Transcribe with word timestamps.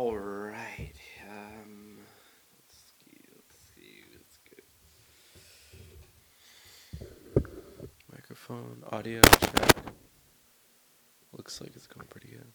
All 0.00 0.16
right. 0.16 0.94
Um, 1.30 1.98
let's 2.56 2.74
see. 3.04 3.20
Let's 3.36 3.56
see. 3.76 4.00
Let's 4.14 4.38
go. 7.36 7.42
Microphone, 8.10 8.82
audio 8.92 9.20
check. 9.20 9.76
Looks 11.36 11.60
like 11.60 11.76
it's 11.76 11.86
going 11.86 12.06
pretty 12.06 12.28
good. 12.28 12.50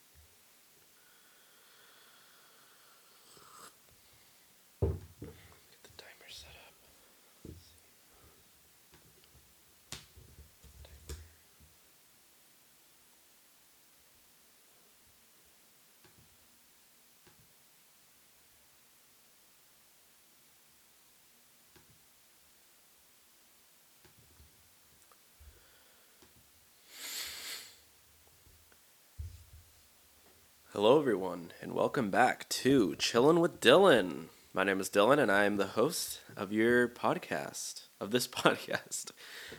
Hello, 30.76 31.00
everyone, 31.00 31.54
and 31.62 31.72
welcome 31.72 32.10
back 32.10 32.50
to 32.50 32.98
Chillin' 33.00 33.40
with 33.40 33.62
Dylan. 33.62 34.26
My 34.54 34.66
name 34.66 34.82
is 34.82 34.90
Dylan, 34.90 35.20
and 35.20 35.32
I 35.32 35.46
am 35.46 35.56
the 35.56 35.68
host 35.68 36.20
of 36.36 36.52
your 36.52 36.90
podcast, 36.90 37.88
of 38.02 38.12
this 38.12 38.28
podcast. 38.44 39.12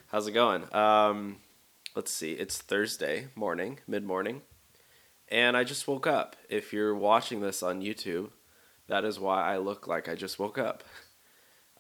How's 0.09 0.27
it 0.27 0.33
going? 0.33 0.67
Um, 0.75 1.39
let's 1.95 2.13
see, 2.13 2.33
it's 2.33 2.59
Thursday 2.59 3.29
morning, 3.35 3.79
mid 3.89 4.05
morning, 4.05 4.43
and 5.29 5.57
I 5.57 5.65
just 5.65 5.89
woke 5.89 6.07
up. 6.07 6.37
If 6.51 6.75
you're 6.75 6.95
watching 6.95 7.41
this 7.41 7.63
on 7.63 7.81
YouTube, 7.81 8.29
that 8.89 9.07
is 9.07 9.19
why 9.19 9.43
I 9.43 9.57
look 9.57 9.87
like 9.87 10.11
I 10.11 10.17
just 10.17 10.39
woke 10.39 10.59
up. 10.59 10.85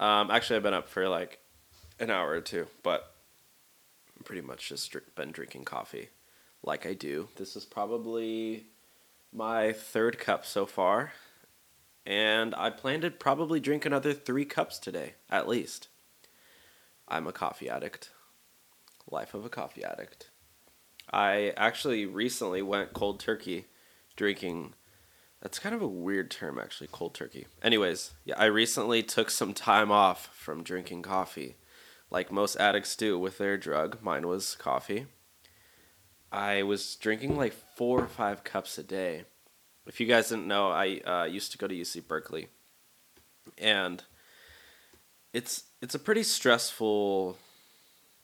Um, 0.00 0.30
actually, 0.30 0.56
I've 0.56 0.62
been 0.62 0.72
up 0.72 0.88
for 0.88 1.10
like 1.10 1.40
an 2.00 2.10
hour 2.10 2.30
or 2.30 2.40
two, 2.40 2.68
but 2.82 3.12
I'm 4.16 4.24
pretty 4.24 4.40
much 4.40 4.70
just 4.70 4.96
been 5.14 5.30
drinking 5.30 5.66
coffee 5.66 6.08
like 6.62 6.86
I 6.86 6.94
do. 6.94 7.28
This 7.36 7.54
is 7.54 7.66
probably 7.66 8.68
my 9.32 9.72
third 9.72 10.18
cup 10.18 10.46
so 10.46 10.66
far, 10.66 11.12
and 12.04 12.54
I 12.54 12.70
plan 12.70 13.00
to 13.02 13.10
probably 13.10 13.60
drink 13.60 13.84
another 13.84 14.12
three 14.12 14.44
cups 14.44 14.78
today, 14.78 15.14
at 15.28 15.48
least. 15.48 15.88
I'm 17.08 17.26
a 17.26 17.32
coffee 17.32 17.68
addict. 17.68 18.10
Life 19.10 19.34
of 19.34 19.44
a 19.44 19.48
coffee 19.48 19.84
addict. 19.84 20.30
I 21.12 21.52
actually 21.56 22.06
recently 22.06 22.62
went 22.62 22.92
cold 22.92 23.20
turkey 23.20 23.66
drinking. 24.16 24.74
That's 25.40 25.58
kind 25.58 25.74
of 25.74 25.82
a 25.82 25.86
weird 25.86 26.30
term, 26.30 26.58
actually, 26.58 26.88
cold 26.90 27.14
turkey. 27.14 27.46
Anyways, 27.62 28.14
yeah, 28.24 28.34
I 28.38 28.46
recently 28.46 29.02
took 29.02 29.30
some 29.30 29.54
time 29.54 29.92
off 29.92 30.30
from 30.34 30.64
drinking 30.64 31.02
coffee, 31.02 31.56
like 32.10 32.32
most 32.32 32.56
addicts 32.56 32.96
do 32.96 33.18
with 33.18 33.38
their 33.38 33.56
drug. 33.56 34.02
Mine 34.02 34.26
was 34.26 34.56
coffee. 34.56 35.06
I 36.32 36.64
was 36.64 36.96
drinking 36.96 37.36
like 37.36 37.54
four 37.76 38.00
or 38.00 38.08
five 38.08 38.42
cups 38.42 38.78
a 38.78 38.82
day. 38.82 39.24
If 39.86 40.00
you 40.00 40.06
guys 40.06 40.30
didn't 40.30 40.48
know, 40.48 40.70
I 40.70 41.00
uh, 41.06 41.24
used 41.24 41.52
to 41.52 41.58
go 41.58 41.68
to 41.68 41.74
UC 41.74 42.08
Berkeley, 42.08 42.48
and 43.56 44.02
it's 45.32 45.64
it's 45.80 45.94
a 45.94 46.00
pretty 46.00 46.24
stressful 46.24 47.36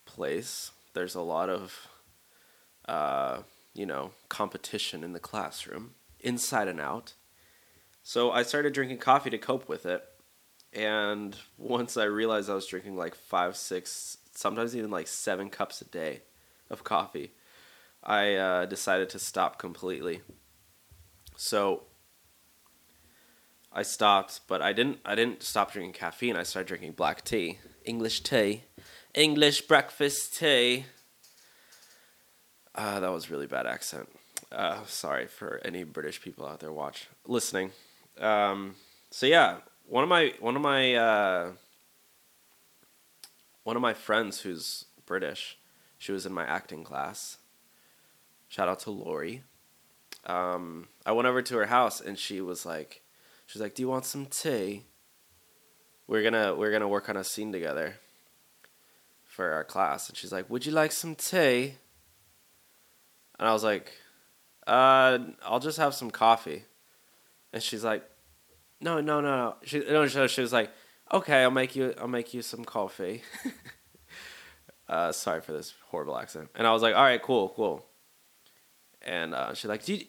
place. 0.06 0.72
There's 0.94 1.14
a 1.14 1.20
lot 1.20 1.48
of 1.50 1.88
uh, 2.88 3.42
you 3.74 3.86
know 3.86 4.10
competition 4.28 5.04
in 5.04 5.12
the 5.12 5.20
classroom, 5.20 5.94
inside 6.18 6.66
and 6.66 6.80
out. 6.80 7.12
So 8.02 8.32
I 8.32 8.42
started 8.42 8.72
drinking 8.72 8.98
coffee 8.98 9.30
to 9.30 9.38
cope 9.38 9.68
with 9.68 9.86
it, 9.86 10.02
and 10.72 11.36
once 11.58 11.96
I 11.96 12.04
realized 12.04 12.50
I 12.50 12.54
was 12.54 12.66
drinking 12.66 12.96
like 12.96 13.14
five, 13.14 13.56
six, 13.56 14.16
sometimes 14.34 14.74
even 14.74 14.90
like 14.90 15.06
seven 15.06 15.50
cups 15.50 15.80
a 15.82 15.84
day 15.84 16.22
of 16.68 16.82
coffee 16.82 17.32
I 18.02 18.34
uh, 18.34 18.66
decided 18.66 19.08
to 19.10 19.18
stop 19.18 19.58
completely. 19.58 20.22
So 21.36 21.84
I 23.72 23.82
stopped, 23.82 24.40
but 24.48 24.60
I 24.60 24.72
didn't. 24.72 24.98
I 25.04 25.14
didn't 25.14 25.42
stop 25.42 25.72
drinking 25.72 25.94
caffeine. 25.94 26.36
I 26.36 26.42
started 26.42 26.68
drinking 26.68 26.92
black 26.92 27.24
tea, 27.24 27.58
English 27.84 28.22
tea, 28.22 28.64
English 29.14 29.62
breakfast 29.62 30.36
tea. 30.36 30.86
Uh, 32.74 33.00
that 33.00 33.10
was 33.10 33.30
really 33.30 33.46
bad 33.46 33.66
accent. 33.66 34.08
Uh, 34.50 34.84
sorry 34.86 35.26
for 35.26 35.60
any 35.64 35.84
British 35.84 36.20
people 36.20 36.46
out 36.46 36.60
there 36.60 36.72
watch 36.72 37.08
listening. 37.26 37.70
Um, 38.18 38.74
so 39.10 39.26
yeah, 39.26 39.58
one 39.86 40.02
of 40.02 40.08
my 40.08 40.34
one 40.40 40.56
of 40.56 40.62
my 40.62 40.94
uh, 40.94 41.52
one 43.62 43.76
of 43.76 43.82
my 43.82 43.94
friends 43.94 44.40
who's 44.40 44.86
British, 45.06 45.56
she 45.98 46.12
was 46.12 46.26
in 46.26 46.32
my 46.32 46.44
acting 46.44 46.82
class 46.84 47.38
Shout 48.52 48.68
out 48.68 48.80
to 48.80 48.90
Lori. 48.90 49.44
Um, 50.26 50.88
I 51.06 51.12
went 51.12 51.26
over 51.26 51.40
to 51.40 51.56
her 51.56 51.64
house 51.64 52.02
and 52.02 52.18
she 52.18 52.42
was 52.42 52.66
like, 52.66 53.00
she's 53.46 53.62
like, 53.62 53.74
"Do 53.74 53.80
you 53.80 53.88
want 53.88 54.04
some 54.04 54.26
tea?" 54.26 54.82
We're 56.06 56.22
gonna 56.22 56.54
we're 56.54 56.70
gonna 56.70 56.86
work 56.86 57.08
on 57.08 57.16
a 57.16 57.24
scene 57.24 57.50
together 57.50 57.94
for 59.24 59.52
our 59.52 59.64
class, 59.64 60.10
and 60.10 60.18
she's 60.18 60.32
like, 60.32 60.50
"Would 60.50 60.66
you 60.66 60.72
like 60.72 60.92
some 60.92 61.14
tea?" 61.14 61.76
And 63.38 63.48
I 63.48 63.54
was 63.54 63.64
like, 63.64 63.90
"Uh, 64.66 65.18
I'll 65.46 65.58
just 65.58 65.78
have 65.78 65.94
some 65.94 66.10
coffee." 66.10 66.64
And 67.54 67.62
she's 67.62 67.82
like, 67.82 68.04
"No, 68.82 69.00
no, 69.00 69.22
no, 69.22 69.34
no." 69.34 69.54
She 69.62 69.78
no, 69.78 70.06
she, 70.06 70.28
she 70.28 70.42
was 70.42 70.52
like, 70.52 70.70
"Okay, 71.10 71.42
I'll 71.42 71.50
make 71.50 71.74
you 71.74 71.94
I'll 71.98 72.06
make 72.06 72.34
you 72.34 72.42
some 72.42 72.66
coffee." 72.66 73.22
uh, 74.90 75.10
sorry 75.10 75.40
for 75.40 75.52
this 75.52 75.72
horrible 75.88 76.18
accent. 76.18 76.50
And 76.54 76.66
I 76.66 76.72
was 76.74 76.82
like, 76.82 76.94
"All 76.94 77.02
right, 77.02 77.22
cool, 77.22 77.48
cool." 77.56 77.86
And 79.04 79.34
uh, 79.34 79.54
she's 79.54 79.68
like, 79.68 79.84
"Did," 79.84 80.06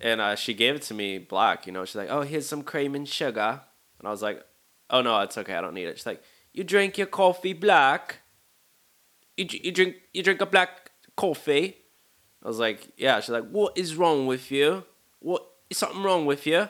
and 0.00 0.20
uh, 0.20 0.36
she 0.36 0.54
gave 0.54 0.76
it 0.76 0.82
to 0.82 0.94
me 0.94 1.18
black. 1.18 1.66
You 1.66 1.72
know, 1.72 1.84
she's 1.84 1.96
like, 1.96 2.10
"Oh, 2.10 2.22
here's 2.22 2.48
some 2.48 2.62
cream 2.62 2.94
and 2.94 3.08
sugar," 3.08 3.60
and 3.98 4.08
I 4.08 4.10
was 4.10 4.22
like, 4.22 4.44
"Oh 4.90 5.02
no, 5.02 5.20
it's 5.20 5.38
okay. 5.38 5.54
I 5.54 5.60
don't 5.60 5.74
need 5.74 5.86
it." 5.86 5.98
She's 5.98 6.06
like, 6.06 6.22
"You 6.52 6.64
drink 6.64 6.98
your 6.98 7.06
coffee 7.06 7.52
black? 7.52 8.18
You 9.36 9.46
you 9.50 9.72
drink 9.72 9.96
you 10.12 10.22
drink 10.22 10.40
a 10.40 10.46
black 10.46 10.90
coffee?" 11.16 11.76
I 12.42 12.48
was 12.48 12.58
like, 12.58 12.88
"Yeah." 12.96 13.20
She's 13.20 13.30
like, 13.30 13.48
"What 13.50 13.76
is 13.76 13.96
wrong 13.96 14.26
with 14.26 14.50
you? 14.50 14.84
What 15.20 15.46
is 15.70 15.78
something 15.78 16.02
wrong 16.02 16.26
with 16.26 16.46
you?" 16.46 16.68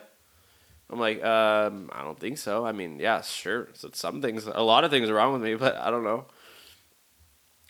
I'm 0.93 1.01
like, 1.01 1.25
um, 1.25 1.89
I 1.91 2.05
don't 2.05 2.21
think 2.21 2.37
so. 2.37 2.67
I 2.67 2.73
mean, 2.73 3.01
yeah, 3.01 3.23
sure. 3.23 3.69
So 3.73 3.89
some 3.95 4.21
things, 4.21 4.45
a 4.47 4.63
lot 4.63 4.85
of 4.85 4.91
things 4.91 5.09
are 5.09 5.15
wrong 5.15 5.33
with 5.33 5.41
me, 5.41 5.55
but 5.55 5.75
I 5.77 5.91
don't 5.91 6.05
know. 6.05 6.27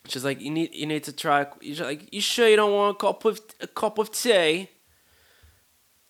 She's 0.07 0.25
like, 0.25 0.41
you 0.41 0.51
need 0.51 0.75
you 0.75 0.87
need 0.87 1.05
to 1.05 1.13
try. 1.13 1.47
She's 1.61 1.81
like, 1.81 2.13
you 2.13 2.21
sure 2.21 2.49
you 2.49 2.57
don't 2.57 2.73
want 2.73 2.97
a 2.97 2.99
cup 2.99 3.25
of 3.25 3.41
a 3.61 3.67
cup 3.67 3.99
of 3.99 4.11
tea? 4.11 4.69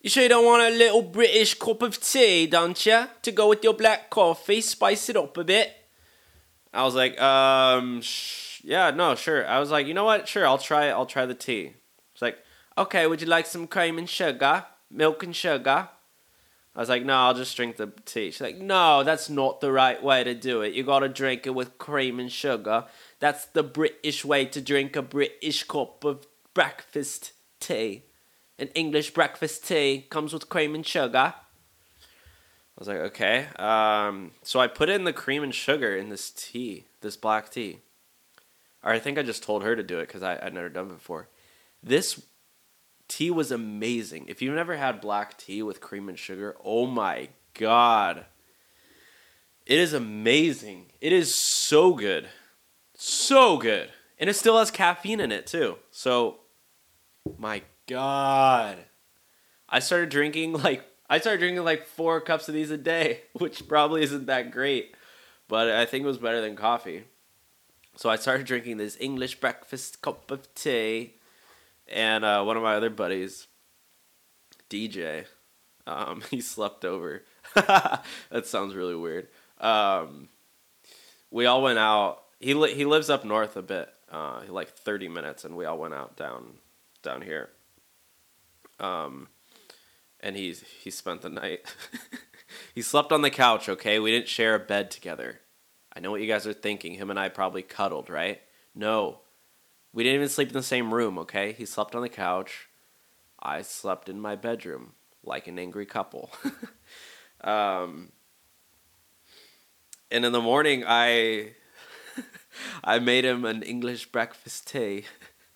You 0.00 0.10
sure 0.10 0.22
you 0.22 0.28
don't 0.28 0.44
want 0.44 0.62
a 0.62 0.76
little 0.76 1.02
British 1.02 1.54
cup 1.54 1.82
of 1.82 2.00
tea, 2.00 2.46
don't 2.46 2.84
you? 2.84 3.06
To 3.22 3.32
go 3.32 3.48
with 3.48 3.62
your 3.62 3.74
black 3.74 4.10
coffee, 4.10 4.60
spice 4.60 5.08
it 5.08 5.16
up 5.16 5.36
a 5.36 5.44
bit. 5.44 5.72
I 6.74 6.82
was 6.84 6.94
like, 6.94 7.20
um, 7.20 8.00
sh- 8.00 8.62
yeah, 8.64 8.90
no, 8.90 9.14
sure. 9.14 9.46
I 9.46 9.60
was 9.60 9.70
like, 9.70 9.86
you 9.86 9.94
know 9.94 10.04
what? 10.04 10.26
Sure, 10.26 10.46
I'll 10.46 10.58
try. 10.58 10.88
I'll 10.88 11.06
try 11.06 11.26
the 11.26 11.34
tea. 11.34 11.74
She's 12.14 12.22
like, 12.22 12.38
okay. 12.76 13.06
Would 13.06 13.20
you 13.20 13.28
like 13.28 13.46
some 13.46 13.66
cream 13.66 13.98
and 13.98 14.08
sugar, 14.08 14.64
milk 14.90 15.22
and 15.22 15.36
sugar? 15.36 15.88
I 16.74 16.80
was 16.80 16.88
like, 16.88 17.04
no, 17.04 17.14
I'll 17.14 17.34
just 17.34 17.54
drink 17.54 17.76
the 17.76 17.92
tea. 18.06 18.30
She's 18.30 18.40
like, 18.40 18.56
no, 18.56 19.04
that's 19.04 19.28
not 19.28 19.60
the 19.60 19.70
right 19.70 20.02
way 20.02 20.24
to 20.24 20.34
do 20.34 20.62
it. 20.62 20.72
You 20.72 20.82
gotta 20.82 21.08
drink 21.08 21.46
it 21.46 21.54
with 21.54 21.76
cream 21.76 22.18
and 22.18 22.32
sugar. 22.32 22.86
That's 23.22 23.44
the 23.44 23.62
British 23.62 24.24
way 24.24 24.46
to 24.46 24.60
drink 24.60 24.96
a 24.96 25.00
British 25.00 25.62
cup 25.62 26.02
of 26.02 26.26
breakfast 26.54 27.30
tea. 27.60 28.02
An 28.58 28.66
English 28.74 29.14
breakfast 29.14 29.64
tea 29.64 30.06
comes 30.10 30.32
with 30.32 30.48
cream 30.48 30.74
and 30.74 30.84
sugar. 30.84 31.32
I 31.36 32.76
was 32.76 32.88
like, 32.88 32.96
okay. 32.96 33.46
Um, 33.60 34.32
so 34.42 34.58
I 34.58 34.66
put 34.66 34.88
in 34.88 35.04
the 35.04 35.12
cream 35.12 35.44
and 35.44 35.54
sugar 35.54 35.96
in 35.96 36.08
this 36.08 36.30
tea, 36.30 36.86
this 37.00 37.16
black 37.16 37.48
tea. 37.48 37.78
Or 38.82 38.90
I 38.90 38.98
think 38.98 39.18
I 39.18 39.22
just 39.22 39.44
told 39.44 39.62
her 39.62 39.76
to 39.76 39.84
do 39.84 40.00
it 40.00 40.08
because 40.08 40.24
I'd 40.24 40.52
never 40.52 40.68
done 40.68 40.86
it 40.86 40.94
before. 40.94 41.28
This 41.80 42.26
tea 43.06 43.30
was 43.30 43.52
amazing. 43.52 44.24
If 44.26 44.42
you've 44.42 44.56
never 44.56 44.78
had 44.78 45.00
black 45.00 45.38
tea 45.38 45.62
with 45.62 45.80
cream 45.80 46.08
and 46.08 46.18
sugar, 46.18 46.56
oh 46.64 46.88
my 46.88 47.28
god. 47.54 48.26
It 49.64 49.78
is 49.78 49.92
amazing. 49.92 50.86
It 51.00 51.12
is 51.12 51.40
so 51.40 51.94
good. 51.94 52.28
So 53.04 53.56
good. 53.56 53.90
And 54.20 54.30
it 54.30 54.34
still 54.34 54.56
has 54.60 54.70
caffeine 54.70 55.18
in 55.18 55.32
it 55.32 55.44
too. 55.44 55.78
So 55.90 56.38
my 57.36 57.62
god. 57.88 58.78
I 59.68 59.80
started 59.80 60.08
drinking 60.08 60.52
like 60.52 60.84
I 61.10 61.18
started 61.18 61.40
drinking 61.40 61.64
like 61.64 61.84
4 61.84 62.20
cups 62.20 62.46
of 62.46 62.54
these 62.54 62.70
a 62.70 62.78
day, 62.78 63.22
which 63.32 63.66
probably 63.66 64.04
isn't 64.04 64.26
that 64.26 64.52
great, 64.52 64.94
but 65.48 65.68
I 65.68 65.84
think 65.84 66.04
it 66.04 66.06
was 66.06 66.18
better 66.18 66.40
than 66.40 66.54
coffee. 66.54 67.02
So 67.96 68.08
I 68.08 68.14
started 68.14 68.46
drinking 68.46 68.76
this 68.76 68.96
English 69.00 69.40
breakfast 69.40 70.00
cup 70.00 70.30
of 70.30 70.54
tea 70.54 71.14
and 71.88 72.24
uh, 72.24 72.44
one 72.44 72.56
of 72.56 72.62
my 72.62 72.76
other 72.76 72.88
buddies, 72.88 73.48
DJ, 74.70 75.26
Um, 75.88 76.22
he 76.30 76.40
slept 76.40 76.84
over. 76.84 77.24
that 77.56 78.04
sounds 78.44 78.76
really 78.76 78.94
weird. 78.94 79.26
Um, 79.58 80.28
we 81.32 81.46
all 81.46 81.62
went 81.62 81.80
out. 81.80 82.21
He 82.42 82.54
li- 82.54 82.74
he 82.74 82.84
lives 82.84 83.08
up 83.08 83.24
north 83.24 83.56
a 83.56 83.62
bit, 83.62 83.88
uh, 84.10 84.42
like 84.48 84.68
thirty 84.68 85.08
minutes, 85.08 85.44
and 85.44 85.56
we 85.56 85.64
all 85.64 85.78
went 85.78 85.94
out 85.94 86.16
down 86.16 86.58
down 87.02 87.22
here. 87.22 87.50
Um, 88.80 89.28
and 90.20 90.36
he 90.36 90.52
he 90.82 90.90
spent 90.90 91.22
the 91.22 91.30
night. 91.30 91.60
he 92.74 92.82
slept 92.82 93.12
on 93.12 93.22
the 93.22 93.30
couch. 93.30 93.68
Okay, 93.68 93.98
we 93.98 94.10
didn't 94.10 94.28
share 94.28 94.54
a 94.56 94.58
bed 94.58 94.90
together. 94.90 95.40
I 95.94 96.00
know 96.00 96.10
what 96.10 96.20
you 96.20 96.26
guys 96.26 96.46
are 96.46 96.52
thinking. 96.52 96.94
Him 96.94 97.10
and 97.10 97.18
I 97.18 97.28
probably 97.28 97.62
cuddled, 97.62 98.10
right? 98.10 98.40
No, 98.74 99.20
we 99.92 100.02
didn't 100.02 100.16
even 100.16 100.28
sleep 100.28 100.48
in 100.48 100.54
the 100.54 100.62
same 100.62 100.92
room. 100.92 101.18
Okay, 101.18 101.52
he 101.52 101.64
slept 101.64 101.94
on 101.94 102.02
the 102.02 102.08
couch. 102.08 102.68
I 103.40 103.62
slept 103.62 104.08
in 104.08 104.20
my 104.20 104.36
bedroom 104.36 104.92
like 105.24 105.46
an 105.46 105.58
angry 105.58 105.86
couple. 105.86 106.30
um, 107.42 108.10
and 110.10 110.24
in 110.24 110.32
the 110.32 110.40
morning, 110.40 110.84
I 110.86 111.52
I 112.84 112.98
made 112.98 113.24
him 113.24 113.44
an 113.44 113.62
English 113.62 114.06
breakfast 114.06 114.68
tea, 114.68 115.04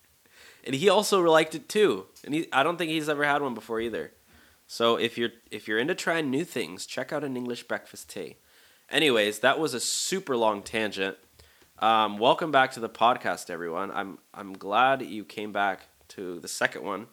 and 0.63 0.75
he 0.75 0.89
also 0.89 1.21
liked 1.21 1.55
it 1.55 1.69
too. 1.69 2.07
And 2.23 2.33
he, 2.33 2.47
I 2.51 2.63
don't 2.63 2.77
think 2.77 2.91
he's 2.91 3.09
ever 3.09 3.23
had 3.23 3.41
one 3.41 3.53
before 3.53 3.79
either. 3.79 4.13
So 4.67 4.97
if 4.97 5.17
you're 5.17 5.31
if 5.49 5.67
you're 5.67 5.79
into 5.79 5.95
trying 5.95 6.29
new 6.29 6.43
things, 6.43 6.85
check 6.85 7.13
out 7.13 7.23
an 7.23 7.37
English 7.37 7.63
breakfast 7.63 8.09
tea. 8.09 8.35
Anyways, 8.89 9.39
that 9.39 9.59
was 9.59 9.73
a 9.73 9.79
super 9.79 10.35
long 10.35 10.61
tangent. 10.61 11.17
Um, 11.79 12.17
welcome 12.17 12.51
back 12.51 12.71
to 12.71 12.79
the 12.79 12.89
podcast, 12.89 13.49
everyone. 13.49 13.91
I'm 13.91 14.17
I'm 14.33 14.53
glad 14.53 15.01
you 15.01 15.23
came 15.23 15.51
back 15.51 15.87
to 16.09 16.39
the 16.39 16.47
second 16.47 16.83
one, 16.83 17.07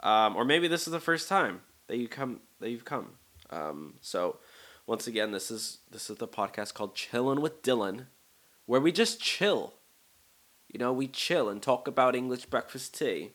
um, 0.00 0.36
or 0.36 0.44
maybe 0.44 0.68
this 0.68 0.86
is 0.86 0.92
the 0.92 1.00
first 1.00 1.28
time 1.28 1.62
that 1.86 1.96
you 1.96 2.08
come 2.08 2.40
that 2.60 2.70
you've 2.70 2.84
come. 2.84 3.12
Um, 3.50 3.94
so 4.00 4.38
once 4.86 5.06
again, 5.06 5.32
this 5.32 5.50
is 5.50 5.78
this 5.90 6.10
is 6.10 6.18
the 6.18 6.28
podcast 6.28 6.74
called 6.74 6.94
Chillin' 6.94 7.40
with 7.40 7.62
Dylan, 7.62 8.06
where 8.66 8.80
we 8.80 8.92
just 8.92 9.20
chill. 9.20 9.74
You 10.68 10.78
know, 10.78 10.92
we 10.92 11.06
chill 11.06 11.48
and 11.48 11.62
talk 11.62 11.86
about 11.86 12.16
English 12.16 12.46
breakfast 12.46 12.98
tea. 12.98 13.32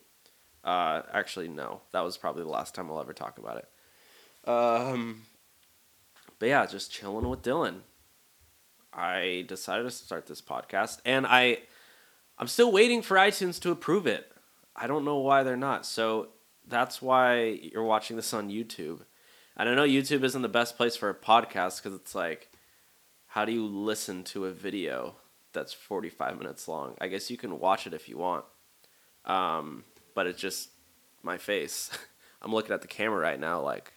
Uh, 0.63 1.03
actually, 1.13 1.47
no, 1.47 1.81
that 1.91 2.01
was 2.01 2.17
probably 2.17 2.43
the 2.43 2.49
last 2.49 2.75
time 2.75 2.89
I'll 2.89 2.99
ever 2.99 3.13
talk 3.13 3.37
about 3.37 3.57
it. 3.57 4.49
Um, 4.49 5.23
but 6.37 6.49
yeah, 6.49 6.65
just 6.65 6.91
chilling 6.91 7.29
with 7.29 7.41
Dylan. 7.41 7.81
I 8.93 9.45
decided 9.47 9.83
to 9.83 9.91
start 9.91 10.25
this 10.25 10.41
podcast, 10.41 10.99
and 11.05 11.25
I, 11.27 11.59
I'm 12.37 12.47
still 12.47 12.71
waiting 12.71 13.01
for 13.01 13.15
iTunes 13.15 13.61
to 13.61 13.71
approve 13.71 14.07
it. 14.07 14.31
I 14.75 14.87
don't 14.87 15.05
know 15.05 15.17
why 15.17 15.43
they're 15.43 15.55
not. 15.55 15.85
So 15.85 16.29
that's 16.67 17.01
why 17.01 17.59
you're 17.61 17.83
watching 17.83 18.15
this 18.15 18.33
on 18.33 18.49
YouTube. 18.49 19.01
And 19.55 19.69
I 19.69 19.75
know 19.75 19.85
YouTube 19.85 20.23
isn't 20.23 20.41
the 20.41 20.47
best 20.47 20.77
place 20.77 20.95
for 20.95 21.09
a 21.09 21.15
podcast 21.15 21.83
because 21.83 21.99
it's 21.99 22.15
like, 22.15 22.49
how 23.29 23.45
do 23.45 23.51
you 23.51 23.65
listen 23.65 24.23
to 24.23 24.45
a 24.45 24.51
video 24.51 25.15
that's 25.53 25.71
45 25.71 26.37
minutes 26.39 26.67
long? 26.67 26.95
I 26.99 27.07
guess 27.07 27.29
you 27.29 27.37
can 27.37 27.59
watch 27.59 27.85
it 27.85 27.93
if 27.93 28.09
you 28.09 28.17
want. 28.17 28.43
Um, 29.23 29.83
but 30.15 30.25
it's 30.25 30.41
just 30.41 30.69
my 31.21 31.37
face. 31.37 31.91
I'm 32.41 32.51
looking 32.51 32.73
at 32.73 32.81
the 32.81 32.87
camera 32.87 33.19
right 33.19 33.39
now, 33.39 33.61
like 33.61 33.93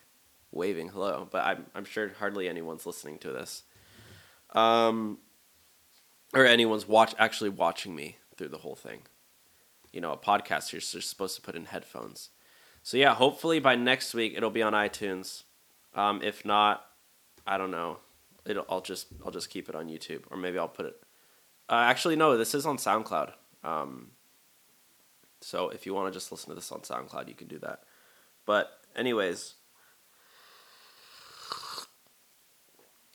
waving 0.51 0.91
hello, 0.91 1.27
but 1.31 1.47
I'm, 1.47 1.65
I'm 1.75 1.87
sure 1.87 2.11
hardly 2.19 2.47
anyone's 2.47 2.85
listening 2.85 3.19
to 3.21 3.33
this. 3.33 3.63
Um, 4.51 5.17
or 6.35 6.45
anyone's 6.45 6.87
watch 6.87 7.15
actually 7.19 7.51
watching 7.51 7.95
me 7.95 8.19
through 8.37 8.49
the 8.49 8.59
whole 8.59 8.77
thing. 8.77 9.03
You 9.93 10.03
know, 10.03 10.13
a 10.13 10.19
podcast 10.19 10.73
you're 10.73 10.81
supposed 10.83 11.37
to 11.37 11.43
put 11.43 11.55
in 11.55 11.67
headphones. 11.67 12.29
So 12.83 12.99
yeah, 12.99 13.15
hopefully 13.15 13.61
by 13.61 13.77
next 13.77 14.13
week 14.13 14.35
it'll 14.37 14.51
be 14.51 14.63
on 14.63 14.75
iTunes. 14.75 15.45
Um, 15.95 16.21
if 16.23 16.45
not, 16.45 16.85
I 17.47 17.57
don't 17.57 17.71
know. 17.71 17.99
It'll, 18.47 18.65
I'll 18.69 18.81
just 18.81 19.09
I'll 19.25 19.31
just 19.31 19.51
keep 19.51 19.69
it 19.69 19.75
on 19.75 19.89
YouTube, 19.89 20.23
or 20.31 20.37
maybe 20.37 20.59
I'll 20.59 20.69
put 20.69 20.87
it. 20.87 20.97
Uh, 21.69 21.85
actually, 21.87 22.17
no, 22.17 22.37
this 22.37 22.55
is 22.55 22.67
on 22.67 22.77
SoundCloud. 22.77 23.33
Um, 23.63 24.11
so 25.41 25.69
if 25.69 25.87
you 25.87 25.95
want 25.95 26.13
to 26.13 26.17
just 26.17 26.31
listen 26.33 26.49
to 26.51 26.55
this 26.55 26.73
on 26.73 26.81
SoundCloud, 26.81 27.29
you 27.29 27.35
can 27.35 27.47
do 27.47 27.59
that. 27.61 27.83
But 28.45 28.81
anyways, 28.97 29.55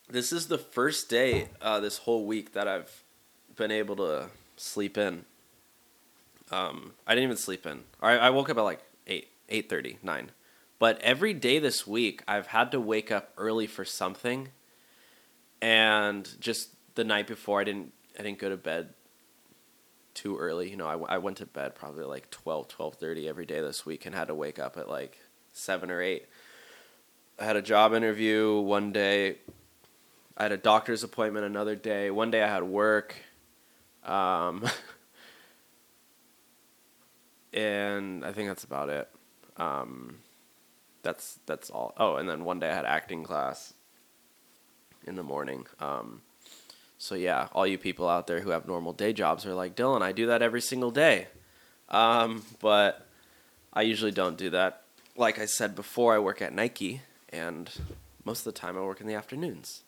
this 0.09 0.31
is 0.31 0.47
the 0.47 0.57
first 0.57 1.09
day 1.09 1.49
uh, 1.61 1.79
this 1.79 1.99
whole 1.99 2.25
week 2.25 2.53
that 2.53 2.67
I've 2.67 3.03
been 3.55 3.71
able 3.71 3.97
to 3.97 4.27
sleep 4.55 4.97
in. 4.97 5.25
Um, 6.51 6.93
I 7.05 7.13
didn't 7.13 7.25
even 7.25 7.37
sleep 7.37 7.65
in. 7.65 7.81
I, 8.01 8.17
I 8.17 8.29
woke 8.29 8.49
up 8.49 8.57
at 8.57 8.61
like 8.61 8.79
eight. 9.05 9.29
8:30, 9.49 9.97
9. 10.03 10.31
But 10.79 10.99
every 11.01 11.33
day 11.33 11.59
this 11.59 11.87
week 11.87 12.23
I've 12.27 12.47
had 12.47 12.71
to 12.71 12.79
wake 12.79 13.11
up 13.11 13.31
early 13.37 13.67
for 13.67 13.85
something. 13.85 14.49
And 15.61 16.29
just 16.39 16.69
the 16.95 17.03
night 17.03 17.27
before 17.27 17.61
I 17.61 17.63
didn't 17.63 17.93
I 18.19 18.23
didn't 18.23 18.39
go 18.39 18.49
to 18.49 18.57
bed 18.57 18.93
too 20.13 20.37
early. 20.37 20.69
You 20.69 20.77
know, 20.77 20.87
I, 20.87 21.15
I 21.15 21.17
went 21.19 21.37
to 21.37 21.45
bed 21.45 21.75
probably 21.75 22.03
like 22.03 22.31
12, 22.31 22.67
12.30 22.69 23.27
every 23.27 23.45
day 23.45 23.61
this 23.61 23.85
week 23.85 24.05
and 24.05 24.15
had 24.15 24.29
to 24.29 24.35
wake 24.35 24.57
up 24.57 24.75
at 24.75 24.89
like 24.89 25.19
7 25.53 25.91
or 25.91 26.01
8. 26.01 26.25
I 27.39 27.45
had 27.45 27.55
a 27.55 27.61
job 27.61 27.93
interview 27.93 28.59
one 28.59 28.91
day. 28.91 29.37
I 30.35 30.43
had 30.43 30.51
a 30.51 30.57
doctor's 30.57 31.03
appointment 31.03 31.45
another 31.45 31.75
day. 31.75 32.09
One 32.09 32.31
day 32.31 32.41
I 32.41 32.47
had 32.47 32.63
work. 32.63 33.15
Um, 34.03 34.65
and 37.53 38.25
I 38.25 38.31
think 38.31 38.47
that's 38.47 38.63
about 38.63 38.89
it. 38.89 39.07
Um, 39.57 40.17
that's 41.03 41.39
that's 41.45 41.69
all. 41.69 41.93
Oh, 41.97 42.15
and 42.15 42.27
then 42.27 42.43
one 42.43 42.59
day 42.59 42.69
I 42.69 42.73
had 42.73 42.85
acting 42.85 43.23
class 43.23 43.73
in 45.07 45.15
the 45.15 45.23
morning. 45.23 45.65
Um, 45.79 46.21
so 46.97 47.15
yeah, 47.15 47.47
all 47.53 47.67
you 47.67 47.77
people 47.77 48.07
out 48.09 48.27
there 48.27 48.41
who 48.41 48.49
have 48.49 48.67
normal 48.67 48.93
day 48.93 49.13
jobs 49.13 49.45
are 49.45 49.53
like 49.53 49.75
Dylan. 49.75 50.01
I 50.01 50.11
do 50.11 50.27
that 50.27 50.41
every 50.41 50.61
single 50.61 50.91
day, 50.91 51.27
um, 51.89 52.43
but 52.59 53.07
I 53.73 53.83
usually 53.83 54.11
don't 54.11 54.37
do 54.37 54.49
that. 54.51 54.83
Like 55.15 55.39
I 55.39 55.45
said 55.45 55.75
before, 55.75 56.15
I 56.15 56.19
work 56.19 56.41
at 56.41 56.53
Nike, 56.53 57.01
and 57.29 57.69
most 58.25 58.45
of 58.45 58.53
the 58.53 58.59
time 58.59 58.77
I 58.77 58.81
work 58.81 59.01
in 59.01 59.07
the 59.07 59.13
afternoons, 59.13 59.83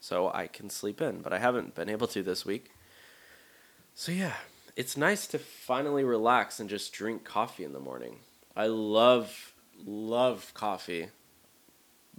so 0.00 0.30
I 0.32 0.46
can 0.46 0.70
sleep 0.70 1.00
in. 1.00 1.20
But 1.20 1.32
I 1.32 1.38
haven't 1.38 1.74
been 1.74 1.88
able 1.88 2.06
to 2.08 2.22
this 2.22 2.44
week. 2.44 2.70
So 3.94 4.12
yeah, 4.12 4.34
it's 4.76 4.96
nice 4.96 5.26
to 5.28 5.38
finally 5.38 6.04
relax 6.04 6.58
and 6.58 6.68
just 6.68 6.92
drink 6.92 7.24
coffee 7.24 7.64
in 7.64 7.72
the 7.72 7.80
morning. 7.80 8.16
I 8.56 8.66
love 8.66 9.54
love 9.84 10.52
coffee. 10.54 11.08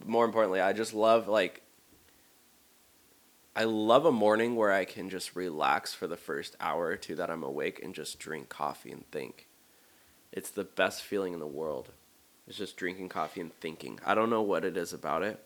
More 0.05 0.25
importantly, 0.25 0.59
I 0.59 0.73
just 0.73 0.93
love 0.93 1.27
like 1.27 1.61
I 3.55 3.63
love 3.63 4.05
a 4.05 4.11
morning 4.11 4.55
where 4.55 4.73
I 4.73 4.83
can 4.83 5.09
just 5.09 5.35
relax 5.35 5.93
for 5.93 6.07
the 6.07 6.17
first 6.17 6.57
hour 6.59 6.87
or 6.87 6.97
two 6.97 7.15
that 7.15 7.29
I'm 7.29 7.43
awake 7.43 7.81
and 7.81 7.95
just 7.95 8.19
drink 8.19 8.49
coffee 8.49 8.91
and 8.91 9.09
think. 9.11 9.47
It's 10.33 10.49
the 10.49 10.65
best 10.65 11.03
feeling 11.03 11.33
in 11.33 11.39
the 11.39 11.47
world. 11.47 11.89
It's 12.47 12.57
just 12.57 12.75
drinking 12.75 13.09
coffee 13.09 13.39
and 13.39 13.53
thinking. 13.59 13.99
I 14.05 14.13
don't 14.13 14.29
know 14.29 14.41
what 14.41 14.65
it 14.65 14.75
is 14.75 14.91
about 14.91 15.23
it. 15.23 15.41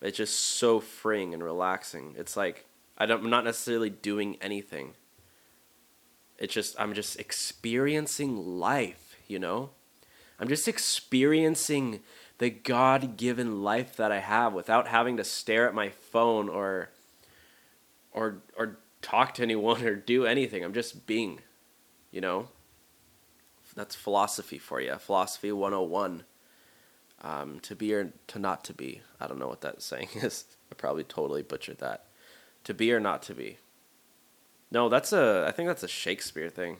It's 0.00 0.16
just 0.16 0.38
so 0.38 0.80
freeing 0.80 1.34
and 1.34 1.42
relaxing. 1.42 2.14
It's 2.16 2.38
like 2.38 2.64
I 2.96 3.04
I'm 3.04 3.28
not 3.28 3.44
necessarily 3.44 3.90
doing 3.90 4.38
anything. 4.40 4.94
It's 6.38 6.54
just 6.54 6.74
I'm 6.80 6.94
just 6.94 7.20
experiencing 7.20 8.58
life, 8.58 9.16
you 9.26 9.38
know? 9.38 9.70
I'm 10.40 10.48
just 10.48 10.68
experiencing 10.68 12.00
the 12.38 12.50
God 12.50 13.16
given 13.16 13.62
life 13.62 13.96
that 13.96 14.12
I 14.12 14.20
have 14.20 14.52
without 14.52 14.88
having 14.88 15.16
to 15.18 15.24
stare 15.24 15.68
at 15.68 15.74
my 15.74 15.90
phone 15.90 16.48
or 16.48 16.90
or 18.16 18.42
or 18.56 18.78
talk 19.02 19.34
to 19.34 19.42
anyone 19.42 19.84
or 19.84 19.94
do 19.94 20.26
anything. 20.26 20.64
I'm 20.64 20.74
just 20.74 21.06
being, 21.06 21.40
you 22.10 22.20
know? 22.20 22.48
That's 23.76 23.94
philosophy 23.94 24.58
for 24.58 24.80
you. 24.80 24.96
Philosophy 24.96 25.52
101. 25.52 26.24
Um, 27.22 27.60
to 27.60 27.76
be 27.76 27.94
or 27.94 28.12
to 28.28 28.38
not 28.38 28.64
to 28.64 28.74
be. 28.74 29.02
I 29.20 29.26
don't 29.26 29.38
know 29.38 29.48
what 29.48 29.60
that 29.60 29.82
saying 29.82 30.08
is. 30.14 30.44
I 30.72 30.74
probably 30.74 31.04
totally 31.04 31.42
butchered 31.42 31.78
that. 31.78 32.06
To 32.64 32.74
be 32.74 32.92
or 32.92 33.00
not 33.00 33.22
to 33.24 33.34
be. 33.34 33.58
No, 34.70 34.88
that's 34.88 35.12
a 35.12 35.44
I 35.46 35.52
think 35.52 35.68
that's 35.68 35.82
a 35.82 35.88
Shakespeare 35.88 36.50
thing. 36.50 36.78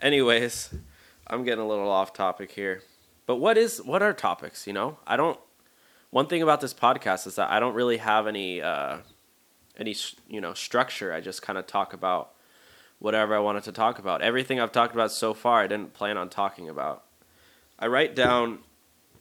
Anyways, 0.00 0.74
I'm 1.26 1.44
getting 1.44 1.64
a 1.64 1.68
little 1.68 1.90
off 1.90 2.12
topic 2.12 2.52
here. 2.52 2.82
But 3.26 3.36
what 3.36 3.56
is 3.56 3.80
what 3.82 4.02
are 4.02 4.12
topics, 4.12 4.66
you 4.66 4.72
know? 4.72 4.98
I 5.06 5.16
don't 5.16 5.38
one 6.10 6.26
thing 6.26 6.42
about 6.42 6.60
this 6.60 6.74
podcast 6.74 7.26
is 7.26 7.36
that 7.36 7.50
I 7.50 7.60
don't 7.60 7.74
really 7.74 7.98
have 7.98 8.26
any 8.26 8.60
uh, 8.60 8.98
any 9.80 9.96
you 10.28 10.40
know 10.40 10.54
structure. 10.54 11.12
I 11.12 11.20
just 11.20 11.42
kind 11.42 11.58
of 11.58 11.66
talk 11.66 11.92
about 11.92 12.32
whatever 12.98 13.34
I 13.34 13.40
wanted 13.40 13.64
to 13.64 13.72
talk 13.72 13.98
about. 13.98 14.22
Everything 14.22 14.60
I've 14.60 14.72
talked 14.72 14.94
about 14.94 15.10
so 15.10 15.34
far, 15.34 15.62
I 15.62 15.66
didn't 15.66 15.94
plan 15.94 16.16
on 16.16 16.28
talking 16.28 16.68
about. 16.68 17.04
I 17.78 17.86
write 17.86 18.14
down. 18.14 18.58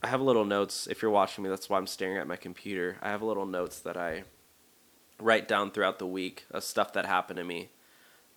I 0.03 0.07
have 0.07 0.21
little 0.21 0.45
notes. 0.45 0.87
If 0.87 1.01
you're 1.01 1.11
watching 1.11 1.43
me, 1.43 1.49
that's 1.49 1.69
why 1.69 1.77
I'm 1.77 1.87
staring 1.87 2.17
at 2.17 2.27
my 2.27 2.35
computer. 2.35 2.97
I 3.01 3.09
have 3.09 3.21
little 3.21 3.45
notes 3.45 3.79
that 3.79 3.97
I 3.97 4.23
write 5.19 5.47
down 5.47 5.71
throughout 5.71 5.99
the 5.99 6.07
week 6.07 6.45
of 6.51 6.63
stuff 6.63 6.93
that 6.93 7.05
happened 7.05 7.37
to 7.37 7.43
me 7.43 7.69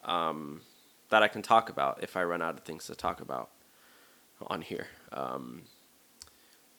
um, 0.05 0.63
that 1.11 1.23
I 1.23 1.29
can 1.29 1.43
talk 1.43 1.69
about 1.69 2.03
if 2.03 2.17
I 2.17 2.25
run 2.25 2.43
out 2.43 2.55
of 2.55 2.65
things 2.65 2.87
to 2.87 2.95
talk 2.95 3.21
about 3.21 3.51
on 4.47 4.63
here. 4.63 4.89
Um, 5.13 5.63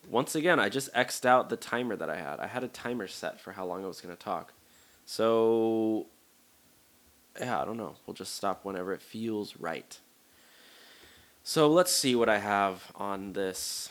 once 0.09 0.35
again, 0.35 0.59
I 0.59 0.67
just 0.67 0.93
xed 0.93 1.25
out 1.25 1.50
the 1.50 1.55
timer 1.55 1.95
that 1.95 2.09
I 2.09 2.17
had. 2.17 2.39
I 2.39 2.47
had 2.47 2.63
a 2.63 2.67
timer 2.67 3.07
set 3.07 3.39
for 3.39 3.53
how 3.53 3.65
long 3.65 3.83
I 3.83 3.88
was 3.88 4.01
going 4.01 4.15
to 4.15 4.21
talk. 4.21 4.53
So, 5.05 6.07
yeah, 7.39 7.62
I 7.62 7.65
don't 7.65 7.77
know. 7.77 7.95
We'll 8.05 8.13
just 8.13 8.36
stop 8.36 8.63
whenever 8.63 8.93
it 8.93 9.01
feels 9.01 9.57
right. 9.57 10.00
So 11.43 11.67
let's 11.67 11.95
see 11.95 12.15
what 12.15 12.29
I 12.29 12.39
have 12.39 12.91
on 12.95 13.33
this 13.33 13.89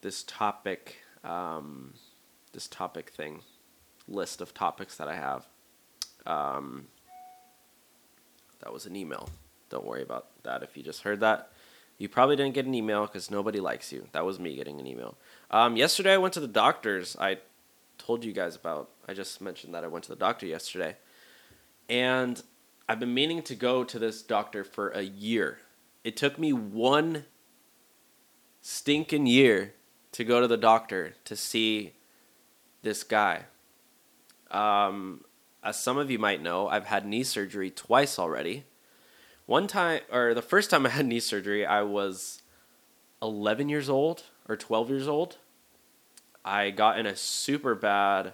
this 0.00 0.22
topic 0.22 0.96
um, 1.22 1.92
this 2.52 2.66
topic 2.66 3.10
thing 3.10 3.42
list 4.08 4.40
of 4.40 4.54
topics 4.54 4.96
that 4.96 5.06
I 5.06 5.14
have. 5.14 5.46
Um, 6.24 6.86
that 8.60 8.72
was 8.72 8.86
an 8.86 8.96
email. 8.96 9.28
Don't 9.68 9.84
worry 9.84 10.02
about 10.02 10.26
that 10.44 10.62
if 10.62 10.76
you 10.76 10.82
just 10.82 11.02
heard 11.02 11.20
that. 11.20 11.52
You 11.98 12.08
probably 12.08 12.36
didn't 12.36 12.54
get 12.54 12.64
an 12.64 12.74
email 12.74 13.06
because 13.06 13.30
nobody 13.30 13.60
likes 13.60 13.92
you. 13.92 14.06
That 14.12 14.24
was 14.24 14.38
me 14.38 14.56
getting 14.56 14.80
an 14.80 14.86
email. 14.86 15.16
Um, 15.50 15.76
yesterday, 15.76 16.14
I 16.14 16.16
went 16.16 16.34
to 16.34 16.40
the 16.40 16.48
doctor's. 16.48 17.16
I 17.18 17.38
told 17.98 18.24
you 18.24 18.32
guys 18.32 18.56
about. 18.56 18.90
I 19.06 19.14
just 19.14 19.40
mentioned 19.40 19.74
that 19.74 19.84
I 19.84 19.88
went 19.88 20.04
to 20.04 20.10
the 20.10 20.16
doctor 20.16 20.46
yesterday, 20.46 20.96
and 21.88 22.42
I've 22.88 23.00
been 23.00 23.12
meaning 23.12 23.42
to 23.42 23.54
go 23.54 23.84
to 23.84 23.98
this 23.98 24.22
doctor 24.22 24.64
for 24.64 24.88
a 24.90 25.02
year. 25.02 25.58
It 26.04 26.16
took 26.16 26.38
me 26.38 26.52
one 26.52 27.24
stinking 28.62 29.26
year 29.26 29.74
to 30.12 30.24
go 30.24 30.40
to 30.40 30.46
the 30.46 30.56
doctor 30.56 31.14
to 31.24 31.36
see 31.36 31.94
this 32.82 33.02
guy. 33.02 33.44
Um, 34.50 35.24
as 35.62 35.78
some 35.78 35.98
of 35.98 36.10
you 36.10 36.18
might 36.18 36.42
know, 36.42 36.68
I've 36.68 36.86
had 36.86 37.06
knee 37.06 37.24
surgery 37.24 37.70
twice 37.70 38.18
already. 38.18 38.64
One 39.46 39.66
time, 39.66 40.00
or 40.10 40.34
the 40.34 40.42
first 40.42 40.70
time 40.70 40.86
I 40.86 40.90
had 40.90 41.06
knee 41.06 41.20
surgery, 41.20 41.66
I 41.66 41.82
was 41.82 42.42
11 43.22 43.68
years 43.68 43.88
old 43.88 44.24
or 44.48 44.56
12 44.56 44.90
years 44.90 45.08
old. 45.08 45.38
I 46.48 46.70
got 46.70 46.98
in 46.98 47.04
a 47.04 47.14
super 47.14 47.74
bad 47.74 48.32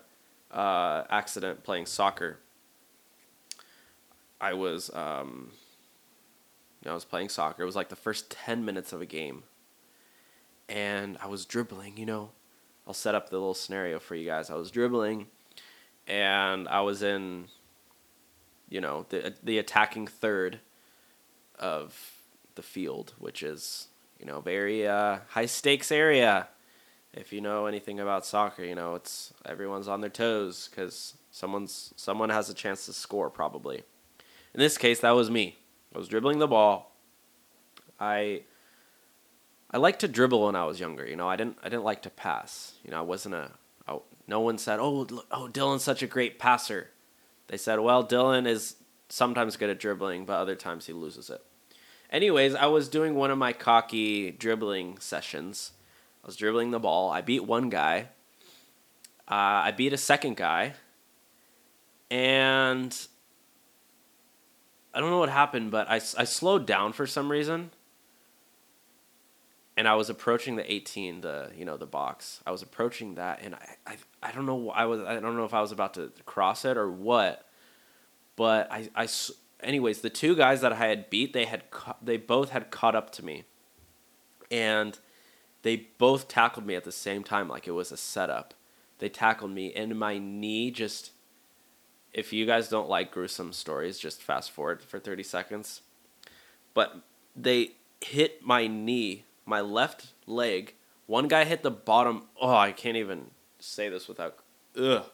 uh, 0.52 1.02
accident 1.10 1.64
playing 1.64 1.86
soccer. 1.86 2.38
I 4.40 4.52
was, 4.52 4.88
um, 4.94 5.50
I 6.86 6.94
was 6.94 7.04
playing 7.04 7.30
soccer. 7.30 7.64
It 7.64 7.66
was 7.66 7.74
like 7.74 7.88
the 7.88 7.96
first 7.96 8.30
10 8.30 8.64
minutes 8.64 8.92
of 8.92 9.00
a 9.00 9.06
game. 9.06 9.42
And 10.68 11.18
I 11.20 11.26
was 11.26 11.44
dribbling, 11.44 11.96
you 11.96 12.06
know. 12.06 12.30
I'll 12.86 12.94
set 12.94 13.16
up 13.16 13.30
the 13.30 13.36
little 13.36 13.54
scenario 13.54 13.98
for 13.98 14.14
you 14.14 14.26
guys. 14.26 14.48
I 14.48 14.54
was 14.54 14.70
dribbling 14.70 15.26
and 16.06 16.68
I 16.68 16.82
was 16.82 17.02
in, 17.02 17.46
you 18.68 18.80
know, 18.80 19.06
the, 19.08 19.34
the 19.42 19.58
attacking 19.58 20.06
third 20.06 20.60
of 21.58 22.12
the 22.54 22.62
field, 22.62 23.14
which 23.18 23.42
is 23.42 23.88
you 24.20 24.26
know 24.26 24.40
very 24.40 24.86
uh, 24.86 25.18
high 25.30 25.46
stakes 25.46 25.90
area. 25.90 26.48
If 27.16 27.32
you 27.32 27.40
know 27.40 27.66
anything 27.66 28.00
about 28.00 28.26
soccer, 28.26 28.64
you 28.64 28.74
know 28.74 28.94
it's 28.94 29.32
everyone's 29.46 29.88
on 29.88 30.00
their 30.00 30.10
toes 30.10 30.68
because 30.68 31.14
someone's 31.30 31.94
someone 31.96 32.30
has 32.30 32.50
a 32.50 32.54
chance 32.54 32.86
to 32.86 32.92
score 32.92 33.30
probably. 33.30 33.82
In 34.52 34.60
this 34.60 34.78
case, 34.78 35.00
that 35.00 35.12
was 35.12 35.30
me. 35.30 35.56
I 35.94 35.98
was 35.98 36.08
dribbling 36.08 36.38
the 36.38 36.48
ball. 36.48 36.96
I 38.00 38.42
I 39.70 39.78
liked 39.78 40.00
to 40.00 40.08
dribble 40.08 40.46
when 40.46 40.56
I 40.56 40.64
was 40.64 40.80
younger. 40.80 41.06
You 41.06 41.16
know, 41.16 41.28
I 41.28 41.36
didn't 41.36 41.58
I 41.62 41.68
didn't 41.68 41.84
like 41.84 42.02
to 42.02 42.10
pass. 42.10 42.74
You 42.84 42.90
know, 42.90 42.98
I 42.98 43.02
wasn't 43.02 43.34
a. 43.34 43.52
I, 43.86 43.98
no 44.26 44.40
one 44.40 44.58
said, 44.58 44.80
"Oh, 44.80 45.06
oh, 45.30 45.48
Dylan's 45.52 45.84
such 45.84 46.02
a 46.02 46.06
great 46.06 46.38
passer." 46.38 46.90
They 47.46 47.56
said, 47.56 47.80
"Well, 47.80 48.04
Dylan 48.06 48.46
is 48.46 48.76
sometimes 49.08 49.56
good 49.56 49.70
at 49.70 49.78
dribbling, 49.78 50.24
but 50.24 50.34
other 50.34 50.56
times 50.56 50.86
he 50.86 50.92
loses 50.92 51.30
it. 51.30 51.42
Anyways, 52.10 52.54
I 52.54 52.66
was 52.66 52.88
doing 52.88 53.14
one 53.14 53.30
of 53.30 53.38
my 53.38 53.52
cocky 53.52 54.30
dribbling 54.30 54.98
sessions. 54.98 55.72
I 56.24 56.26
was 56.26 56.36
dribbling 56.36 56.70
the 56.70 56.80
ball. 56.80 57.10
I 57.10 57.20
beat 57.20 57.44
one 57.44 57.68
guy. 57.68 58.08
Uh, 59.28 59.68
I 59.68 59.72
beat 59.76 59.92
a 59.92 59.98
second 59.98 60.38
guy. 60.38 60.72
And 62.10 62.96
I 64.94 65.00
don't 65.00 65.10
know 65.10 65.18
what 65.18 65.28
happened, 65.28 65.70
but 65.70 65.86
I, 65.90 65.96
I 65.96 66.24
slowed 66.24 66.66
down 66.66 66.94
for 66.94 67.06
some 67.06 67.30
reason. 67.30 67.72
And 69.76 69.86
I 69.86 69.96
was 69.96 70.08
approaching 70.08 70.56
the 70.56 70.72
18, 70.72 71.20
the 71.20 71.50
you 71.54 71.66
know 71.66 71.76
the 71.76 71.84
box. 71.84 72.40
I 72.46 72.52
was 72.52 72.62
approaching 72.62 73.16
that, 73.16 73.40
and 73.42 73.56
I, 73.56 73.76
I, 73.86 73.96
I 74.22 74.30
don't 74.30 74.46
know 74.46 74.70
I 74.70 74.84
was 74.84 75.00
I 75.00 75.18
don't 75.18 75.36
know 75.36 75.44
if 75.44 75.52
I 75.52 75.60
was 75.60 75.72
about 75.72 75.94
to 75.94 76.12
cross 76.24 76.64
it 76.64 76.76
or 76.76 76.88
what, 76.88 77.44
but 78.36 78.70
I, 78.70 78.88
I 78.94 79.08
anyways, 79.60 80.00
the 80.00 80.10
two 80.10 80.36
guys 80.36 80.60
that 80.60 80.72
I 80.72 80.76
had 80.76 81.10
beat, 81.10 81.32
they 81.32 81.46
had 81.46 81.64
they 82.00 82.16
both 82.16 82.50
had 82.50 82.70
caught 82.70 82.94
up 82.94 83.10
to 83.14 83.24
me, 83.24 83.46
and 84.48 84.96
they 85.64 85.88
both 85.98 86.28
tackled 86.28 86.64
me 86.64 86.76
at 86.76 86.84
the 86.84 86.92
same 86.92 87.24
time, 87.24 87.48
like 87.48 87.66
it 87.66 87.72
was 87.72 87.90
a 87.90 87.96
setup. 87.96 88.54
They 89.00 89.08
tackled 89.08 89.50
me, 89.50 89.72
and 89.72 89.98
my 89.98 90.18
knee 90.18 90.70
just. 90.70 91.10
If 92.12 92.32
you 92.32 92.46
guys 92.46 92.68
don't 92.68 92.88
like 92.88 93.10
gruesome 93.10 93.52
stories, 93.52 93.98
just 93.98 94.22
fast 94.22 94.52
forward 94.52 94.80
for 94.80 95.00
thirty 95.00 95.24
seconds. 95.24 95.80
But 96.72 97.02
they 97.34 97.72
hit 98.00 98.44
my 98.46 98.68
knee, 98.68 99.24
my 99.44 99.60
left 99.60 100.12
leg. 100.26 100.74
One 101.06 101.26
guy 101.26 101.42
hit 101.44 101.64
the 101.64 101.72
bottom. 101.72 102.26
Oh, 102.40 102.54
I 102.54 102.70
can't 102.70 102.96
even 102.96 103.32
say 103.58 103.88
this 103.88 104.06
without. 104.06 104.36
Ugh. 104.80 105.06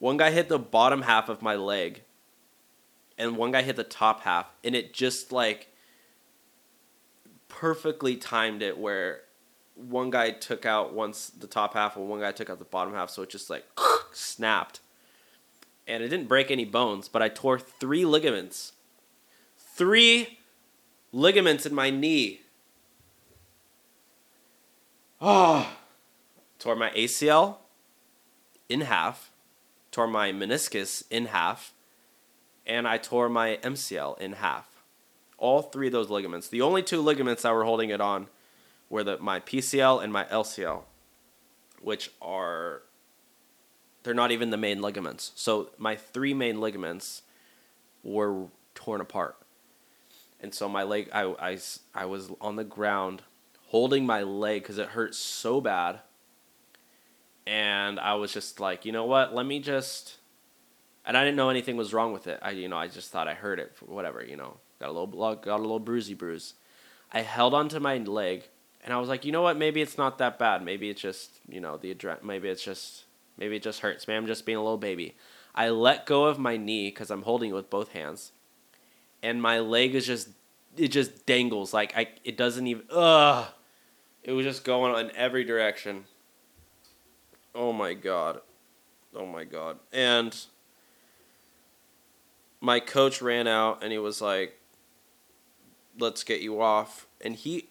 One 0.00 0.16
guy 0.16 0.32
hit 0.32 0.48
the 0.48 0.58
bottom 0.58 1.02
half 1.02 1.28
of 1.28 1.42
my 1.42 1.54
leg 1.54 2.02
and 3.20 3.36
one 3.36 3.50
guy 3.52 3.60
hit 3.60 3.76
the 3.76 3.84
top 3.84 4.22
half, 4.22 4.46
and 4.64 4.74
it 4.74 4.94
just 4.94 5.30
like 5.30 5.68
perfectly 7.48 8.16
timed 8.16 8.62
it 8.62 8.78
where 8.78 9.20
one 9.88 10.10
guy 10.10 10.30
took 10.30 10.66
out 10.66 10.92
once 10.92 11.30
the 11.30 11.46
top 11.46 11.74
half 11.74 11.96
and 11.96 12.08
one 12.08 12.20
guy 12.20 12.32
took 12.32 12.50
out 12.50 12.58
the 12.58 12.64
bottom 12.64 12.94
half, 12.94 13.10
so 13.10 13.22
it 13.22 13.30
just 13.30 13.50
like 13.50 13.64
snapped. 14.12 14.80
And 15.86 16.02
it 16.02 16.08
didn't 16.08 16.28
break 16.28 16.50
any 16.50 16.64
bones, 16.64 17.08
but 17.08 17.22
I 17.22 17.28
tore 17.28 17.58
three 17.58 18.04
ligaments. 18.04 18.72
Three 19.58 20.38
ligaments 21.12 21.66
in 21.66 21.74
my 21.74 21.90
knee. 21.90 22.40
Ah. 25.20 25.74
Oh. 25.74 25.76
Tore 26.60 26.76
my 26.76 26.90
ACL 26.90 27.56
in 28.68 28.82
half, 28.82 29.32
tore 29.90 30.06
my 30.06 30.30
meniscus 30.30 31.02
in 31.10 31.26
half, 31.26 31.72
and 32.66 32.86
I 32.86 32.98
tore 32.98 33.30
my 33.30 33.58
MCL 33.62 34.20
in 34.20 34.34
half. 34.34 34.68
All 35.38 35.62
three 35.62 35.86
of 35.86 35.94
those 35.94 36.10
ligaments. 36.10 36.48
The 36.48 36.60
only 36.60 36.82
two 36.82 37.00
ligaments 37.00 37.42
that 37.42 37.54
were 37.54 37.64
holding 37.64 37.88
it 37.88 38.02
on 38.02 38.28
were 38.90 39.02
the, 39.02 39.18
my 39.18 39.40
PCL 39.40 40.02
and 40.02 40.12
my 40.12 40.24
LCL, 40.24 40.82
which 41.80 42.10
are 42.20 42.82
they're 44.02 44.12
not 44.14 44.32
even 44.32 44.50
the 44.50 44.56
main 44.56 44.82
ligaments. 44.82 45.32
So 45.34 45.70
my 45.78 45.96
three 45.96 46.34
main 46.34 46.60
ligaments 46.60 47.22
were 48.02 48.46
torn 48.74 49.00
apart. 49.00 49.36
And 50.42 50.54
so 50.54 50.68
my 50.68 50.82
leg, 50.82 51.10
I, 51.12 51.34
I, 51.38 51.58
I 51.94 52.06
was 52.06 52.30
on 52.40 52.56
the 52.56 52.64
ground 52.64 53.22
holding 53.68 54.06
my 54.06 54.22
leg 54.22 54.62
because 54.62 54.78
it 54.78 54.88
hurt 54.88 55.14
so 55.14 55.60
bad. 55.60 56.00
And 57.46 58.00
I 58.00 58.14
was 58.14 58.32
just 58.32 58.58
like, 58.58 58.84
you 58.84 58.92
know 58.92 59.04
what? 59.04 59.34
Let 59.34 59.46
me 59.46 59.60
just 59.60 60.16
and 61.04 61.16
I 61.16 61.24
didn't 61.24 61.36
know 61.36 61.50
anything 61.50 61.76
was 61.76 61.92
wrong 61.92 62.12
with 62.12 62.26
it. 62.26 62.38
I 62.42 62.50
you 62.50 62.68
know 62.68 62.76
I 62.76 62.88
just 62.88 63.10
thought 63.10 63.28
I 63.28 63.34
heard 63.34 63.58
it 63.58 63.76
whatever 63.84 64.24
you 64.24 64.36
know 64.36 64.58
got 64.78 64.90
a 64.90 64.92
little 64.92 65.06
got 65.06 65.58
a 65.58 65.62
little 65.62 65.80
bruisey 65.80 66.16
bruise. 66.16 66.54
I 67.12 67.22
held 67.22 67.54
onto 67.54 67.80
my 67.80 67.98
leg 67.98 68.48
and 68.82 68.92
I 68.92 68.98
was 68.98 69.08
like, 69.08 69.24
you 69.24 69.32
know 69.32 69.42
what? 69.42 69.56
Maybe 69.56 69.82
it's 69.82 69.98
not 69.98 70.18
that 70.18 70.38
bad. 70.38 70.64
Maybe 70.64 70.88
it's 70.90 71.00
just 71.00 71.40
you 71.48 71.60
know 71.60 71.76
the 71.76 71.94
adre- 71.94 72.22
maybe 72.22 72.48
it's 72.48 72.64
just 72.64 73.04
maybe 73.36 73.56
it 73.56 73.62
just 73.62 73.80
hurts. 73.80 74.06
Maybe 74.06 74.16
I'm 74.16 74.26
just 74.26 74.46
being 74.46 74.58
a 74.58 74.62
little 74.62 74.78
baby. 74.78 75.16
I 75.54 75.70
let 75.70 76.06
go 76.06 76.24
of 76.24 76.38
my 76.38 76.56
knee 76.56 76.88
because 76.88 77.10
I'm 77.10 77.22
holding 77.22 77.50
it 77.50 77.54
with 77.54 77.70
both 77.70 77.92
hands, 77.92 78.32
and 79.22 79.42
my 79.42 79.58
leg 79.58 79.94
is 79.94 80.06
just 80.06 80.30
it 80.76 80.88
just 80.88 81.26
dangles 81.26 81.74
like 81.74 81.96
I 81.96 82.08
it 82.24 82.36
doesn't 82.36 82.66
even 82.66 82.84
ugh. 82.90 83.48
It 84.22 84.32
was 84.32 84.44
just 84.44 84.64
going 84.64 84.98
in 85.04 85.14
every 85.16 85.44
direction. 85.44 86.04
Oh 87.54 87.72
my 87.72 87.94
god. 87.94 88.40
Oh 89.14 89.26
my 89.26 89.44
god. 89.44 89.78
And 89.92 90.36
my 92.60 92.78
coach 92.80 93.20
ran 93.22 93.46
out 93.48 93.82
and 93.82 93.92
he 93.92 93.98
was 93.98 94.20
like, 94.20 94.58
"Let's 95.98 96.22
get 96.22 96.40
you 96.40 96.60
off." 96.60 97.06
And 97.20 97.34
he, 97.34 97.69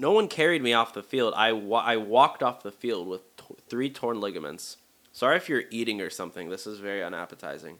no 0.00 0.12
one 0.12 0.28
carried 0.28 0.62
me 0.62 0.72
off 0.72 0.94
the 0.94 1.02
field. 1.02 1.34
I 1.36 1.52
wa- 1.52 1.84
I 1.84 1.96
walked 1.96 2.42
off 2.42 2.62
the 2.62 2.72
field 2.72 3.06
with 3.06 3.36
t- 3.36 3.54
three 3.68 3.90
torn 3.90 4.20
ligaments. 4.20 4.78
Sorry 5.12 5.36
if 5.36 5.48
you're 5.48 5.64
eating 5.70 6.00
or 6.00 6.10
something. 6.10 6.48
This 6.48 6.66
is 6.66 6.78
very 6.78 7.02
unappetizing. 7.04 7.78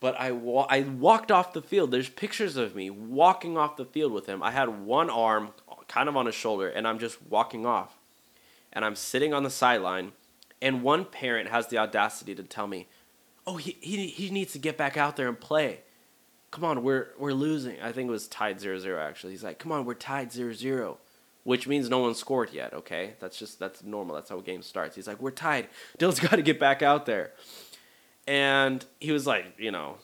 But 0.00 0.18
I 0.18 0.30
wa- 0.30 0.66
I 0.70 0.82
walked 0.82 1.32
off 1.32 1.52
the 1.52 1.60
field. 1.62 1.90
There's 1.90 2.08
pictures 2.08 2.56
of 2.56 2.76
me 2.76 2.88
walking 2.88 3.58
off 3.58 3.76
the 3.76 3.84
field 3.84 4.12
with 4.12 4.26
him. 4.26 4.42
I 4.42 4.52
had 4.52 4.84
one 4.86 5.10
arm 5.10 5.50
kind 5.88 6.08
of 6.08 6.16
on 6.16 6.26
his 6.26 6.34
shoulder, 6.36 6.68
and 6.68 6.86
I'm 6.86 6.98
just 7.00 7.18
walking 7.28 7.66
off. 7.66 7.96
And 8.72 8.84
I'm 8.84 8.94
sitting 8.94 9.34
on 9.34 9.42
the 9.42 9.50
sideline, 9.50 10.12
and 10.62 10.82
one 10.82 11.04
parent 11.04 11.48
has 11.48 11.66
the 11.66 11.78
audacity 11.78 12.34
to 12.36 12.42
tell 12.44 12.66
me, 12.66 12.86
oh, 13.46 13.56
he, 13.56 13.76
he, 13.80 14.06
he 14.06 14.30
needs 14.30 14.52
to 14.52 14.58
get 14.58 14.76
back 14.76 14.96
out 14.96 15.16
there 15.16 15.26
and 15.26 15.40
play. 15.40 15.80
Come 16.50 16.64
on, 16.64 16.82
we're, 16.82 17.08
we're 17.18 17.32
losing. 17.32 17.80
I 17.80 17.92
think 17.92 18.08
it 18.08 18.12
was 18.12 18.28
tied 18.28 18.60
0 18.60 18.78
0 18.78 19.00
actually. 19.00 19.32
He's 19.32 19.42
like, 19.42 19.58
come 19.58 19.72
on, 19.72 19.84
we're 19.84 19.94
tied 19.94 20.32
0 20.32 20.52
0. 20.52 20.98
Which 21.48 21.66
means 21.66 21.88
no 21.88 22.00
one 22.00 22.14
scored 22.14 22.52
yet. 22.52 22.74
Okay, 22.74 23.14
that's 23.20 23.38
just 23.38 23.58
that's 23.58 23.82
normal. 23.82 24.14
That's 24.14 24.28
how 24.28 24.38
a 24.38 24.42
game 24.42 24.60
starts. 24.60 24.94
He's 24.94 25.06
like, 25.06 25.18
we're 25.18 25.30
tied. 25.30 25.68
Dill's 25.96 26.20
got 26.28 26.32
to 26.32 26.42
get 26.42 26.60
back 26.60 26.82
out 26.82 27.06
there, 27.06 27.30
and 28.26 28.84
he 29.00 29.12
was 29.12 29.26
like, 29.26 29.54
you 29.56 29.70
know, 29.70 29.96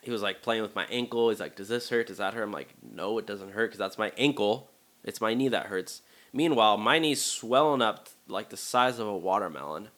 he 0.00 0.10
was 0.10 0.20
like 0.20 0.42
playing 0.42 0.62
with 0.62 0.74
my 0.74 0.84
ankle. 0.86 1.30
He's 1.30 1.38
like, 1.38 1.54
does 1.54 1.68
this 1.68 1.90
hurt? 1.90 2.08
Does 2.08 2.18
that 2.18 2.34
hurt? 2.34 2.42
I'm 2.42 2.50
like, 2.50 2.74
no, 2.82 3.18
it 3.18 3.26
doesn't 3.26 3.52
hurt 3.52 3.66
because 3.66 3.78
that's 3.78 3.98
my 3.98 4.10
ankle. 4.18 4.68
It's 5.04 5.20
my 5.20 5.32
knee 5.32 5.46
that 5.46 5.66
hurts. 5.66 6.02
Meanwhile, 6.32 6.76
my 6.76 6.98
knee's 6.98 7.24
swelling 7.24 7.80
up 7.80 8.08
like 8.26 8.48
the 8.48 8.56
size 8.56 8.98
of 8.98 9.06
a 9.06 9.16
watermelon, 9.16 9.90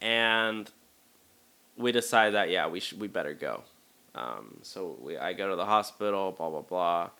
and 0.00 0.70
we 1.76 1.90
decide 1.90 2.34
that 2.34 2.48
yeah, 2.48 2.68
we 2.68 2.78
should 2.78 3.00
we 3.00 3.08
better 3.08 3.34
go. 3.34 3.64
Um, 4.14 4.58
so 4.62 4.96
we 5.02 5.18
I 5.18 5.32
go 5.32 5.50
to 5.50 5.56
the 5.56 5.66
hospital. 5.66 6.30
Blah 6.30 6.50
blah 6.50 6.60
blah. 6.60 7.10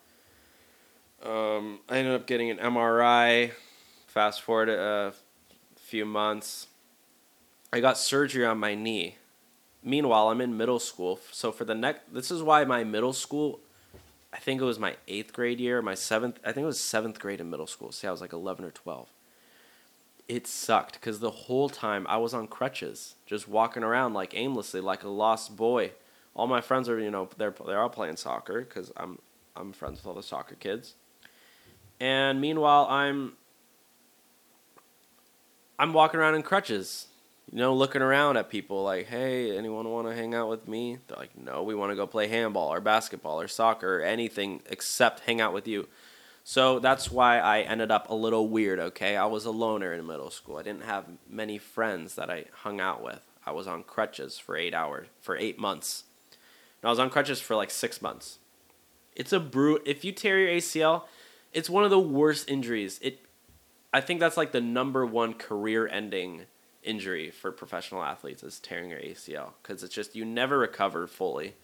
Um, 1.25 1.79
I 1.89 1.97
ended 1.97 2.13
up 2.13 2.27
getting 2.27 2.51
an 2.51 2.57
MRI. 2.57 3.51
Fast 4.07 4.43
forward 4.43 4.69
a 4.69 5.13
few 5.75 6.05
months, 6.05 6.67
I 7.73 7.79
got 7.79 7.97
surgery 7.97 8.45
on 8.45 8.59
my 8.59 8.75
knee. 8.75 9.17
Meanwhile, 9.83 10.29
I'm 10.29 10.39
in 10.39 10.55
middle 10.55 10.79
school. 10.79 11.19
So 11.31 11.51
for 11.51 11.65
the 11.65 11.75
next, 11.75 12.13
this 12.13 12.31
is 12.31 12.41
why 12.41 12.63
my 12.63 12.83
middle 12.83 13.11
school, 13.11 13.59
I 14.31 14.37
think 14.37 14.61
it 14.61 14.65
was 14.65 14.79
my 14.79 14.95
eighth 15.07 15.33
grade 15.33 15.59
year, 15.59 15.81
my 15.81 15.95
seventh, 15.95 16.39
I 16.43 16.51
think 16.51 16.63
it 16.63 16.67
was 16.67 16.79
seventh 16.79 17.19
grade 17.19 17.41
in 17.41 17.49
middle 17.49 17.67
school. 17.67 17.91
See, 17.91 18.07
I 18.07 18.11
was 18.11 18.21
like 18.21 18.33
11 18.33 18.63
or 18.63 18.71
12. 18.71 19.09
It 20.27 20.47
sucked 20.47 20.93
because 20.93 21.19
the 21.19 21.31
whole 21.31 21.69
time 21.69 22.05
I 22.07 22.17
was 22.17 22.33
on 22.33 22.47
crutches, 22.47 23.15
just 23.25 23.47
walking 23.47 23.83
around 23.83 24.13
like 24.13 24.35
aimlessly, 24.35 24.79
like 24.79 25.03
a 25.03 25.09
lost 25.09 25.55
boy. 25.55 25.91
All 26.35 26.47
my 26.47 26.61
friends 26.61 26.87
are, 26.87 26.99
you 26.99 27.11
know, 27.11 27.29
they're 27.37 27.53
they're 27.65 27.79
all 27.79 27.89
playing 27.89 28.17
soccer 28.17 28.61
because 28.61 28.91
I'm 28.97 29.19
I'm 29.55 29.71
friends 29.71 29.99
with 29.99 30.07
all 30.07 30.13
the 30.13 30.23
soccer 30.23 30.55
kids. 30.55 30.95
And 31.99 32.41
meanwhile, 32.41 32.87
I'm 32.89 33.33
I'm 35.77 35.93
walking 35.93 36.19
around 36.19 36.35
in 36.35 36.43
crutches, 36.43 37.07
you 37.51 37.57
know, 37.57 37.73
looking 37.73 38.01
around 38.01 38.37
at 38.37 38.49
people 38.49 38.83
like, 38.83 39.07
hey, 39.07 39.57
anyone 39.57 39.89
want 39.89 40.07
to 40.07 40.15
hang 40.15 40.33
out 40.33 40.49
with 40.49 40.67
me? 40.67 40.99
They're 41.07 41.17
like, 41.17 41.37
no, 41.37 41.63
we 41.63 41.75
want 41.75 41.91
to 41.91 41.95
go 41.95 42.07
play 42.07 42.27
handball 42.27 42.71
or 42.71 42.79
basketball 42.79 43.39
or 43.39 43.47
soccer 43.47 43.99
or 43.99 44.01
anything 44.01 44.61
except 44.69 45.21
hang 45.21 45.41
out 45.41 45.53
with 45.53 45.67
you. 45.67 45.87
So 46.47 46.79
that's 46.79 47.09
why 47.09 47.39
I 47.39 47.61
ended 47.61 47.89
up 47.91 48.09
a 48.09 48.13
little 48.13 48.47
weird, 48.47 48.79
okay? 48.79 49.17
I 49.17 49.25
was 49.25 49.45
a 49.45 49.51
loner 49.51 49.93
in 49.93 50.05
middle 50.05 50.29
school. 50.29 50.57
I 50.57 50.63
didn't 50.63 50.83
have 50.83 51.05
many 51.27 51.57
friends 51.57 52.15
that 52.15 52.29
I 52.29 52.45
hung 52.53 52.79
out 52.79 53.03
with. 53.03 53.25
I 53.45 53.51
was 53.51 53.67
on 53.67 53.83
crutches 53.83 54.37
for 54.37 54.55
eight 54.55 54.73
hours, 54.73 55.07
for 55.21 55.35
eight 55.35 55.57
months. 55.57 56.03
And 56.81 56.87
I 56.87 56.91
was 56.91 56.99
on 56.99 57.09
crutches 57.09 57.41
for 57.41 57.55
like 57.55 57.71
six 57.71 57.99
months. 57.99 58.37
It's 59.15 59.33
a 59.33 59.39
brute. 59.39 59.81
If 59.85 60.05
you 60.05 60.11
tear 60.11 60.39
your 60.39 60.49
ACL, 60.49 61.03
it's 61.55 61.69
one 61.69 61.85
of 61.85 61.89
the 61.89 61.99
worst 61.99 62.49
injuries. 62.49 62.99
It 63.01 63.19
I 63.91 64.01
think 64.01 64.19
that's 64.19 64.35
like 64.37 64.51
the 64.51 64.61
number 64.61 65.05
one 65.05 65.33
career 65.33 65.87
ending 65.87 66.41
injury 66.83 67.31
for 67.31 67.51
professional 67.51 68.03
athletes 68.03 68.43
is 68.43 68.59
tearing 68.59 68.89
your 68.89 68.99
ACL 68.99 69.53
because 69.63 69.81
it's 69.81 69.95
just 69.95 70.17
you 70.17 70.25
never 70.25 70.59
recover 70.59 71.07
fully. 71.07 71.55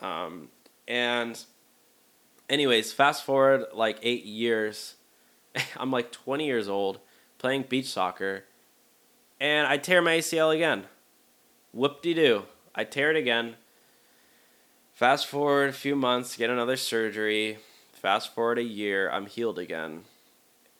Um, 0.00 0.48
and, 0.88 1.38
anyways, 2.48 2.94
fast 2.94 3.24
forward 3.24 3.66
like 3.74 3.98
eight 4.02 4.24
years, 4.24 4.94
I'm 5.76 5.90
like 5.90 6.10
20 6.12 6.46
years 6.46 6.66
old 6.66 6.98
playing 7.36 7.66
beach 7.68 7.86
soccer, 7.86 8.44
and 9.38 9.66
I 9.66 9.76
tear 9.76 10.00
my 10.00 10.16
ACL 10.16 10.54
again. 10.54 10.84
Whoop 11.72 12.00
de 12.00 12.14
doo. 12.14 12.44
I 12.74 12.84
tear 12.84 13.10
it 13.10 13.16
again. 13.16 13.56
Fast 14.94 15.26
forward 15.26 15.68
a 15.68 15.74
few 15.74 15.94
months, 15.94 16.36
get 16.36 16.48
another 16.48 16.76
surgery. 16.76 17.58
Fast 18.00 18.34
forward 18.34 18.58
a 18.58 18.62
year, 18.62 19.10
I'm 19.10 19.26
healed 19.26 19.58
again 19.58 20.04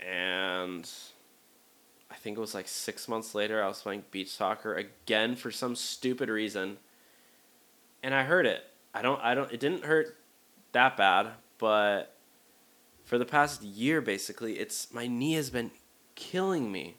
and 0.06 0.88
I 2.10 2.14
think 2.14 2.36
it 2.36 2.40
was 2.40 2.54
like 2.54 2.68
six 2.68 3.08
months 3.08 3.34
later, 3.34 3.62
I 3.62 3.68
was 3.68 3.82
playing 3.82 4.04
beach 4.10 4.30
soccer 4.30 4.74
again 4.74 5.36
for 5.36 5.50
some 5.50 5.76
stupid 5.76 6.28
reason, 6.28 6.78
and 8.02 8.14
I 8.14 8.24
hurt 8.24 8.46
it. 8.46 8.64
I 8.94 9.02
don't. 9.02 9.20
I 9.22 9.34
don't. 9.34 9.52
It 9.52 9.60
didn't 9.60 9.84
hurt 9.84 10.16
that 10.72 10.96
bad, 10.96 11.28
but 11.58 12.16
for 13.04 13.18
the 13.18 13.24
past 13.24 13.62
year, 13.62 14.00
basically, 14.00 14.58
it's 14.58 14.92
my 14.92 15.06
knee 15.06 15.34
has 15.34 15.50
been 15.50 15.70
killing 16.16 16.72
me. 16.72 16.96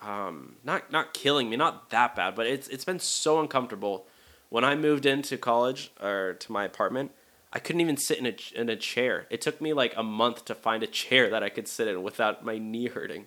Um, 0.00 0.56
not 0.62 0.92
not 0.92 1.14
killing 1.14 1.50
me, 1.50 1.56
not 1.56 1.90
that 1.90 2.14
bad, 2.14 2.34
but 2.34 2.46
it's 2.46 2.68
it's 2.68 2.84
been 2.84 3.00
so 3.00 3.40
uncomfortable. 3.40 4.06
When 4.50 4.64
I 4.64 4.76
moved 4.76 5.04
into 5.04 5.36
college 5.36 5.90
or 6.00 6.34
to 6.34 6.52
my 6.52 6.64
apartment, 6.64 7.10
I 7.54 7.60
couldn't 7.60 7.80
even 7.80 7.96
sit 7.96 8.18
in 8.18 8.26
a 8.26 8.34
in 8.54 8.68
a 8.68 8.76
chair. 8.76 9.26
It 9.30 9.40
took 9.40 9.60
me 9.60 9.72
like 9.72 9.94
a 9.96 10.02
month 10.02 10.44
to 10.46 10.54
find 10.56 10.82
a 10.82 10.88
chair 10.88 11.30
that 11.30 11.44
I 11.44 11.48
could 11.48 11.68
sit 11.68 11.86
in 11.86 12.02
without 12.02 12.44
my 12.44 12.58
knee 12.58 12.88
hurting. 12.88 13.26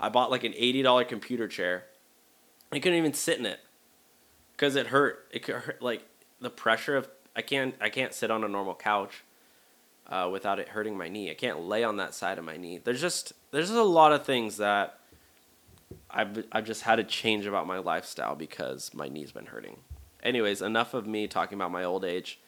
I 0.00 0.08
bought 0.08 0.32
like 0.32 0.42
an 0.42 0.52
eighty 0.56 0.82
dollar 0.82 1.04
computer 1.04 1.46
chair. 1.46 1.84
I 2.72 2.80
couldn't 2.80 2.98
even 2.98 3.14
sit 3.14 3.38
in 3.38 3.46
it 3.46 3.60
because 4.52 4.74
it 4.74 4.88
hurt. 4.88 5.28
It 5.30 5.44
could 5.44 5.54
hurt 5.54 5.80
like 5.80 6.02
the 6.40 6.50
pressure 6.50 6.96
of 6.96 7.08
I 7.36 7.42
can't 7.42 7.76
I 7.80 7.88
can't 7.88 8.12
sit 8.12 8.32
on 8.32 8.42
a 8.42 8.48
normal 8.48 8.74
couch 8.74 9.22
uh, 10.08 10.28
without 10.30 10.58
it 10.58 10.70
hurting 10.70 10.98
my 10.98 11.08
knee. 11.08 11.30
I 11.30 11.34
can't 11.34 11.60
lay 11.60 11.84
on 11.84 11.98
that 11.98 12.14
side 12.14 12.38
of 12.38 12.44
my 12.44 12.56
knee. 12.56 12.80
There's 12.82 13.00
just 13.00 13.32
there's 13.52 13.68
just 13.68 13.78
a 13.78 13.82
lot 13.84 14.12
of 14.12 14.24
things 14.24 14.56
that 14.56 14.98
I've 16.10 16.44
I've 16.50 16.64
just 16.64 16.82
had 16.82 16.96
to 16.96 17.04
change 17.04 17.46
about 17.46 17.68
my 17.68 17.78
lifestyle 17.78 18.34
because 18.34 18.92
my 18.92 19.08
knee's 19.08 19.30
been 19.30 19.46
hurting. 19.46 19.78
Anyways, 20.20 20.62
enough 20.62 20.94
of 20.94 21.06
me 21.06 21.28
talking 21.28 21.56
about 21.56 21.70
my 21.70 21.84
old 21.84 22.04
age 22.04 22.40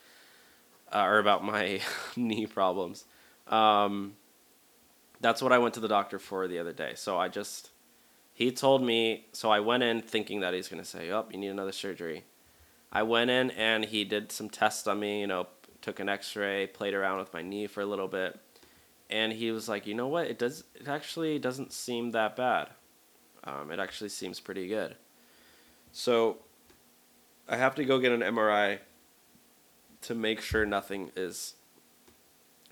uh, 0.92 1.02
or 1.02 1.18
about 1.18 1.44
my 1.44 1.80
knee 2.16 2.46
problems. 2.46 3.04
Um, 3.46 4.14
that's 5.20 5.42
what 5.42 5.52
I 5.52 5.58
went 5.58 5.74
to 5.74 5.80
the 5.80 5.88
doctor 5.88 6.18
for 6.18 6.48
the 6.48 6.58
other 6.58 6.72
day. 6.72 6.92
So 6.94 7.18
I 7.18 7.28
just, 7.28 7.70
he 8.32 8.50
told 8.50 8.82
me, 8.82 9.26
so 9.32 9.50
I 9.50 9.60
went 9.60 9.82
in 9.82 10.00
thinking 10.00 10.40
that 10.40 10.54
he's 10.54 10.68
going 10.68 10.82
to 10.82 10.88
say, 10.88 11.10
oh, 11.10 11.26
you 11.30 11.38
need 11.38 11.48
another 11.48 11.72
surgery. 11.72 12.24
I 12.92 13.02
went 13.02 13.30
in 13.30 13.50
and 13.52 13.84
he 13.84 14.04
did 14.04 14.32
some 14.32 14.48
tests 14.48 14.86
on 14.86 14.98
me, 15.00 15.20
you 15.20 15.26
know, 15.26 15.46
took 15.82 16.00
an 16.00 16.08
x 16.08 16.34
ray, 16.36 16.66
played 16.66 16.94
around 16.94 17.18
with 17.18 17.32
my 17.32 17.42
knee 17.42 17.66
for 17.66 17.80
a 17.80 17.86
little 17.86 18.08
bit. 18.08 18.38
And 19.08 19.32
he 19.32 19.50
was 19.50 19.68
like, 19.68 19.86
you 19.86 19.94
know 19.94 20.08
what? 20.08 20.26
It 20.26 20.38
does. 20.38 20.64
It 20.74 20.88
actually 20.88 21.38
doesn't 21.38 21.72
seem 21.72 22.12
that 22.12 22.36
bad. 22.36 22.68
Um, 23.42 23.70
it 23.70 23.80
actually 23.80 24.10
seems 24.10 24.38
pretty 24.38 24.68
good. 24.68 24.96
So 25.92 26.38
I 27.48 27.56
have 27.56 27.74
to 27.76 27.84
go 27.84 27.98
get 27.98 28.12
an 28.12 28.20
MRI 28.20 28.78
to 30.02 30.14
make 30.14 30.40
sure 30.40 30.64
nothing 30.64 31.10
is 31.16 31.54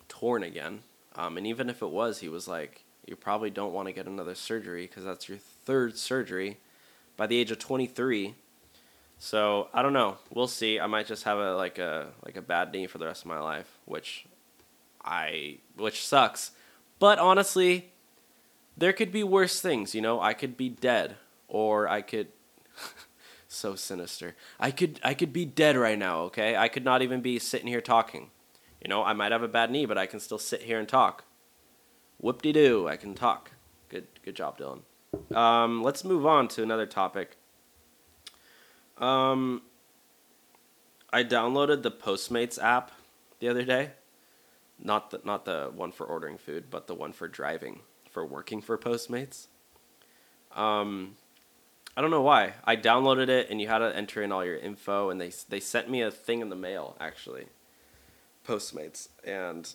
torn 0.08 0.42
again. 0.42 0.80
Um, 1.14 1.36
and 1.36 1.46
even 1.46 1.68
if 1.68 1.82
it 1.82 1.90
was, 1.90 2.20
he 2.20 2.28
was 2.28 2.48
like, 2.48 2.84
you 3.06 3.16
probably 3.16 3.50
don't 3.50 3.72
want 3.72 3.88
to 3.88 3.92
get 3.92 4.06
another 4.06 4.34
surgery 4.34 4.86
because 4.86 5.04
that's 5.04 5.28
your 5.28 5.38
third 5.38 5.96
surgery 5.96 6.58
by 7.16 7.26
the 7.26 7.36
age 7.38 7.50
of 7.50 7.58
23. 7.58 8.34
So 9.18 9.68
I 9.72 9.82
don't 9.82 9.92
know. 9.92 10.18
We'll 10.32 10.46
see. 10.46 10.78
I 10.78 10.86
might 10.86 11.06
just 11.06 11.24
have 11.24 11.38
a 11.38 11.56
like 11.56 11.78
a 11.78 12.08
like 12.24 12.36
a 12.36 12.42
bad 12.42 12.72
knee 12.72 12.86
for 12.86 12.98
the 12.98 13.06
rest 13.06 13.22
of 13.22 13.26
my 13.26 13.40
life, 13.40 13.78
which 13.84 14.26
I 15.04 15.58
which 15.76 16.06
sucks. 16.06 16.52
But 16.98 17.18
honestly, 17.18 17.90
there 18.76 18.92
could 18.92 19.10
be 19.10 19.24
worse 19.24 19.60
things. 19.60 19.94
You 19.94 20.02
know, 20.02 20.20
I 20.20 20.34
could 20.34 20.56
be 20.56 20.68
dead, 20.68 21.16
or 21.48 21.88
I 21.88 22.02
could 22.02 22.28
so 23.48 23.74
sinister. 23.74 24.36
I 24.60 24.70
could 24.70 25.00
I 25.02 25.14
could 25.14 25.32
be 25.32 25.44
dead 25.44 25.76
right 25.76 25.98
now, 25.98 26.20
okay? 26.22 26.56
I 26.56 26.68
could 26.68 26.84
not 26.84 27.02
even 27.02 27.20
be 27.20 27.38
sitting 27.38 27.66
here 27.66 27.80
talking. 27.80 28.30
You 28.80 28.88
know, 28.88 29.02
I 29.02 29.14
might 29.14 29.32
have 29.32 29.42
a 29.42 29.48
bad 29.48 29.70
knee, 29.70 29.86
but 29.86 29.98
I 29.98 30.06
can 30.06 30.20
still 30.20 30.38
sit 30.38 30.62
here 30.62 30.78
and 30.78 30.88
talk. 30.88 31.24
Whoop 32.18 32.42
de 32.42 32.52
doo, 32.52 32.86
I 32.86 32.96
can 32.96 33.14
talk. 33.14 33.52
Good 33.88 34.06
good 34.22 34.36
job, 34.36 34.58
Dylan. 34.58 34.82
Um, 35.34 35.82
let's 35.82 36.04
move 36.04 36.26
on 36.26 36.48
to 36.48 36.62
another 36.62 36.86
topic. 36.86 37.36
Um, 38.98 39.62
I 41.10 41.24
downloaded 41.24 41.82
the 41.82 41.90
Postmates 41.90 42.62
app 42.62 42.92
the 43.40 43.48
other 43.48 43.64
day. 43.64 43.92
Not 44.78 45.10
the 45.10 45.20
not 45.24 45.44
the 45.44 45.70
one 45.74 45.90
for 45.90 46.06
ordering 46.06 46.36
food, 46.36 46.64
but 46.70 46.86
the 46.86 46.94
one 46.94 47.12
for 47.12 47.26
driving, 47.26 47.80
for 48.10 48.24
working 48.24 48.60
for 48.60 48.76
Postmates. 48.76 49.46
Um, 50.54 51.16
I 51.98 52.00
don't 52.00 52.12
know 52.12 52.22
why. 52.22 52.52
I 52.62 52.76
downloaded 52.76 53.28
it 53.28 53.50
and 53.50 53.60
you 53.60 53.66
had 53.66 53.78
to 53.78 53.86
enter 53.86 54.22
in 54.22 54.30
all 54.30 54.44
your 54.44 54.56
info 54.56 55.10
and 55.10 55.20
they 55.20 55.32
they 55.48 55.58
sent 55.58 55.90
me 55.90 56.00
a 56.00 56.12
thing 56.12 56.40
in 56.40 56.48
the 56.48 56.54
mail 56.54 56.96
actually. 57.00 57.46
Postmates 58.46 59.08
and 59.24 59.74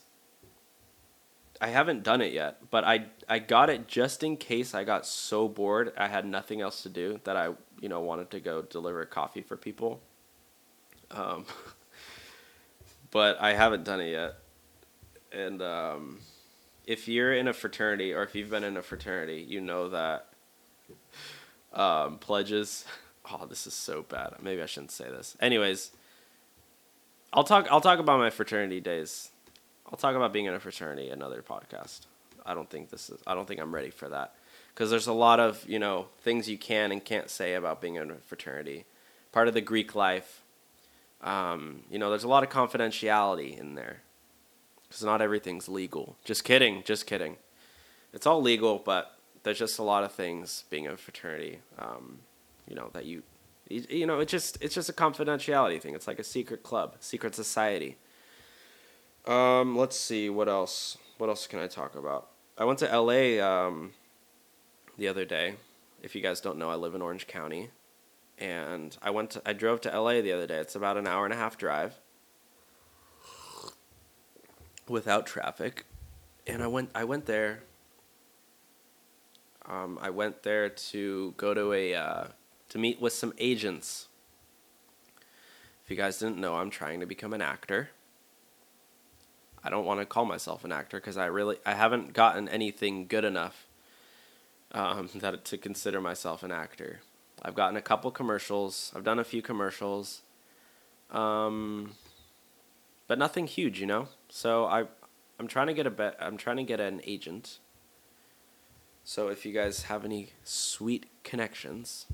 I 1.59 1.67
haven't 1.67 2.01
done 2.03 2.21
it 2.21 2.31
yet, 2.31 2.59
but 2.71 2.85
I 2.85 3.07
I 3.27 3.39
got 3.39 3.69
it 3.69 3.89
just 3.89 4.23
in 4.23 4.37
case 4.37 4.73
I 4.73 4.85
got 4.85 5.05
so 5.05 5.49
bored 5.49 5.91
I 5.97 6.07
had 6.07 6.25
nothing 6.25 6.61
else 6.61 6.81
to 6.83 6.89
do 6.89 7.19
that 7.25 7.35
I, 7.35 7.49
you 7.81 7.89
know, 7.89 7.99
wanted 7.99 8.31
to 8.31 8.39
go 8.39 8.61
deliver 8.61 9.03
coffee 9.03 9.41
for 9.41 9.57
people. 9.57 9.99
Um 11.11 11.43
but 13.11 13.41
I 13.41 13.53
haven't 13.53 13.83
done 13.83 13.99
it 13.99 14.11
yet. 14.11 14.35
And 15.33 15.61
um 15.61 16.19
if 16.85 17.09
you're 17.09 17.33
in 17.33 17.49
a 17.49 17.53
fraternity 17.53 18.13
or 18.13 18.23
if 18.23 18.33
you've 18.33 18.49
been 18.49 18.63
in 18.63 18.77
a 18.77 18.81
fraternity, 18.81 19.45
you 19.45 19.59
know 19.59 19.89
that 19.89 20.29
um, 21.73 22.17
pledges. 22.17 22.85
Oh, 23.31 23.45
this 23.45 23.65
is 23.65 23.73
so 23.73 24.01
bad. 24.01 24.33
Maybe 24.41 24.61
I 24.61 24.65
shouldn't 24.65 24.91
say 24.91 25.05
this. 25.05 25.37
Anyways, 25.39 25.91
I'll 27.31 27.45
talk. 27.45 27.67
I'll 27.71 27.79
talk 27.79 27.99
about 27.99 28.19
my 28.19 28.29
fraternity 28.29 28.81
days. 28.81 29.29
I'll 29.89 29.97
talk 29.97 30.17
about 30.17 30.33
being 30.33 30.45
in 30.45 30.53
a 30.53 30.59
fraternity 30.59 31.09
another 31.09 31.41
podcast. 31.41 32.01
I 32.45 32.53
don't 32.53 32.69
think 32.69 32.89
this 32.89 33.09
is. 33.09 33.21
I 33.25 33.33
don't 33.33 33.47
think 33.47 33.61
I'm 33.61 33.73
ready 33.73 33.91
for 33.91 34.09
that 34.09 34.35
because 34.75 34.89
there's 34.89 35.07
a 35.07 35.13
lot 35.13 35.39
of 35.39 35.63
you 35.67 35.79
know 35.79 36.07
things 36.21 36.49
you 36.49 36.57
can 36.57 36.91
and 36.91 37.03
can't 37.03 37.29
say 37.29 37.53
about 37.53 37.79
being 37.79 37.95
in 37.95 38.11
a 38.11 38.15
fraternity. 38.15 38.83
Part 39.31 39.47
of 39.47 39.53
the 39.53 39.61
Greek 39.61 39.95
life. 39.95 40.41
Um, 41.21 41.83
you 41.89 41.97
know, 41.97 42.09
there's 42.09 42.25
a 42.25 42.27
lot 42.27 42.43
of 42.43 42.49
confidentiality 42.49 43.57
in 43.57 43.75
there 43.75 44.01
because 44.87 45.03
not 45.03 45.21
everything's 45.21 45.69
legal. 45.69 46.17
Just 46.25 46.43
kidding. 46.43 46.83
Just 46.83 47.07
kidding. 47.07 47.37
It's 48.11 48.27
all 48.27 48.41
legal, 48.41 48.79
but 48.83 49.17
there's 49.43 49.59
just 49.59 49.77
a 49.79 49.83
lot 49.83 50.03
of 50.03 50.11
things 50.11 50.63
being 50.69 50.87
a 50.87 50.97
fraternity. 50.97 51.59
Um, 51.77 52.19
you 52.67 52.75
know 52.75 52.89
that 52.93 53.05
you, 53.05 53.23
you, 53.69 54.05
know, 54.05 54.19
it's 54.19 54.31
just 54.31 54.57
it's 54.61 54.73
just 54.73 54.89
a 54.89 54.93
confidentiality 54.93 55.81
thing. 55.81 55.95
It's 55.95 56.07
like 56.07 56.19
a 56.19 56.23
secret 56.23 56.63
club, 56.63 56.95
secret 56.99 57.35
society. 57.35 57.97
Um, 59.25 59.77
let's 59.77 59.97
see 59.97 60.29
what 60.29 60.49
else. 60.49 60.97
What 61.17 61.29
else 61.29 61.47
can 61.47 61.59
I 61.59 61.67
talk 61.67 61.95
about? 61.95 62.29
I 62.57 62.65
went 62.65 62.79
to 62.79 62.91
L.A. 62.91 63.39
Um, 63.39 63.93
the 64.97 65.07
other 65.07 65.25
day. 65.25 65.55
If 66.01 66.15
you 66.15 66.21
guys 66.21 66.41
don't 66.41 66.57
know, 66.57 66.69
I 66.69 66.75
live 66.75 66.95
in 66.95 67.01
Orange 67.01 67.27
County, 67.27 67.69
and 68.37 68.97
I 69.01 69.09
went. 69.09 69.31
To, 69.31 69.41
I 69.45 69.53
drove 69.53 69.81
to 69.81 69.93
L.A. 69.93 70.21
the 70.21 70.31
other 70.31 70.47
day. 70.47 70.57
It's 70.57 70.75
about 70.75 70.97
an 70.97 71.07
hour 71.07 71.25
and 71.25 71.33
a 71.33 71.37
half 71.37 71.57
drive 71.57 71.99
without 74.87 75.25
traffic, 75.25 75.85
and 76.47 76.61
I 76.63 76.67
went. 76.67 76.89
I 76.95 77.03
went 77.03 77.25
there. 77.25 77.63
Um, 79.65 79.97
I 80.01 80.09
went 80.09 80.43
there 80.43 80.69
to 80.69 81.33
go 81.37 81.53
to 81.53 81.73
a 81.73 81.95
uh, 81.95 82.23
to 82.69 82.77
meet 82.77 82.99
with 82.99 83.13
some 83.13 83.33
agents. 83.37 84.07
If 85.83 85.91
you 85.91 85.97
guys 85.97 86.19
didn't 86.19 86.37
know, 86.37 86.55
I'm 86.55 86.69
trying 86.69 86.99
to 86.99 87.05
become 87.05 87.33
an 87.33 87.41
actor. 87.41 87.89
I 89.63 89.69
don't 89.69 89.85
want 89.85 90.01
to 90.01 90.05
call 90.05 90.25
myself 90.25 90.65
an 90.65 90.71
actor 90.71 90.97
because 90.99 91.17
I 91.17 91.27
really 91.27 91.57
I 91.65 91.73
haven't 91.73 92.13
gotten 92.13 92.49
anything 92.49 93.07
good 93.07 93.23
enough 93.23 93.67
um, 94.73 95.09
that 95.15 95.45
to 95.45 95.57
consider 95.57 96.01
myself 96.01 96.43
an 96.43 96.51
actor. 96.51 96.99
I've 97.41 97.55
gotten 97.55 97.77
a 97.77 97.81
couple 97.81 98.11
commercials. 98.11 98.91
I've 98.95 99.03
done 99.03 99.19
a 99.19 99.23
few 99.23 99.41
commercials, 99.41 100.21
um, 101.11 101.91
but 103.07 103.17
nothing 103.17 103.47
huge, 103.47 103.79
you 103.79 103.85
know. 103.85 104.07
So 104.29 104.65
I 104.65 104.85
I'm 105.39 105.47
trying 105.47 105.67
to 105.67 105.73
get 105.73 105.87
a 105.87 105.91
bet. 105.91 106.17
I'm 106.19 106.37
trying 106.37 106.57
to 106.57 106.63
get 106.63 106.79
an 106.79 107.01
agent. 107.05 107.59
So 109.03 109.27
if 109.27 109.45
you 109.45 109.51
guys 109.51 109.83
have 109.83 110.05
any 110.05 110.29
sweet 110.43 111.05
connections 111.23 112.05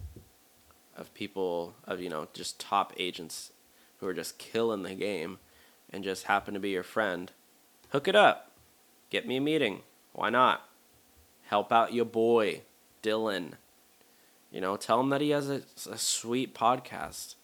of 0.97 1.13
people 1.13 1.75
of 1.85 2.01
you 2.01 2.09
know 2.09 2.27
just 2.33 2.59
top 2.59 2.93
agents 2.97 3.51
who 3.99 4.07
are 4.07 4.13
just 4.13 4.37
killing 4.37 4.83
the 4.83 4.95
game 4.95 5.37
and 5.91 6.03
just 6.03 6.25
happen 6.25 6.53
to 6.53 6.59
be 6.59 6.69
your 6.69 6.83
friend, 6.83 7.31
hook 7.89 8.07
it 8.07 8.15
up. 8.15 8.51
Get 9.09 9.27
me 9.27 9.37
a 9.37 9.41
meeting. 9.41 9.81
Why 10.13 10.29
not? 10.29 10.67
Help 11.45 11.71
out 11.71 11.93
your 11.93 12.05
boy, 12.05 12.61
Dylan. 13.01 13.53
You 14.51 14.61
know, 14.61 14.77
tell 14.77 14.99
him 14.99 15.09
that 15.09 15.21
he 15.21 15.29
has 15.29 15.49
a, 15.49 15.61
a 15.89 15.97
sweet 15.97 16.55
podcast 16.55 17.35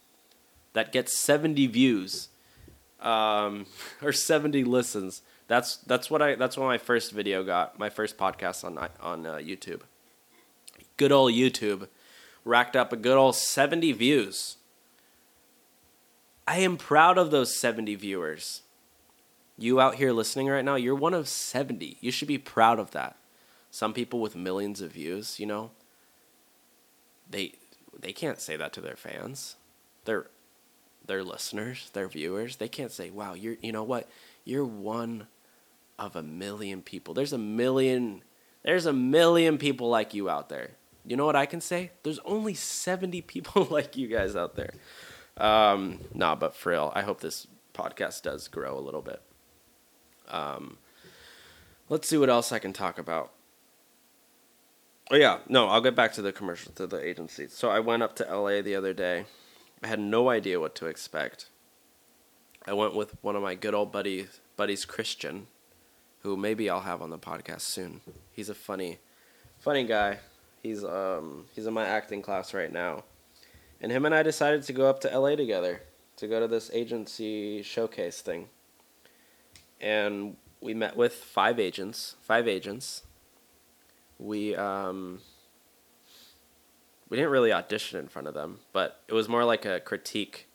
that 0.73 0.91
gets 0.91 1.17
70 1.17 1.67
views 1.67 2.29
um, 2.99 3.65
or 4.01 4.11
70 4.11 4.63
listens. 4.63 5.21
That's 5.47 5.77
that's 5.77 6.09
what 6.09 6.21
I 6.21 6.35
that's 6.35 6.57
what 6.57 6.65
my 6.65 6.77
first 6.77 7.11
video 7.11 7.43
got. 7.43 7.77
My 7.77 7.89
first 7.89 8.17
podcast 8.17 8.63
on 8.63 8.77
on 8.99 9.25
uh, 9.25 9.35
YouTube. 9.35 9.81
Good 10.97 11.11
old 11.11 11.33
YouTube 11.33 11.87
racked 12.45 12.75
up 12.75 12.93
a 12.93 12.95
good 12.95 13.17
old 13.17 13.35
70 13.35 13.91
views. 13.93 14.57
I 16.47 16.59
am 16.59 16.77
proud 16.77 17.17
of 17.17 17.31
those 17.31 17.59
70 17.59 17.95
viewers. 17.95 18.61
You 19.57 19.81
out 19.81 19.95
here 19.95 20.11
listening 20.11 20.47
right 20.47 20.63
now, 20.63 20.75
you're 20.75 20.95
one 20.95 21.15
of 21.15 21.27
70. 21.27 21.97
You 21.99 22.11
should 22.11 22.27
be 22.27 22.37
proud 22.37 22.77
of 22.77 22.91
that. 22.91 23.15
Some 23.71 23.93
people 23.93 24.19
with 24.19 24.35
millions 24.35 24.79
of 24.79 24.91
views, 24.91 25.39
you 25.39 25.45
know, 25.45 25.71
they 27.29 27.53
they 27.97 28.13
can't 28.13 28.39
say 28.39 28.55
that 28.55 28.71
to 28.73 28.81
their 28.81 28.95
fans. 28.95 29.55
Their 30.05 30.27
their 31.05 31.23
listeners, 31.23 31.89
their 31.93 32.07
viewers, 32.07 32.57
they 32.57 32.67
can't 32.67 32.91
say, 32.91 33.09
"Wow, 33.09 33.33
you're 33.33 33.57
you 33.61 33.71
know 33.71 33.83
what? 33.83 34.07
You're 34.45 34.65
one 34.65 35.27
of 35.97 36.15
a 36.15 36.23
million 36.23 36.81
people. 36.81 37.13
There's 37.13 37.33
a 37.33 37.37
million 37.37 38.23
there's 38.63 38.85
a 38.85 38.93
million 38.93 39.57
people 39.57 39.89
like 39.89 40.13
you 40.13 40.29
out 40.29 40.49
there." 40.49 40.71
You 41.05 41.15
know 41.15 41.25
what 41.25 41.35
I 41.35 41.45
can 41.45 41.61
say? 41.61 41.91
There's 42.03 42.19
only 42.25 42.55
70 42.55 43.21
people 43.33 43.67
like 43.69 43.95
you 43.95 44.07
guys 44.07 44.35
out 44.35 44.55
there. 44.55 44.73
Um, 45.37 45.99
nah, 46.13 46.35
but 46.35 46.55
for 46.55 46.71
real, 46.71 46.91
I 46.95 47.01
hope 47.01 47.21
this 47.21 47.47
podcast 47.73 48.23
does 48.23 48.47
grow 48.47 48.77
a 48.77 48.81
little 48.81 49.01
bit. 49.01 49.21
Um, 50.29 50.77
let's 51.89 52.07
see 52.07 52.17
what 52.17 52.29
else 52.29 52.51
I 52.51 52.59
can 52.59 52.73
talk 52.73 52.97
about. 52.97 53.31
Oh 55.11 55.15
yeah, 55.15 55.39
no, 55.47 55.67
I'll 55.67 55.81
get 55.81 55.95
back 55.95 56.13
to 56.13 56.21
the 56.21 56.31
commercial 56.31 56.71
to 56.73 56.87
the 56.87 56.97
agency. 56.97 57.47
So 57.47 57.69
I 57.69 57.79
went 57.79 58.01
up 58.01 58.15
to 58.15 58.23
LA 58.23 58.61
the 58.61 58.75
other 58.75 58.93
day. 58.93 59.25
I 59.83 59.87
had 59.87 59.99
no 59.99 60.29
idea 60.29 60.59
what 60.59 60.73
to 60.75 60.87
expect. 60.87 61.49
I 62.65 62.73
went 62.73 62.95
with 62.95 63.15
one 63.21 63.35
of 63.35 63.43
my 63.43 63.53
good 63.53 63.75
old 63.75 63.91
buddies, 63.91 64.39
buddies 64.57 64.83
Christian, 64.85 65.45
who 66.25 66.35
maybe 66.35 66.71
I'll 66.71 66.81
have 66.81 67.03
on 67.03 67.11
the 67.11 67.19
podcast 67.19 67.61
soon. 67.61 68.01
He's 68.31 68.49
a 68.49 68.55
funny, 68.55 68.97
funny 69.59 69.83
guy. 69.83 70.17
He's 70.63 70.83
um 70.83 71.45
he's 71.53 71.67
in 71.67 71.73
my 71.73 71.85
acting 71.85 72.23
class 72.23 72.51
right 72.51 72.73
now, 72.73 73.03
and 73.79 73.91
him 73.91 74.05
and 74.05 74.15
I 74.15 74.23
decided 74.23 74.63
to 74.63 74.73
go 74.73 74.89
up 74.89 74.99
to 75.01 75.19
LA 75.19 75.35
together 75.35 75.83
to 76.17 76.27
go 76.27 76.39
to 76.39 76.47
this 76.47 76.71
agency 76.73 77.61
showcase 77.61 78.21
thing. 78.21 78.49
And 79.79 80.37
we 80.61 80.73
met 80.73 80.97
with 80.97 81.13
five 81.13 81.59
agents, 81.59 82.15
five 82.23 82.47
agents. 82.47 83.03
We 84.17 84.55
um 84.55 85.21
we 87.07 87.17
didn't 87.17 87.31
really 87.31 87.53
audition 87.53 87.99
in 87.99 88.07
front 88.07 88.27
of 88.27 88.33
them, 88.33 88.61
but 88.73 88.99
it 89.07 89.13
was 89.13 89.29
more 89.29 89.45
like 89.45 89.63
a 89.63 89.79
critique. 89.79 90.47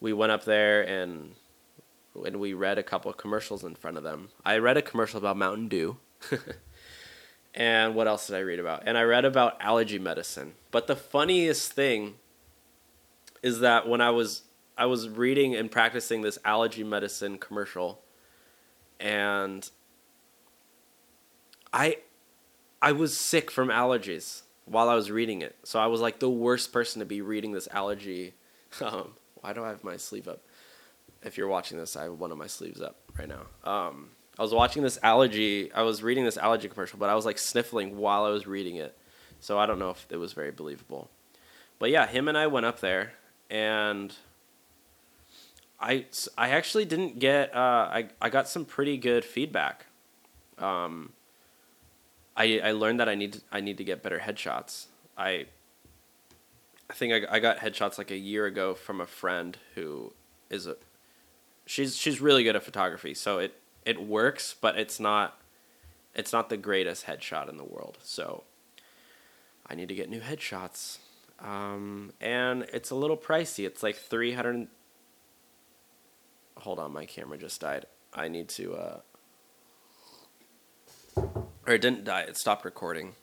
We 0.00 0.12
went 0.12 0.32
up 0.32 0.44
there 0.44 0.82
and 0.82 1.34
and 2.24 2.40
we 2.40 2.52
read 2.52 2.78
a 2.78 2.82
couple 2.82 3.10
of 3.10 3.16
commercials 3.16 3.64
in 3.64 3.74
front 3.74 3.96
of 3.96 4.02
them. 4.02 4.30
I 4.44 4.58
read 4.58 4.76
a 4.76 4.82
commercial 4.82 5.18
about 5.18 5.36
Mountain 5.36 5.68
Dew. 5.68 5.96
And 7.58 7.96
what 7.96 8.06
else 8.06 8.28
did 8.28 8.36
I 8.36 8.40
read 8.40 8.60
about? 8.60 8.84
And 8.86 8.96
I 8.96 9.02
read 9.02 9.24
about 9.24 9.56
allergy 9.60 9.98
medicine. 9.98 10.54
But 10.70 10.86
the 10.86 10.94
funniest 10.94 11.72
thing 11.72 12.14
is 13.42 13.58
that 13.60 13.88
when 13.88 14.00
I 14.00 14.10
was 14.10 14.42
I 14.76 14.86
was 14.86 15.08
reading 15.08 15.56
and 15.56 15.68
practicing 15.68 16.22
this 16.22 16.38
allergy 16.44 16.84
medicine 16.84 17.36
commercial 17.36 18.00
and 19.00 19.68
I 21.72 21.98
I 22.80 22.92
was 22.92 23.16
sick 23.16 23.50
from 23.50 23.70
allergies 23.70 24.42
while 24.64 24.88
I 24.88 24.94
was 24.94 25.10
reading 25.10 25.42
it. 25.42 25.56
So 25.64 25.80
I 25.80 25.88
was 25.88 26.00
like 26.00 26.20
the 26.20 26.30
worst 26.30 26.72
person 26.72 27.00
to 27.00 27.06
be 27.06 27.20
reading 27.20 27.52
this 27.52 27.68
allergy. 27.70 28.34
Um, 28.82 29.14
why 29.40 29.54
do 29.54 29.64
I 29.64 29.68
have 29.68 29.82
my 29.82 29.96
sleeve 29.96 30.28
up? 30.28 30.42
If 31.22 31.36
you're 31.36 31.48
watching 31.48 31.78
this, 31.78 31.96
I 31.96 32.04
have 32.04 32.18
one 32.18 32.30
of 32.30 32.38
my 32.38 32.46
sleeves 32.46 32.80
up 32.80 32.96
right 33.18 33.28
now. 33.28 33.46
Um, 33.70 34.10
I 34.38 34.42
was 34.42 34.54
watching 34.54 34.82
this 34.82 34.98
allergy. 35.02 35.72
I 35.72 35.82
was 35.82 36.02
reading 36.02 36.24
this 36.24 36.36
allergy 36.36 36.68
commercial, 36.68 36.98
but 36.98 37.10
I 37.10 37.14
was 37.14 37.26
like 37.26 37.38
sniffling 37.38 37.98
while 37.98 38.24
I 38.24 38.30
was 38.30 38.46
reading 38.46 38.76
it. 38.76 38.96
So 39.40 39.58
I 39.58 39.66
don't 39.66 39.78
know 39.78 39.90
if 39.90 40.06
it 40.10 40.16
was 40.16 40.32
very 40.32 40.52
believable. 40.52 41.10
But 41.78 41.90
yeah, 41.90 42.06
him 42.06 42.28
and 42.28 42.38
I 42.38 42.46
went 42.46 42.66
up 42.66 42.80
there, 42.80 43.12
and 43.50 44.14
I 45.80 46.06
I 46.36 46.50
actually 46.50 46.84
didn't 46.84 47.18
get. 47.18 47.54
Uh, 47.54 47.88
I 47.90 48.08
I 48.20 48.30
got 48.30 48.48
some 48.48 48.64
pretty 48.64 48.96
good 48.96 49.24
feedback. 49.24 49.86
Um, 50.58 51.12
I 52.36 52.60
I 52.60 52.72
learned 52.72 53.00
that 53.00 53.08
I 53.08 53.14
need 53.14 53.34
to, 53.34 53.40
I 53.52 53.60
need 53.60 53.78
to 53.78 53.84
get 53.84 54.02
better 54.02 54.18
headshots. 54.18 54.86
I 55.16 55.46
I 56.90 56.94
think 56.94 57.12
I, 57.12 57.36
I 57.36 57.38
got 57.38 57.58
headshots 57.58 57.98
like 57.98 58.10
a 58.10 58.16
year 58.16 58.46
ago 58.46 58.74
from 58.74 59.00
a 59.00 59.06
friend 59.06 59.56
who 59.74 60.12
is 60.50 60.66
a 60.66 60.76
she's 61.68 61.96
she's 61.96 62.20
really 62.20 62.42
good 62.42 62.56
at 62.56 62.62
photography. 62.62 63.14
So 63.14 63.38
it 63.38 63.54
it 63.84 64.02
works, 64.02 64.54
but 64.60 64.78
it's 64.78 64.98
not 64.98 65.40
it's 66.14 66.32
not 66.32 66.48
the 66.48 66.56
greatest 66.56 67.06
headshot 67.06 67.48
in 67.48 67.56
the 67.56 67.64
world. 67.64 67.98
So 68.02 68.42
I 69.66 69.74
need 69.74 69.88
to 69.88 69.94
get 69.94 70.08
new 70.08 70.20
headshots. 70.20 70.98
Um, 71.38 72.12
and 72.20 72.62
it's 72.72 72.90
a 72.90 72.96
little 72.96 73.16
pricey. 73.16 73.64
It's 73.64 73.82
like 73.82 73.96
300 73.96 74.66
Hold 76.56 76.80
on, 76.80 76.92
my 76.92 77.06
camera 77.06 77.38
just 77.38 77.60
died. 77.60 77.86
I 78.12 78.26
need 78.26 78.48
to 78.50 78.74
uh 78.74 79.00
or 81.66 81.74
it 81.74 81.82
didn't 81.82 82.04
die. 82.04 82.22
It 82.22 82.36
stopped 82.38 82.64
recording. 82.64 83.14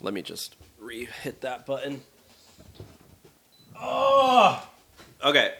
Let 0.00 0.14
me 0.14 0.22
just 0.22 0.56
re-hit 0.78 1.40
that 1.42 1.66
button. 1.66 2.02
Oh. 3.78 4.66
Okay. 5.22 5.54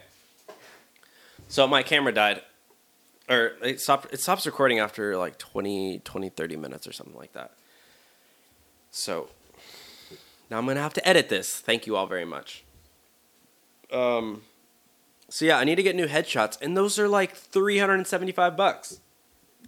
So 1.51 1.67
my 1.67 1.83
camera 1.83 2.13
died 2.13 2.41
or 3.27 3.57
it 3.61 3.81
stopped 3.81 4.13
it 4.13 4.21
stops 4.21 4.45
recording 4.45 4.79
after 4.79 5.17
like 5.17 5.37
20 5.37 5.99
20 5.99 6.29
30 6.29 6.55
minutes 6.55 6.87
or 6.87 6.93
something 6.93 7.17
like 7.17 7.33
that. 7.33 7.51
So 8.89 9.27
now 10.49 10.59
i'm 10.59 10.65
gonna 10.65 10.81
have 10.81 10.93
to 10.93 11.05
edit 11.05 11.27
this. 11.27 11.59
Thank 11.59 11.85
you 11.85 11.97
all 11.97 12.07
very 12.07 12.23
much. 12.23 12.63
Um 13.91 14.43
so 15.27 15.43
yeah 15.43 15.57
i 15.57 15.65
need 15.65 15.75
to 15.75 15.83
get 15.83 15.93
new 15.93 16.07
headshots 16.07 16.57
and 16.61 16.77
those 16.77 16.97
are 16.97 17.09
like 17.09 17.35
375 17.35 18.55
bucks 18.55 19.01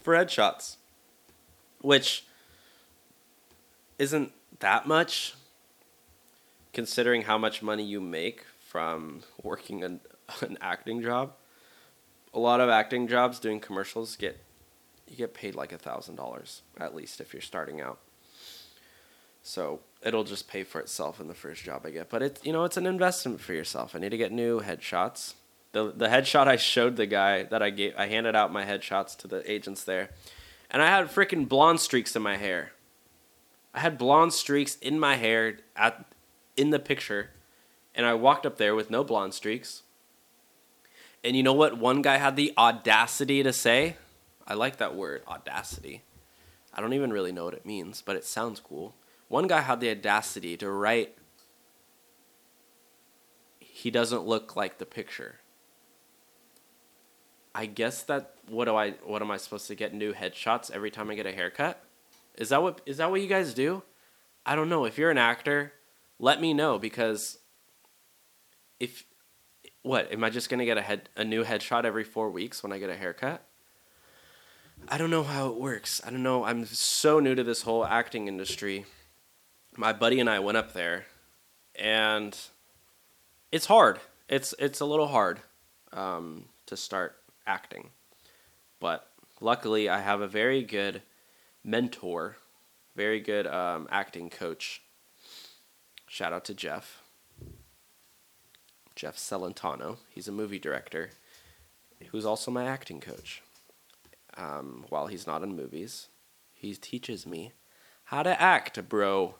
for 0.02 0.14
headshots 0.14 0.78
which 1.82 2.26
isn't 4.00 4.32
that 4.60 4.88
much 4.88 5.36
considering 6.72 7.24
how 7.24 7.38
much 7.38 7.62
money 7.62 7.84
you 7.84 8.00
make 8.00 8.46
from 8.70 9.24
working 9.42 9.84
an, 9.84 10.00
an 10.42 10.58
acting 10.62 11.02
job. 11.02 11.34
A 12.34 12.40
lot 12.40 12.60
of 12.60 12.70
acting 12.70 13.08
jobs 13.08 13.40
doing 13.40 13.60
commercials 13.60 14.16
get 14.16 14.40
you 15.08 15.16
get 15.16 15.34
paid 15.34 15.54
like 15.54 15.72
a 15.72 15.78
thousand 15.78 16.16
dollars 16.16 16.62
at 16.80 16.96
least 16.96 17.22
if 17.22 17.34
you're 17.34 17.42
starting 17.42 17.82
out. 17.82 18.00
So 19.44 19.82
it'll 20.02 20.24
just 20.24 20.48
pay 20.48 20.64
for 20.64 20.80
itself 20.80 21.20
in 21.20 21.28
the 21.28 21.34
first 21.34 21.64
job 21.64 21.84
I 21.86 21.92
get. 21.92 22.10
But 22.10 22.24
it's 22.24 22.46
you 22.46 22.54
know 22.54 22.64
it's 22.64 22.78
an 22.78 22.86
investment 22.86 23.42
for 23.42 23.54
yourself. 23.54 23.96
I 23.96 24.00
need 24.00 24.10
to 24.10 24.18
get 24.18 24.32
new 24.32 24.62
headshots. 24.62 25.36
The 25.74 25.92
the 25.96 26.08
headshot 26.08 26.48
I 26.48 26.56
showed 26.56 26.96
the 26.96 27.06
guy 27.06 27.44
that 27.44 27.62
I 27.62 27.70
gave 27.70 27.94
I 27.98 28.08
handed 28.08 28.36
out 28.36 28.54
my 28.54 28.66
headshots 28.66 29.18
to 29.18 29.28
the 29.28 29.50
agents 29.52 29.84
there, 29.84 30.10
and 30.72 30.82
I 30.82 30.88
had 30.88 31.08
freaking 31.08 31.48
blonde 31.48 31.82
streaks 31.82 32.16
in 32.16 32.22
my 32.22 32.38
hair. 32.38 32.72
I 33.74 33.80
had 33.80 33.98
blonde 33.98 34.34
streaks 34.34 34.78
in 34.78 35.00
my 35.00 35.16
hair 35.16 35.58
at 35.76 36.06
in 36.56 36.70
the 36.70 36.80
picture, 36.80 37.32
and 37.94 38.06
I 38.06 38.14
walked 38.14 38.46
up 38.46 38.58
there 38.58 38.76
with 38.76 38.90
no 38.90 39.04
blonde 39.04 39.34
streaks. 39.34 39.84
And 41.24 41.36
you 41.36 41.44
know 41.44 41.54
what? 41.54 41.78
One 41.78 42.02
guy 42.02 42.18
had 42.18 42.36
the 42.36 42.54
audacity 42.58 43.44
to 43.44 43.54
say, 43.54 43.96
I 44.46 44.56
like 44.56 44.78
that 44.78 44.96
word, 44.96 45.22
audacity. 45.28 46.02
I 46.74 46.82
don't 46.82 46.94
even 46.94 47.14
really 47.14 47.32
know 47.32 47.46
what 47.46 47.54
it 47.54 47.66
means, 47.66 48.02
but 48.02 48.16
it 48.16 48.26
sounds 48.26 48.60
cool. 48.60 48.96
One 49.30 49.48
guy 49.48 49.62
had 49.62 49.80
the 49.80 49.90
audacity 49.90 50.58
to 50.58 50.70
write, 50.70 51.16
he 53.60 53.90
doesn't 53.90 54.26
look 54.26 54.56
like 54.56 54.78
the 54.78 54.86
picture. 54.86 55.36
I 57.56 57.68
guess 57.68 58.04
that 58.04 58.36
what 58.48 58.66
do 58.66 58.76
I 58.76 58.92
what 59.04 59.22
am 59.22 59.32
I 59.32 59.38
supposed 59.38 59.68
to 59.68 59.76
get 59.76 59.94
new 59.94 60.14
headshots 60.14 60.72
every 60.72 60.90
time 60.90 61.10
I 61.10 61.16
get 61.16 61.26
a 61.26 61.32
haircut? 61.32 61.84
Is 62.36 62.50
that 62.50 62.62
what 62.62 62.82
is 62.86 62.98
that 62.98 63.12
what 63.12 63.22
you 63.22 63.28
guys 63.28 63.54
do? 63.54 63.84
I 64.46 64.56
don't 64.56 64.70
know. 64.70 64.86
If 64.86 64.98
you're 64.98 65.12
an 65.12 65.18
actor, 65.18 65.74
let 66.20 66.42
me 66.42 66.54
know 66.54 66.80
because 66.80 67.38
if 68.80 69.06
what 69.84 70.12
am 70.12 70.24
I 70.24 70.30
just 70.30 70.50
gonna 70.50 70.66
get 70.66 70.78
a 70.78 70.82
head 70.82 71.10
a 71.16 71.24
new 71.24 71.44
headshot 71.44 71.86
every 71.86 72.04
four 72.04 72.30
weeks 72.32 72.64
when 72.64 72.72
I 72.72 72.80
get 72.80 72.90
a 72.90 72.96
haircut? 72.96 73.46
I 74.88 74.98
don't 74.98 75.10
know 75.10 75.24
how 75.24 75.50
it 75.50 75.56
works. 75.56 76.02
I 76.06 76.10
don't 76.10 76.24
know. 76.24 76.44
I'm 76.44 76.66
so 76.66 77.20
new 77.20 77.36
to 77.36 77.44
this 77.44 77.62
whole 77.62 77.86
acting 77.86 78.28
industry. 78.28 78.86
My 79.78 79.94
buddy 79.94 80.20
and 80.20 80.30
I 80.30 80.40
went 80.40 80.58
up 80.58 80.74
there, 80.74 81.06
and 81.76 82.36
it's 83.52 83.66
hard. 83.66 84.00
It's 84.30 84.56
it's 84.58 84.80
a 84.80 84.86
little 84.86 85.08
hard 85.08 85.42
um, 85.92 86.46
to 86.66 86.78
start 86.78 87.18
acting, 87.46 87.90
but 88.80 89.10
luckily 89.42 89.90
I 89.90 90.00
have 90.00 90.22
a 90.22 90.28
very 90.28 90.64
good 90.64 91.02
mentor, 91.64 92.38
very 92.96 93.20
good 93.20 93.48
um, 93.48 93.88
acting 93.92 94.30
coach. 94.30 94.82
Shout 96.08 96.32
out 96.32 96.46
to 96.46 96.54
Jeff. 96.54 97.03
Jeff 99.04 99.18
Celentano. 99.18 99.98
He's 100.10 100.30
a 100.30 100.32
movie 100.32 100.60
director 100.60 101.10
who's 102.12 102.26
also 102.26 102.50
my 102.50 102.64
acting 102.64 103.02
coach 103.02 103.42
um, 104.38 104.86
while 104.88 105.08
he's 105.08 105.28
not 105.28 105.44
in 105.44 105.58
movies. 105.58 106.08
He 106.54 106.74
teaches 106.76 107.28
me 107.28 107.52
how 108.06 108.24
to 108.24 108.42
act, 108.42 108.88
bro. 108.88 109.36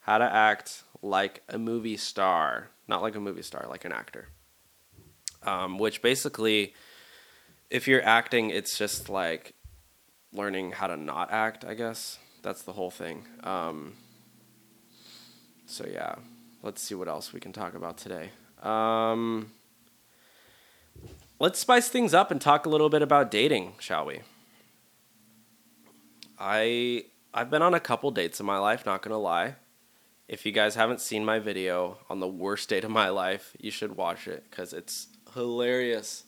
How 0.00 0.16
to 0.16 0.24
act 0.24 0.82
like 1.02 1.42
a 1.46 1.58
movie 1.58 1.98
star. 1.98 2.70
Not 2.88 3.02
like 3.02 3.14
a 3.14 3.20
movie 3.20 3.42
star, 3.42 3.66
like 3.68 3.84
an 3.84 3.92
actor. 3.92 4.28
Um, 5.42 5.78
which 5.78 6.00
basically, 6.00 6.72
if 7.68 7.86
you're 7.86 8.02
acting, 8.02 8.48
it's 8.48 8.78
just 8.78 9.10
like 9.10 9.52
learning 10.32 10.72
how 10.72 10.86
to 10.86 10.96
not 10.96 11.30
act, 11.30 11.66
I 11.66 11.74
guess. 11.74 12.18
That's 12.40 12.62
the 12.62 12.72
whole 12.72 12.90
thing. 12.90 13.26
Um, 13.44 13.92
so, 15.66 15.84
yeah, 15.86 16.14
let's 16.62 16.80
see 16.80 16.94
what 16.94 17.08
else 17.08 17.34
we 17.34 17.40
can 17.40 17.52
talk 17.52 17.74
about 17.74 17.98
today. 17.98 18.30
Um, 18.62 19.52
let's 21.38 21.58
spice 21.58 21.88
things 21.88 22.14
up 22.14 22.30
and 22.30 22.40
talk 22.40 22.66
a 22.66 22.68
little 22.68 22.88
bit 22.88 23.02
about 23.02 23.30
dating, 23.30 23.74
shall 23.78 24.06
we? 24.06 24.20
I 26.38 27.04
I've 27.32 27.50
been 27.50 27.62
on 27.62 27.74
a 27.74 27.80
couple 27.80 28.10
dates 28.10 28.40
in 28.40 28.46
my 28.46 28.58
life, 28.58 28.86
not 28.86 29.02
gonna 29.02 29.18
lie. 29.18 29.56
If 30.28 30.44
you 30.44 30.52
guys 30.52 30.74
haven't 30.74 31.00
seen 31.00 31.24
my 31.24 31.38
video 31.38 31.98
on 32.10 32.20
the 32.20 32.26
worst 32.26 32.68
date 32.68 32.84
of 32.84 32.90
my 32.90 33.10
life, 33.10 33.56
you 33.60 33.70
should 33.70 33.96
watch 33.96 34.26
it 34.26 34.44
because 34.50 34.72
it's 34.72 35.08
hilarious. 35.34 36.24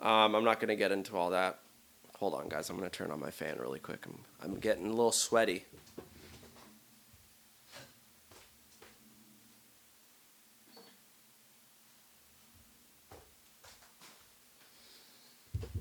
Um, 0.00 0.34
I'm 0.34 0.44
not 0.44 0.60
gonna 0.60 0.76
get 0.76 0.92
into 0.92 1.16
all 1.16 1.30
that. 1.30 1.58
Hold 2.18 2.34
on, 2.34 2.48
guys. 2.48 2.70
I'm 2.70 2.76
gonna 2.76 2.90
turn 2.90 3.10
on 3.10 3.20
my 3.20 3.30
fan 3.30 3.58
really 3.58 3.78
quick. 3.78 4.04
I'm 4.06 4.20
I'm 4.42 4.58
getting 4.58 4.86
a 4.86 4.90
little 4.90 5.12
sweaty. 5.12 5.64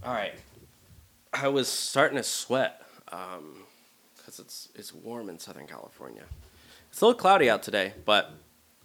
All 0.02 0.14
right. 0.14 0.34
I 1.34 1.50
was 1.50 1.68
starting 1.68 2.16
to 2.16 2.24
sweat 2.24 2.82
because 3.06 3.38
um, 3.38 3.66
it's 4.46 4.70
it's 4.74 4.94
warm 4.94 5.30
in 5.30 5.40
Southern 5.40 5.68
California. 5.68 6.24
It's 6.90 7.02
a 7.02 7.06
little 7.06 7.20
cloudy 7.20 7.50
out 7.50 7.64
today, 7.64 7.94
but 8.06 8.32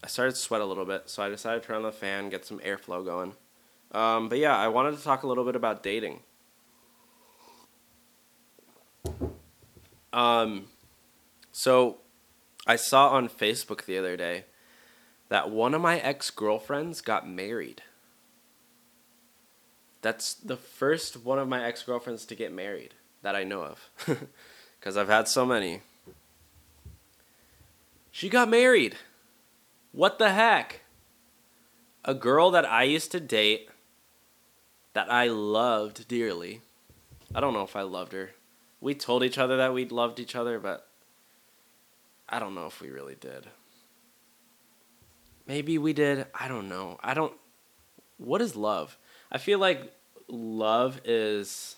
I 0.03 0.09
started 0.09 0.33
to 0.33 0.40
sweat 0.40 0.61
a 0.61 0.64
little 0.64 0.85
bit, 0.85 1.05
so 1.07 1.22
I 1.22 1.29
decided 1.29 1.62
to 1.62 1.66
turn 1.68 1.77
on 1.77 1.83
the 1.85 1.92
fan, 1.92 2.31
get 2.31 2.44
some 2.44 2.59
airflow 2.59 3.05
going. 3.05 3.35
Um, 3.92 4.29
but 4.29 4.38
yeah, 4.38 4.57
I 4.57 4.66
wanted 4.66 4.96
to 4.98 5.05
talk 5.05 5.22
a 5.22 5.29
little 5.29 5.44
bit 5.44 5.55
about 5.55 5.85
dating. 5.85 6.20
Um, 10.12 10.66
so 11.53 11.98
I 12.66 12.74
saw 12.74 13.11
on 13.11 13.29
Facebook 13.29 13.85
the 13.85 13.98
other 13.98 14.16
day 14.16 14.46
that 15.29 15.48
one 15.48 15.74
of 15.74 15.81
my 15.81 15.98
ex 16.00 16.31
girlfriends 16.31 17.00
got 17.00 17.29
married. 17.29 17.83
That's 20.05 20.35
the 20.35 20.59
first 20.59 21.25
one 21.25 21.38
of 21.38 21.49
my 21.49 21.64
ex 21.64 21.83
girlfriends 21.83 22.27
to 22.27 22.35
get 22.35 22.53
married 22.53 22.93
that 23.23 23.35
I 23.35 23.43
know 23.43 23.62
of. 23.62 23.90
Because 24.79 24.99
I've 24.99 25.09
had 25.09 25.29
so 25.29 25.47
many. 25.47 25.81
She 28.11 28.29
got 28.29 28.51
married. 28.51 28.97
What 29.93 30.19
the 30.19 30.31
heck? 30.31 30.83
A 32.05 32.12
girl 32.12 32.51
that 32.51 32.67
I 32.67 32.83
used 32.83 33.12
to 33.12 33.21
date 33.21 33.71
that 34.93 35.11
I 35.11 35.29
loved 35.29 36.07
dearly. 36.07 36.61
I 37.35 37.40
don't 37.40 37.55
know 37.55 37.62
if 37.62 37.75
I 37.75 37.81
loved 37.81 38.12
her. 38.12 38.33
We 38.83 38.95
told 38.95 39.25
each 39.25 39.38
other 39.38 39.57
that 39.57 39.73
we 39.73 39.88
loved 39.88 40.21
each 40.21 40.37
other, 40.37 40.59
but 40.59 40.87
I 42.29 42.38
don't 42.38 42.55
know 42.55 42.67
if 42.67 42.83
we 42.83 42.90
really 42.90 43.17
did. 43.19 43.47
Maybe 45.47 45.79
we 45.79 45.95
did. 45.95 46.27
I 46.38 46.47
don't 46.47 46.69
know. 46.69 46.99
I 47.03 47.14
don't. 47.14 47.33
What 48.19 48.43
is 48.43 48.55
love? 48.55 48.99
I 49.35 49.38
feel 49.38 49.59
like 49.59 49.92
love 50.29 51.01
is 51.05 51.75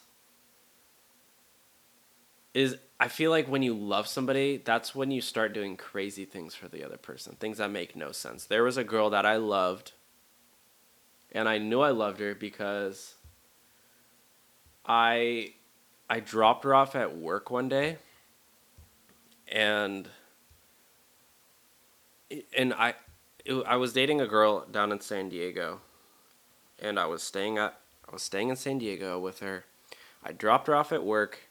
is 2.52 2.76
I 3.00 3.08
feel 3.08 3.30
like 3.30 3.48
when 3.48 3.62
you 3.62 3.74
love 3.74 4.06
somebody, 4.06 4.58
that's 4.58 4.94
when 4.94 5.10
you 5.10 5.22
start 5.22 5.54
doing 5.54 5.76
crazy 5.76 6.26
things 6.26 6.54
for 6.54 6.68
the 6.68 6.84
other 6.84 6.98
person, 6.98 7.34
things 7.40 7.58
that 7.58 7.70
make 7.70 7.96
no 7.96 8.12
sense. 8.12 8.44
There 8.44 8.62
was 8.62 8.76
a 8.76 8.84
girl 8.84 9.10
that 9.10 9.24
I 9.24 9.36
loved, 9.36 9.92
and 11.32 11.48
I 11.48 11.56
knew 11.56 11.80
I 11.80 11.90
loved 11.90 12.20
her 12.20 12.34
because 12.34 13.14
I 14.84 15.54
I 16.10 16.20
dropped 16.20 16.64
her 16.64 16.74
off 16.74 16.94
at 16.94 17.16
work 17.16 17.50
one 17.50 17.70
day, 17.70 17.96
and 19.48 20.10
and 22.54 22.74
I 22.74 22.94
I 23.66 23.76
was 23.76 23.94
dating 23.94 24.20
a 24.20 24.26
girl 24.26 24.66
down 24.70 24.92
in 24.92 25.00
San 25.00 25.30
Diego, 25.30 25.80
and 26.80 26.98
I 26.98 27.06
was 27.06 27.22
staying 27.22 27.58
at 27.58 27.78
I 28.08 28.12
was 28.12 28.22
staying 28.22 28.50
in 28.50 28.56
San 28.56 28.78
Diego 28.78 29.18
with 29.18 29.40
her. 29.40 29.64
I 30.22 30.32
dropped 30.32 30.68
her 30.68 30.76
off 30.76 30.92
at 30.92 31.04
work 31.04 31.48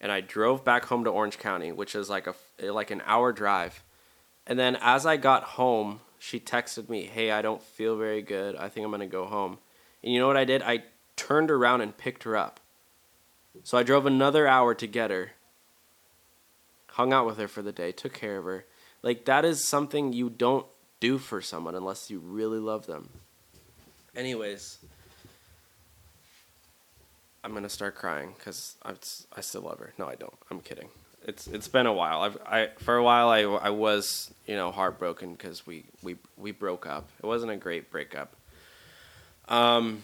and 0.00 0.12
I 0.12 0.20
drove 0.20 0.64
back 0.64 0.84
home 0.86 1.04
to 1.04 1.10
Orange 1.10 1.38
County, 1.38 1.72
which 1.72 1.94
is 1.94 2.08
like 2.08 2.26
a 2.26 2.34
eh, 2.58 2.70
like 2.70 2.90
an 2.90 3.02
hour 3.04 3.32
drive. 3.32 3.82
And 4.46 4.58
then 4.58 4.76
as 4.80 5.04
I 5.04 5.16
got 5.16 5.42
home, 5.42 6.00
she 6.18 6.40
texted 6.40 6.88
me, 6.88 7.04
"Hey, 7.04 7.30
I 7.30 7.42
don't 7.42 7.62
feel 7.62 7.96
very 7.96 8.22
good. 8.22 8.56
I 8.56 8.68
think 8.68 8.86
I'm 8.86 8.98
to 8.98 9.06
go 9.06 9.26
home." 9.26 9.58
And 10.02 10.12
you 10.12 10.20
know 10.20 10.26
what 10.26 10.36
I 10.36 10.44
did? 10.44 10.62
I 10.62 10.84
turned 11.16 11.50
around 11.50 11.80
and 11.80 11.96
picked 11.96 12.22
her 12.22 12.36
up. 12.36 12.60
So 13.64 13.76
I 13.76 13.82
drove 13.82 14.06
another 14.06 14.46
hour 14.46 14.74
to 14.74 14.86
get 14.86 15.10
her. 15.10 15.32
Hung 16.92 17.12
out 17.12 17.26
with 17.26 17.38
her 17.38 17.48
for 17.48 17.62
the 17.62 17.72
day, 17.72 17.92
took 17.92 18.12
care 18.12 18.38
of 18.38 18.44
her. 18.44 18.64
Like 19.02 19.24
that 19.24 19.44
is 19.44 19.68
something 19.68 20.12
you 20.12 20.30
don't 20.30 20.66
do 21.00 21.18
for 21.18 21.40
someone 21.40 21.74
unless 21.74 22.10
you 22.10 22.18
really 22.18 22.58
love 22.58 22.86
them. 22.86 23.10
Anyways, 24.18 24.78
I'm 27.44 27.54
gonna 27.54 27.68
start 27.68 27.94
crying 27.94 28.34
because 28.36 28.74
I, 28.84 28.94
still 29.42 29.62
love 29.62 29.78
her. 29.78 29.92
No, 29.96 30.08
I 30.08 30.16
don't. 30.16 30.34
I'm 30.50 30.58
kidding. 30.58 30.88
It's 31.24 31.46
it's 31.46 31.68
been 31.68 31.86
a 31.86 31.92
while. 31.92 32.22
I've 32.22 32.36
I 32.44 32.70
for 32.78 32.96
a 32.96 33.04
while 33.04 33.28
I, 33.28 33.42
I 33.42 33.70
was 33.70 34.32
you 34.44 34.56
know 34.56 34.72
heartbroken 34.72 35.34
because 35.34 35.68
we 35.68 35.84
we 36.02 36.16
we 36.36 36.50
broke 36.50 36.84
up. 36.84 37.08
It 37.22 37.26
wasn't 37.26 37.52
a 37.52 37.56
great 37.56 37.92
breakup. 37.92 38.34
Um, 39.46 40.02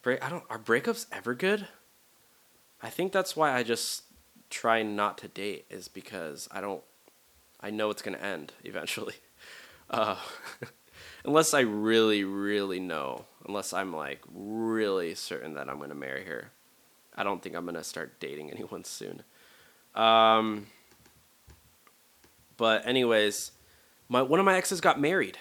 break. 0.00 0.24
I 0.24 0.30
don't. 0.30 0.44
Are 0.48 0.58
breakups 0.58 1.04
ever 1.12 1.34
good? 1.34 1.68
I 2.82 2.88
think 2.88 3.12
that's 3.12 3.36
why 3.36 3.52
I 3.52 3.64
just 3.64 4.04
try 4.48 4.82
not 4.82 5.18
to 5.18 5.28
date 5.28 5.66
is 5.68 5.88
because 5.88 6.48
I 6.50 6.62
don't 6.62 6.82
I 7.60 7.68
know 7.68 7.90
it's 7.90 8.00
to 8.00 8.24
end 8.24 8.54
eventually. 8.64 9.16
Uh, 9.90 10.16
unless 11.24 11.54
I 11.54 11.60
really 11.60 12.24
really 12.24 12.80
know, 12.80 13.24
unless 13.46 13.72
I'm 13.72 13.94
like 13.94 14.22
really 14.32 15.14
certain 15.14 15.54
that 15.54 15.68
I'm 15.68 15.78
going 15.78 15.88
to 15.90 15.94
marry 15.94 16.24
her. 16.24 16.50
I 17.16 17.22
don't 17.22 17.42
think 17.42 17.54
I'm 17.54 17.64
going 17.64 17.76
to 17.76 17.84
start 17.84 18.18
dating 18.20 18.50
anyone 18.52 18.84
soon. 18.84 19.22
Um 19.94 20.66
but 22.56 22.86
anyways, 22.86 23.52
my 24.08 24.22
one 24.22 24.40
of 24.40 24.46
my 24.46 24.56
exes 24.56 24.80
got 24.80 25.00
married. 25.00 25.38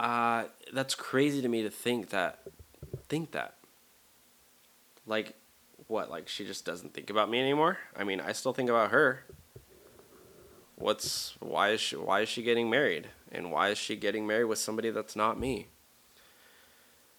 Uh 0.00 0.44
that's 0.72 0.94
crazy 0.94 1.42
to 1.42 1.48
me 1.48 1.62
to 1.62 1.70
think 1.70 2.10
that 2.10 2.40
think 3.08 3.32
that. 3.32 3.54
Like 5.06 5.34
what? 5.86 6.10
Like 6.10 6.28
she 6.28 6.46
just 6.46 6.64
doesn't 6.64 6.94
think 6.94 7.10
about 7.10 7.30
me 7.30 7.40
anymore? 7.40 7.78
I 7.96 8.04
mean, 8.04 8.20
I 8.20 8.32
still 8.32 8.52
think 8.52 8.70
about 8.70 8.90
her. 8.90 9.24
What's 10.78 11.34
why 11.40 11.70
is 11.70 11.80
she 11.80 11.96
why 11.96 12.20
is 12.20 12.28
she 12.28 12.42
getting 12.42 12.70
married? 12.70 13.08
And 13.32 13.50
why 13.50 13.70
is 13.70 13.78
she 13.78 13.96
getting 13.96 14.26
married 14.26 14.44
with 14.44 14.58
somebody 14.60 14.90
that's 14.90 15.16
not 15.16 15.38
me? 15.38 15.66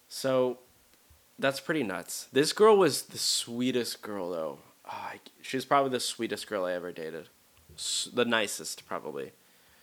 So 0.07 0.59
that's 1.37 1.59
pretty 1.59 1.83
nuts. 1.83 2.27
This 2.31 2.53
girl 2.53 2.77
was 2.77 3.03
the 3.03 3.17
sweetest 3.17 4.01
girl 4.01 4.29
though. 4.29 4.59
Ah, 4.85 5.11
oh, 5.13 5.19
she 5.41 5.57
was 5.57 5.65
probably 5.65 5.91
the 5.91 5.99
sweetest 5.99 6.47
girl 6.47 6.65
I 6.65 6.71
ever 6.71 6.91
dated. 6.93 7.27
The 8.13 8.25
nicest 8.25 8.87
probably. 8.87 9.33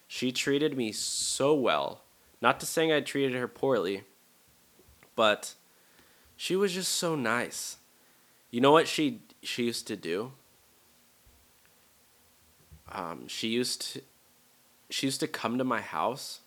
She 0.09 0.33
treated 0.33 0.77
me 0.77 0.93
so 0.93 1.55
well. 1.55 2.03
Not 2.41 2.61
to 2.61 2.67
saying 2.67 2.93
I 2.93 3.01
treated 3.01 3.37
her 3.37 3.49
poorly, 3.49 4.05
but 5.15 5.55
she 6.37 6.57
was 6.57 6.73
just 6.73 6.93
so 6.93 7.15
nice. 7.15 7.77
You 8.51 8.61
know 8.63 8.73
what 8.73 8.89
she 8.89 9.21
she 9.43 9.65
used 9.65 9.87
to 9.89 9.97
do? 9.97 10.33
Um, 12.91 13.27
she 13.29 13.49
used 13.49 13.93
to, 13.93 14.01
she 14.91 15.07
used 15.07 15.21
to 15.21 15.27
come 15.27 15.59
to 15.59 15.65
my 15.65 15.81
house 15.81 16.41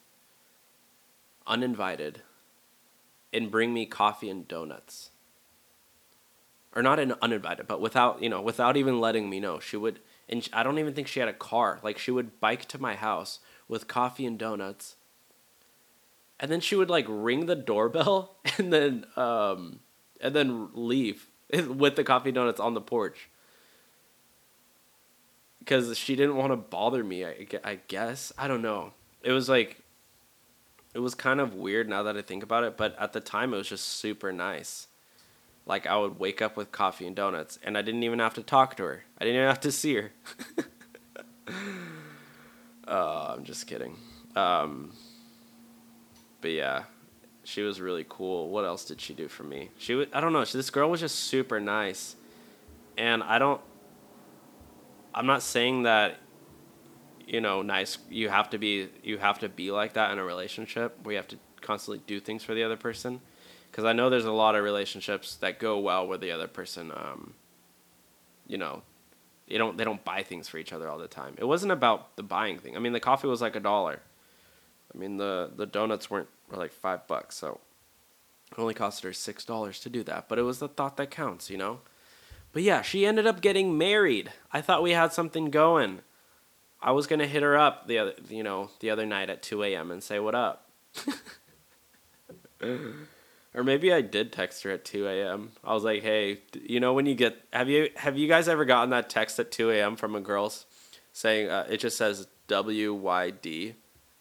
uninvited 1.45 2.21
and 3.33 3.51
bring 3.51 3.73
me 3.73 3.85
coffee 3.85 4.29
and 4.29 4.47
donuts. 4.47 5.11
Or 6.75 6.83
not 6.83 6.99
in 6.99 7.13
uninvited, 7.21 7.67
but 7.67 7.81
without, 7.81 8.21
you 8.21 8.29
know, 8.29 8.41
without 8.41 8.77
even 8.77 9.01
letting 9.01 9.29
me 9.29 9.39
know. 9.39 9.59
She 9.59 9.75
would 9.75 9.99
and 10.29 10.47
I 10.53 10.61
don't 10.61 10.77
even 10.77 10.93
think 10.93 11.07
she 11.07 11.19
had 11.19 11.27
a 11.27 11.33
car. 11.33 11.79
Like 11.83 11.97
she 11.97 12.11
would 12.11 12.39
bike 12.39 12.65
to 12.65 12.79
my 12.79 12.95
house 12.95 13.39
with 13.67 13.87
coffee 13.87 14.25
and 14.25 14.37
donuts. 14.37 14.95
And 16.39 16.51
then 16.51 16.61
she 16.61 16.75
would 16.75 16.89
like 16.89 17.05
ring 17.09 17.47
the 17.47 17.55
doorbell 17.55 18.35
and 18.57 18.71
then 18.71 19.05
um 19.15 19.79
and 20.21 20.35
then 20.35 20.69
leave 20.73 21.27
with 21.67 21.95
the 21.95 22.03
coffee 22.03 22.31
donuts 22.31 22.59
on 22.59 22.75
the 22.75 22.81
porch 22.81 23.29
because 25.59 25.97
she 25.97 26.15
didn't 26.15 26.35
want 26.35 26.51
to 26.51 26.57
bother 26.57 27.03
me. 27.03 27.25
I, 27.25 27.47
I 27.63 27.79
guess 27.87 28.31
I 28.37 28.47
don't 28.47 28.61
know. 28.61 28.93
It 29.21 29.31
was 29.31 29.49
like 29.49 29.81
it 30.93 30.99
was 30.99 31.13
kind 31.15 31.39
of 31.39 31.53
weird 31.53 31.87
now 31.87 32.03
that 32.03 32.17
I 32.17 32.21
think 32.21 32.43
about 32.43 32.63
it, 32.63 32.77
but 32.77 32.95
at 32.99 33.13
the 33.13 33.19
time 33.19 33.53
it 33.53 33.57
was 33.57 33.69
just 33.69 33.85
super 33.85 34.31
nice. 34.31 34.87
Like 35.65 35.85
I 35.85 35.97
would 35.97 36.19
wake 36.19 36.41
up 36.41 36.57
with 36.57 36.71
coffee 36.71 37.05
and 37.05 37.15
donuts, 37.15 37.59
and 37.63 37.77
I 37.77 37.81
didn't 37.81 38.03
even 38.03 38.19
have 38.19 38.33
to 38.35 38.43
talk 38.43 38.75
to 38.77 38.83
her. 38.83 39.03
I 39.19 39.25
didn't 39.25 39.35
even 39.37 39.47
have 39.47 39.59
to 39.61 39.71
see 39.71 39.95
her. 39.95 40.11
uh, 42.87 43.35
I'm 43.37 43.43
just 43.43 43.67
kidding. 43.67 43.95
Um, 44.35 44.93
but 46.41 46.51
yeah, 46.51 46.83
she 47.43 47.61
was 47.61 47.79
really 47.79 48.05
cool. 48.09 48.49
What 48.49 48.65
else 48.65 48.85
did 48.85 48.99
she 48.99 49.13
do 49.13 49.27
for 49.27 49.43
me? 49.43 49.69
She 49.77 49.93
was, 49.93 50.07
I 50.11 50.21
don't 50.21 50.33
know. 50.33 50.43
She, 50.45 50.57
this 50.57 50.69
girl 50.69 50.89
was 50.89 51.01
just 51.01 51.15
super 51.15 51.59
nice, 51.59 52.15
and 52.97 53.21
I 53.21 53.37
don't. 53.37 53.61
I'm 55.13 55.25
not 55.25 55.41
saying 55.43 55.83
that. 55.83 56.17
You 57.25 57.41
know, 57.41 57.61
nice. 57.61 57.99
You 58.09 58.29
have 58.29 58.49
to 58.51 58.57
be. 58.57 58.89
You 59.03 59.17
have 59.19 59.39
to 59.39 59.49
be 59.49 59.71
like 59.71 59.93
that 59.93 60.11
in 60.11 60.19
a 60.19 60.23
relationship. 60.23 60.97
where 61.03 61.13
you 61.13 61.17
have 61.17 61.27
to 61.29 61.37
constantly 61.61 62.01
do 62.07 62.19
things 62.19 62.43
for 62.43 62.55
the 62.55 62.63
other 62.63 62.77
person, 62.77 63.21
because 63.69 63.85
I 63.85 63.93
know 63.93 64.09
there's 64.09 64.25
a 64.25 64.31
lot 64.31 64.55
of 64.55 64.63
relationships 64.63 65.35
that 65.37 65.59
go 65.59 65.77
well 65.77 66.07
where 66.07 66.17
the 66.17 66.31
other 66.31 66.47
person, 66.47 66.91
um, 66.91 67.33
you 68.47 68.57
know, 68.57 68.81
they 69.47 69.57
don't 69.57 69.77
they 69.77 69.83
don't 69.83 70.03
buy 70.03 70.23
things 70.23 70.47
for 70.47 70.57
each 70.57 70.73
other 70.73 70.89
all 70.89 70.97
the 70.97 71.07
time. 71.07 71.35
It 71.37 71.45
wasn't 71.45 71.71
about 71.71 72.15
the 72.15 72.23
buying 72.23 72.59
thing. 72.59 72.75
I 72.75 72.79
mean, 72.79 72.93
the 72.93 72.99
coffee 72.99 73.27
was 73.27 73.41
like 73.41 73.55
a 73.55 73.59
dollar. 73.59 74.01
I 74.93 74.97
mean, 74.97 75.17
the 75.17 75.51
the 75.55 75.65
donuts 75.65 76.09
weren't 76.09 76.29
were 76.49 76.57
like 76.57 76.71
five 76.71 77.07
bucks, 77.07 77.35
so 77.35 77.59
it 78.51 78.59
only 78.59 78.73
cost 78.73 79.03
her 79.03 79.13
six 79.13 79.45
dollars 79.45 79.79
to 79.81 79.89
do 79.89 80.03
that. 80.03 80.29
But 80.29 80.39
it 80.39 80.43
was 80.43 80.59
the 80.59 80.67
thought 80.67 80.97
that 80.97 81.11
counts, 81.11 81.49
you 81.49 81.57
know. 81.57 81.81
But 82.51 82.63
yeah, 82.63 82.81
she 82.81 83.05
ended 83.05 83.27
up 83.27 83.41
getting 83.41 83.77
married. 83.77 84.31
I 84.51 84.61
thought 84.61 84.83
we 84.83 84.91
had 84.91 85.13
something 85.13 85.51
going. 85.51 86.01
I 86.81 86.91
was 86.91 87.07
gonna 87.07 87.27
hit 87.27 87.43
her 87.43 87.57
up 87.57 87.87
the 87.87 87.97
other, 87.99 88.13
you 88.29 88.43
know, 88.43 88.69
the 88.79 88.89
other 88.89 89.05
night 89.05 89.29
at 89.29 89.43
two 89.43 89.63
a.m. 89.63 89.91
and 89.91 90.01
say 90.01 90.19
what 90.19 90.35
up. 90.35 90.69
or 92.61 93.63
maybe 93.63 93.93
I 93.93 94.01
did 94.01 94.31
text 94.31 94.63
her 94.63 94.71
at 94.71 94.85
two 94.85 95.07
a.m. 95.07 95.51
I 95.63 95.73
was 95.73 95.83
like, 95.83 96.03
hey, 96.03 96.39
you 96.61 96.79
know, 96.79 96.93
when 96.93 97.05
you 97.05 97.15
get 97.15 97.37
have 97.51 97.69
you 97.69 97.89
have 97.97 98.17
you 98.17 98.27
guys 98.27 98.47
ever 98.47 98.65
gotten 98.65 98.89
that 98.91 99.09
text 99.09 99.39
at 99.39 99.51
two 99.51 99.69
a.m. 99.71 99.95
from 99.95 100.15
a 100.15 100.21
girl 100.21 100.51
saying 101.13 101.49
uh, 101.49 101.67
it 101.69 101.77
just 101.77 101.97
says 101.97 102.27
W 102.47 102.93
Y 102.93 103.29
D, 103.29 103.75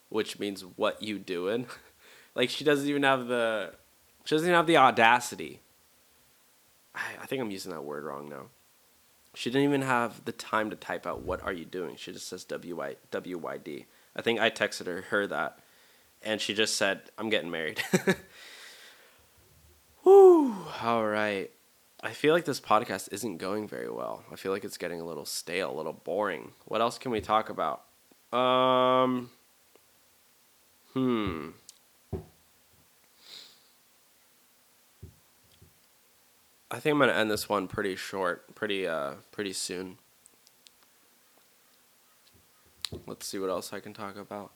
which 0.08 0.38
means 0.38 0.62
what 0.76 1.02
you 1.02 1.18
doing. 1.18 1.66
Like 2.34 2.50
she 2.50 2.62
doesn't 2.62 2.88
even 2.88 3.02
have 3.02 3.26
the 3.26 3.72
she 4.24 4.36
doesn't 4.36 4.46
even 4.46 4.54
have 4.56 4.68
the 4.68 4.76
audacity. 4.76 5.58
I, 6.94 7.22
I 7.22 7.26
think 7.26 7.42
I'm 7.42 7.50
using 7.50 7.72
that 7.72 7.82
word 7.82 8.04
wrong 8.04 8.28
now. 8.28 8.46
She 9.34 9.50
didn't 9.50 9.64
even 9.64 9.82
have 9.82 10.24
the 10.24 10.32
time 10.32 10.70
to 10.70 10.76
type 10.76 11.06
out 11.06 11.22
what 11.22 11.42
are 11.42 11.52
you 11.52 11.64
doing. 11.64 11.96
She 11.96 12.12
just 12.12 12.28
says 12.28 12.44
W 12.44 12.76
Y 12.76 12.96
W 13.10 13.38
Y 13.38 13.58
D. 13.58 13.86
I 14.16 14.22
think 14.22 14.40
I 14.40 14.50
texted 14.50 14.86
her 14.86 15.02
her 15.10 15.26
that, 15.26 15.58
and 16.22 16.40
she 16.40 16.54
just 16.54 16.76
said 16.76 17.02
I'm 17.16 17.28
getting 17.28 17.50
married. 17.50 17.80
Whew. 20.02 20.56
All 20.82 21.06
right. 21.06 21.50
I 22.00 22.12
feel 22.12 22.32
like 22.32 22.44
this 22.44 22.60
podcast 22.60 23.12
isn't 23.12 23.38
going 23.38 23.66
very 23.66 23.90
well. 23.90 24.24
I 24.32 24.36
feel 24.36 24.52
like 24.52 24.64
it's 24.64 24.78
getting 24.78 25.00
a 25.00 25.04
little 25.04 25.24
stale, 25.24 25.72
a 25.72 25.76
little 25.76 25.92
boring. 25.92 26.52
What 26.64 26.80
else 26.80 26.96
can 26.96 27.10
we 27.10 27.20
talk 27.20 27.50
about? 27.50 27.82
Um. 28.36 29.30
Hmm. 30.94 31.50
I 36.70 36.80
think 36.80 36.94
I'm 36.94 36.98
gonna 37.00 37.12
end 37.12 37.30
this 37.30 37.48
one 37.48 37.66
pretty 37.66 37.96
short, 37.96 38.54
pretty 38.54 38.86
uh, 38.86 39.14
pretty 39.32 39.52
soon. 39.54 39.98
Let's 43.06 43.26
see 43.26 43.38
what 43.38 43.50
else 43.50 43.72
I 43.72 43.80
can 43.80 43.94
talk 43.94 44.16
about. 44.16 44.52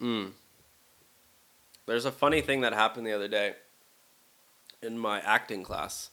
Mm. 0.00 0.39
There's 1.86 2.04
a 2.04 2.12
funny 2.12 2.40
thing 2.40 2.60
that 2.60 2.72
happened 2.72 3.06
the 3.06 3.12
other 3.12 3.28
day 3.28 3.54
in 4.82 4.98
my 4.98 5.20
acting 5.20 5.62
class. 5.62 6.10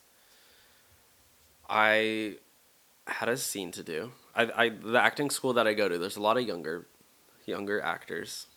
I 1.70 2.38
had 3.06 3.30
a 3.30 3.38
scene 3.38 3.72
to 3.72 3.84
do. 3.84 4.12
I, 4.36 4.66
I 4.66 4.70
the 4.70 5.02
acting 5.02 5.30
school 5.30 5.54
that 5.54 5.68
I 5.68 5.74
go 5.74 5.88
to, 5.88 5.98
there's 5.98 6.18
a 6.18 6.22
lot 6.22 6.38
of 6.38 6.48
younger, 6.48 6.88
younger 7.46 7.82
actors. 7.82 8.48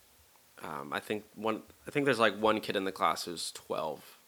Um, 0.63 0.93
I 0.93 1.01
think 1.01 1.25
one. 1.35 1.63
I 1.87 1.91
think 1.91 2.05
there's 2.05 2.19
like 2.19 2.37
one 2.39 2.61
kid 2.61 2.77
in 2.77 2.85
the 2.85 2.93
class 2.93 3.25
who's 3.25 3.51
twelve 3.53 4.19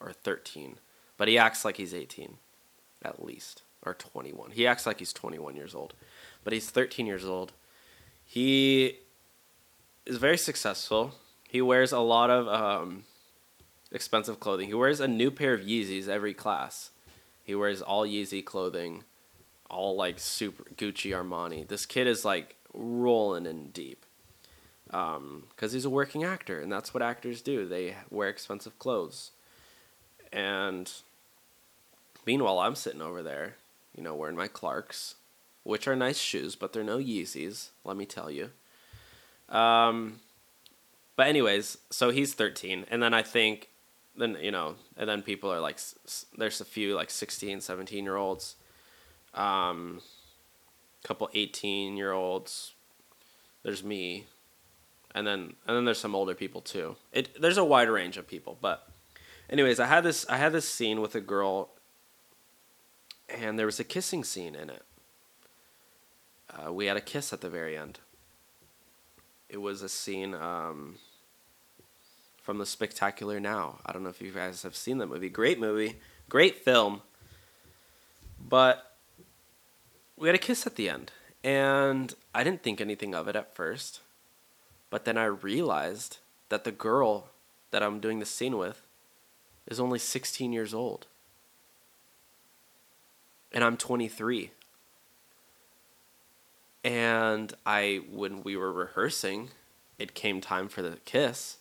or 0.00 0.12
thirteen, 0.12 0.78
but 1.16 1.28
he 1.28 1.36
acts 1.36 1.64
like 1.64 1.76
he's 1.76 1.94
eighteen, 1.94 2.38
at 3.02 3.24
least, 3.24 3.62
or 3.84 3.94
twenty 3.94 4.32
one. 4.32 4.52
He 4.52 4.66
acts 4.66 4.86
like 4.86 5.00
he's 5.00 5.12
twenty 5.12 5.38
one 5.38 5.56
years 5.56 5.74
old, 5.74 5.94
but 6.44 6.52
he's 6.52 6.70
thirteen 6.70 7.06
years 7.06 7.24
old. 7.24 7.52
He 8.24 8.98
is 10.06 10.16
very 10.16 10.38
successful. 10.38 11.14
He 11.50 11.60
wears 11.60 11.90
a 11.90 11.98
lot 11.98 12.30
of 12.30 12.46
um, 12.46 13.02
expensive 13.90 14.38
clothing. 14.38 14.68
He 14.68 14.74
wears 14.74 15.00
a 15.00 15.08
new 15.08 15.32
pair 15.32 15.52
of 15.52 15.62
Yeezys 15.62 16.06
every 16.06 16.32
class. 16.32 16.90
He 17.42 17.56
wears 17.56 17.82
all 17.82 18.06
Yeezy 18.06 18.44
clothing, 18.44 19.02
all 19.68 19.96
like 19.96 20.20
super 20.20 20.62
Gucci 20.76 21.10
Armani. 21.10 21.66
This 21.66 21.86
kid 21.86 22.06
is 22.06 22.24
like 22.24 22.54
rolling 22.72 23.46
in 23.46 23.70
deep 23.70 24.06
because 24.86 25.16
um, 25.16 25.70
he's 25.70 25.84
a 25.84 25.90
working 25.90 26.22
actor, 26.22 26.60
and 26.60 26.70
that's 26.70 26.94
what 26.94 27.02
actors 27.02 27.42
do. 27.42 27.66
They 27.66 27.96
wear 28.10 28.28
expensive 28.28 28.78
clothes. 28.78 29.32
And 30.32 30.88
meanwhile, 32.24 32.60
I'm 32.60 32.76
sitting 32.76 33.02
over 33.02 33.24
there, 33.24 33.56
you 33.96 34.04
know, 34.04 34.14
wearing 34.14 34.36
my 34.36 34.46
Clarks, 34.46 35.16
which 35.64 35.88
are 35.88 35.96
nice 35.96 36.18
shoes, 36.18 36.54
but 36.54 36.72
they're 36.72 36.84
no 36.84 36.98
Yeezys, 36.98 37.70
let 37.84 37.96
me 37.96 38.06
tell 38.06 38.30
you. 38.30 38.50
Um, 39.48 40.20
But 41.20 41.26
anyways, 41.26 41.76
so 41.90 42.08
he's 42.08 42.32
13 42.32 42.86
and 42.90 43.02
then 43.02 43.12
I 43.12 43.20
think 43.20 43.68
then 44.16 44.38
you 44.40 44.50
know, 44.50 44.76
and 44.96 45.06
then 45.06 45.20
people 45.20 45.52
are 45.52 45.60
like 45.60 45.78
there's 46.38 46.62
a 46.62 46.64
few 46.64 46.94
like 46.94 47.10
16, 47.10 47.60
17 47.60 48.04
year 48.04 48.16
olds. 48.16 48.56
Um 49.34 50.00
couple 51.04 51.28
18 51.34 51.98
year 51.98 52.12
olds. 52.12 52.72
There's 53.62 53.84
me. 53.84 54.28
And 55.14 55.26
then 55.26 55.56
and 55.66 55.76
then 55.76 55.84
there's 55.84 55.98
some 55.98 56.14
older 56.14 56.34
people 56.34 56.62
too. 56.62 56.96
It 57.12 57.38
there's 57.38 57.58
a 57.58 57.64
wide 57.66 57.90
range 57.90 58.16
of 58.16 58.26
people, 58.26 58.56
but 58.58 58.88
anyways, 59.50 59.78
I 59.78 59.88
had 59.88 60.04
this 60.04 60.24
I 60.26 60.38
had 60.38 60.52
this 60.52 60.66
scene 60.66 61.02
with 61.02 61.14
a 61.14 61.20
girl 61.20 61.68
and 63.28 63.58
there 63.58 63.66
was 63.66 63.78
a 63.78 63.84
kissing 63.84 64.24
scene 64.24 64.54
in 64.54 64.70
it. 64.70 64.84
Uh, 66.48 66.72
we 66.72 66.86
had 66.86 66.96
a 66.96 67.02
kiss 67.02 67.30
at 67.34 67.42
the 67.42 67.50
very 67.50 67.76
end. 67.76 68.00
It 69.50 69.58
was 69.58 69.82
a 69.82 69.88
scene 69.90 70.32
um, 70.32 70.96
from 72.50 72.58
the 72.58 72.66
Spectacular 72.66 73.38
Now. 73.38 73.78
I 73.86 73.92
don't 73.92 74.02
know 74.02 74.08
if 74.08 74.20
you 74.20 74.32
guys 74.32 74.64
have 74.64 74.74
seen 74.74 74.98
that 74.98 75.06
movie. 75.06 75.28
Great 75.28 75.60
movie, 75.60 76.00
great 76.28 76.56
film. 76.56 77.02
But 78.40 78.96
we 80.16 80.26
had 80.26 80.34
a 80.34 80.38
kiss 80.38 80.66
at 80.66 80.74
the 80.74 80.88
end, 80.88 81.12
and 81.44 82.12
I 82.34 82.42
didn't 82.42 82.64
think 82.64 82.80
anything 82.80 83.14
of 83.14 83.28
it 83.28 83.36
at 83.36 83.54
first. 83.54 84.00
But 84.90 85.04
then 85.04 85.16
I 85.16 85.26
realized 85.26 86.18
that 86.48 86.64
the 86.64 86.72
girl 86.72 87.28
that 87.70 87.84
I'm 87.84 88.00
doing 88.00 88.18
the 88.18 88.26
scene 88.26 88.58
with 88.58 88.82
is 89.68 89.78
only 89.78 90.00
16 90.00 90.52
years 90.52 90.74
old. 90.74 91.06
And 93.52 93.62
I'm 93.62 93.76
23. 93.76 94.50
And 96.82 97.54
I, 97.64 98.00
when 98.10 98.42
we 98.42 98.56
were 98.56 98.72
rehearsing, 98.72 99.50
it 100.00 100.14
came 100.14 100.40
time 100.40 100.66
for 100.66 100.82
the 100.82 100.96
kiss, 101.04 101.58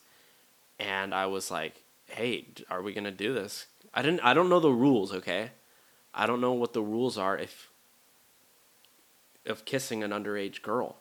and 0.80 1.14
I 1.14 1.26
was 1.26 1.52
like, 1.52 1.84
"Hey, 2.08 2.46
are 2.70 2.82
we 2.82 2.94
gonna 2.94 3.12
do 3.12 3.34
this?" 3.34 3.68
I 3.94 4.02
didn't. 4.02 4.22
I 4.22 4.34
don't 4.34 4.50
know 4.50 4.60
the 4.60 4.72
rules. 4.72 5.14
Okay, 5.14 5.52
I 6.14 6.26
don't 6.26 6.42
know 6.42 6.54
what 6.54 6.74
the 6.74 6.82
rules 6.82 7.18
are 7.18 7.38
if 7.38 7.70
of 9.46 9.66
kissing 9.66 10.04
an 10.04 10.12
underage 10.12 10.62
girl. 10.62 10.98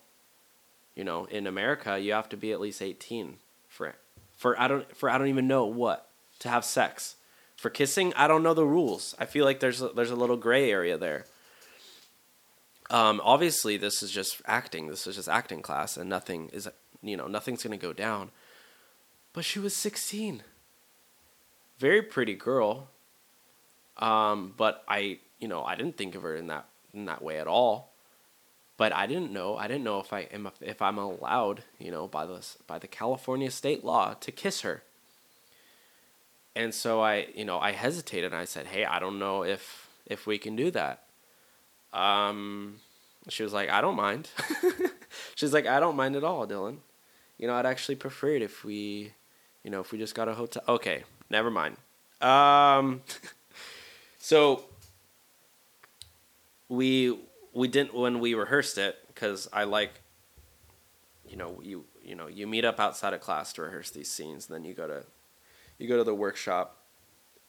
You 0.94 1.04
know, 1.04 1.26
in 1.26 1.46
America, 1.46 1.98
you 1.98 2.12
have 2.12 2.28
to 2.30 2.36
be 2.36 2.52
at 2.52 2.60
least 2.60 2.82
eighteen 2.82 3.36
for 3.68 3.94
for 4.36 4.58
I 4.58 4.68
don't 4.68 4.96
for 4.96 5.08
I 5.10 5.18
don't 5.18 5.28
even 5.28 5.46
know 5.46 5.66
what 5.66 6.08
to 6.40 6.48
have 6.48 6.64
sex. 6.64 7.16
For 7.56 7.70
kissing, 7.70 8.12
I 8.14 8.28
don't 8.28 8.44
know 8.44 8.54
the 8.54 8.64
rules. 8.64 9.16
I 9.18 9.26
feel 9.26 9.44
like 9.44 9.58
there's 9.58 9.82
a, 9.82 9.88
there's 9.88 10.12
a 10.12 10.16
little 10.16 10.36
gray 10.36 10.70
area 10.70 10.96
there. 10.96 11.26
Um, 12.88 13.20
obviously, 13.24 13.76
this 13.76 14.00
is 14.02 14.12
just 14.12 14.40
acting. 14.46 14.86
This 14.86 15.08
is 15.08 15.16
just 15.16 15.28
acting 15.28 15.60
class, 15.60 15.96
and 15.96 16.08
nothing 16.08 16.50
is, 16.52 16.68
you 17.02 17.16
know, 17.16 17.26
nothing's 17.26 17.64
gonna 17.64 17.76
go 17.76 17.92
down. 17.92 18.30
But 19.38 19.44
she 19.44 19.60
was 19.60 19.72
sixteen. 19.72 20.42
Very 21.78 22.02
pretty 22.02 22.34
girl. 22.34 22.88
Um, 23.96 24.52
but 24.56 24.82
I, 24.88 25.20
you 25.38 25.46
know, 25.46 25.62
I 25.62 25.76
didn't 25.76 25.96
think 25.96 26.16
of 26.16 26.22
her 26.22 26.34
in 26.34 26.48
that 26.48 26.66
in 26.92 27.04
that 27.04 27.22
way 27.22 27.38
at 27.38 27.46
all. 27.46 27.92
But 28.76 28.92
I 28.92 29.06
didn't 29.06 29.30
know. 29.30 29.56
I 29.56 29.68
didn't 29.68 29.84
know 29.84 30.00
if 30.00 30.12
I 30.12 30.22
am 30.32 30.50
if 30.60 30.82
I'm 30.82 30.98
allowed, 30.98 31.62
you 31.78 31.92
know, 31.92 32.08
by 32.08 32.26
the 32.26 32.44
by 32.66 32.80
the 32.80 32.88
California 32.88 33.48
state 33.52 33.84
law 33.84 34.14
to 34.14 34.32
kiss 34.32 34.62
her. 34.62 34.82
And 36.56 36.74
so 36.74 37.00
I, 37.00 37.28
you 37.32 37.44
know, 37.44 37.60
I 37.60 37.70
hesitated. 37.70 38.32
and 38.32 38.40
I 38.40 38.44
said, 38.44 38.66
"Hey, 38.66 38.84
I 38.84 38.98
don't 38.98 39.20
know 39.20 39.44
if 39.44 39.88
if 40.04 40.26
we 40.26 40.38
can 40.38 40.56
do 40.56 40.72
that." 40.72 41.04
Um, 41.92 42.80
she 43.28 43.44
was 43.44 43.52
like, 43.52 43.68
"I 43.68 43.80
don't 43.80 43.94
mind." 43.94 44.30
She's 45.36 45.52
like, 45.52 45.68
"I 45.68 45.78
don't 45.78 45.94
mind 45.94 46.16
at 46.16 46.24
all, 46.24 46.44
Dylan. 46.44 46.78
You 47.38 47.46
know, 47.46 47.54
I'd 47.54 47.66
actually 47.66 47.94
prefer 47.94 48.30
it 48.30 48.42
if 48.42 48.64
we, 48.64 49.12
you 49.68 49.70
know, 49.70 49.80
if 49.80 49.92
we 49.92 49.98
just 49.98 50.14
got 50.14 50.28
a 50.28 50.34
hotel." 50.34 50.62
Okay, 50.66 51.04
never 51.28 51.50
mind. 51.50 51.76
Um, 52.22 53.02
so 54.18 54.64
we 56.70 57.18
we 57.52 57.68
didn't 57.68 57.92
when 57.92 58.18
we 58.18 58.32
rehearsed 58.32 58.78
it 58.78 58.96
because 59.08 59.46
I 59.52 59.64
like, 59.64 60.00
you 61.28 61.36
know, 61.36 61.60
you 61.62 61.84
you 62.02 62.14
know 62.14 62.28
you 62.28 62.46
meet 62.46 62.64
up 62.64 62.80
outside 62.80 63.12
of 63.12 63.20
class 63.20 63.52
to 63.52 63.62
rehearse 63.62 63.90
these 63.90 64.10
scenes, 64.10 64.48
and 64.48 64.54
then 64.56 64.64
you 64.64 64.72
go 64.72 64.86
to 64.86 65.04
you 65.76 65.86
go 65.86 65.98
to 65.98 66.04
the 66.04 66.14
workshop 66.14 66.78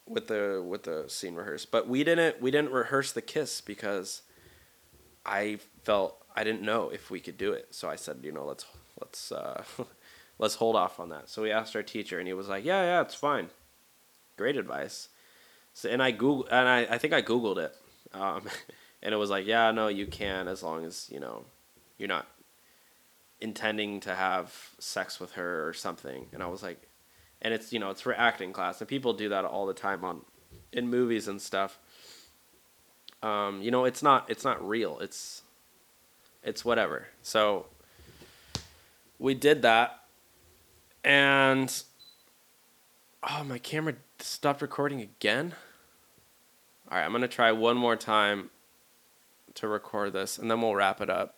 with 0.06 0.28
the 0.28 0.62
with 0.62 0.84
the 0.84 1.06
scene 1.08 1.36
rehearse. 1.36 1.66
But 1.66 1.88
we 1.88 2.04
didn't 2.04 2.42
we 2.42 2.52
didn't 2.52 2.74
rehearse 2.74 3.14
the 3.14 3.22
kiss 3.22 3.62
because 3.62 4.24
I 5.26 5.60
felt 5.84 6.22
I 6.36 6.44
didn't 6.44 6.64
know 6.64 6.90
if 6.90 7.10
we 7.10 7.22
could 7.22 7.38
do 7.38 7.54
it. 7.54 7.68
So 7.72 7.90
I 7.90 7.96
said, 7.96 8.18
you 8.24 8.34
know, 8.34 8.44
let's 8.44 8.66
let's 9.00 9.32
uh, 9.32 9.64
let's 10.40 10.56
hold 10.56 10.76
off 10.76 11.00
on 11.00 11.10
that. 11.10 11.30
So 11.30 11.44
we 11.44 11.52
asked 11.52 11.76
our 11.76 11.84
teacher, 11.84 12.18
and 12.18 12.28
he 12.28 12.34
was 12.34 12.48
like, 12.48 12.66
yeah, 12.66 12.82
yeah, 12.84 13.02
it's 13.02 13.14
fine. 13.14 13.50
Great 14.38 14.58
advice. 14.58 15.10
So 15.74 15.90
and 15.90 16.02
I 16.02 16.12
Google 16.12 16.48
and 16.50 16.68
I, 16.68 16.88
I 16.90 16.98
think 16.98 17.14
I 17.14 17.22
googled 17.22 17.58
it, 17.58 17.76
um, 18.14 18.48
and 19.04 19.14
it 19.14 19.18
was 19.18 19.30
like, 19.30 19.46
yeah, 19.46 19.72
no, 19.72 19.88
you 19.88 20.08
can 20.08 20.48
as 20.48 20.64
long 20.64 20.86
as 20.86 21.08
you 21.12 21.20
know 21.20 21.46
you're 21.98 22.10
not 22.10 22.26
intending 23.42 24.00
to 24.02 24.16
have 24.16 24.72
sex 24.80 25.20
with 25.20 25.34
her 25.34 25.68
or 25.68 25.74
something. 25.74 26.28
And 26.34 26.44
I 26.44 26.48
was 26.48 26.64
like, 26.64 26.82
and 27.42 27.54
it's 27.54 27.72
you 27.72 27.80
know 27.80 27.92
it's 27.92 28.02
for 28.02 28.14
acting 28.14 28.54
class, 28.54 28.82
and 28.82 28.88
people 28.88 29.14
do 29.14 29.30
that 29.30 29.46
all 29.46 29.66
the 29.68 29.74
time 29.74 30.04
on 30.04 30.22
in 30.72 30.90
movies 30.90 31.28
and 31.28 31.42
stuff. 31.42 31.78
Um, 33.22 33.62
you 33.62 33.72
know, 33.72 33.86
it's 33.86 34.02
not 34.02 34.30
it's 34.30 34.44
not 34.44 34.66
real. 34.66 35.00
It's 35.00 35.44
it's 36.44 36.64
whatever. 36.64 37.08
So 37.22 37.66
we 39.18 39.34
did 39.34 39.62
that, 39.64 39.99
and 41.04 41.84
oh, 43.30 43.43
my 43.43 43.58
camera 43.58 43.95
stopped 44.20 44.62
recording 44.62 45.02
again. 45.02 45.54
All 46.91 46.97
right, 46.97 47.06
I'm 47.06 47.12
gonna 47.12 47.28
try 47.28 47.52
one 47.52 47.78
more 47.78 47.95
time 47.95 48.50
to 49.56 49.68
record 49.68 50.14
this, 50.14 50.38
and 50.38 50.50
then 50.50 50.62
we'll 50.62 50.76
wrap 50.76 51.02
it 51.02 51.10
up. 51.10 51.36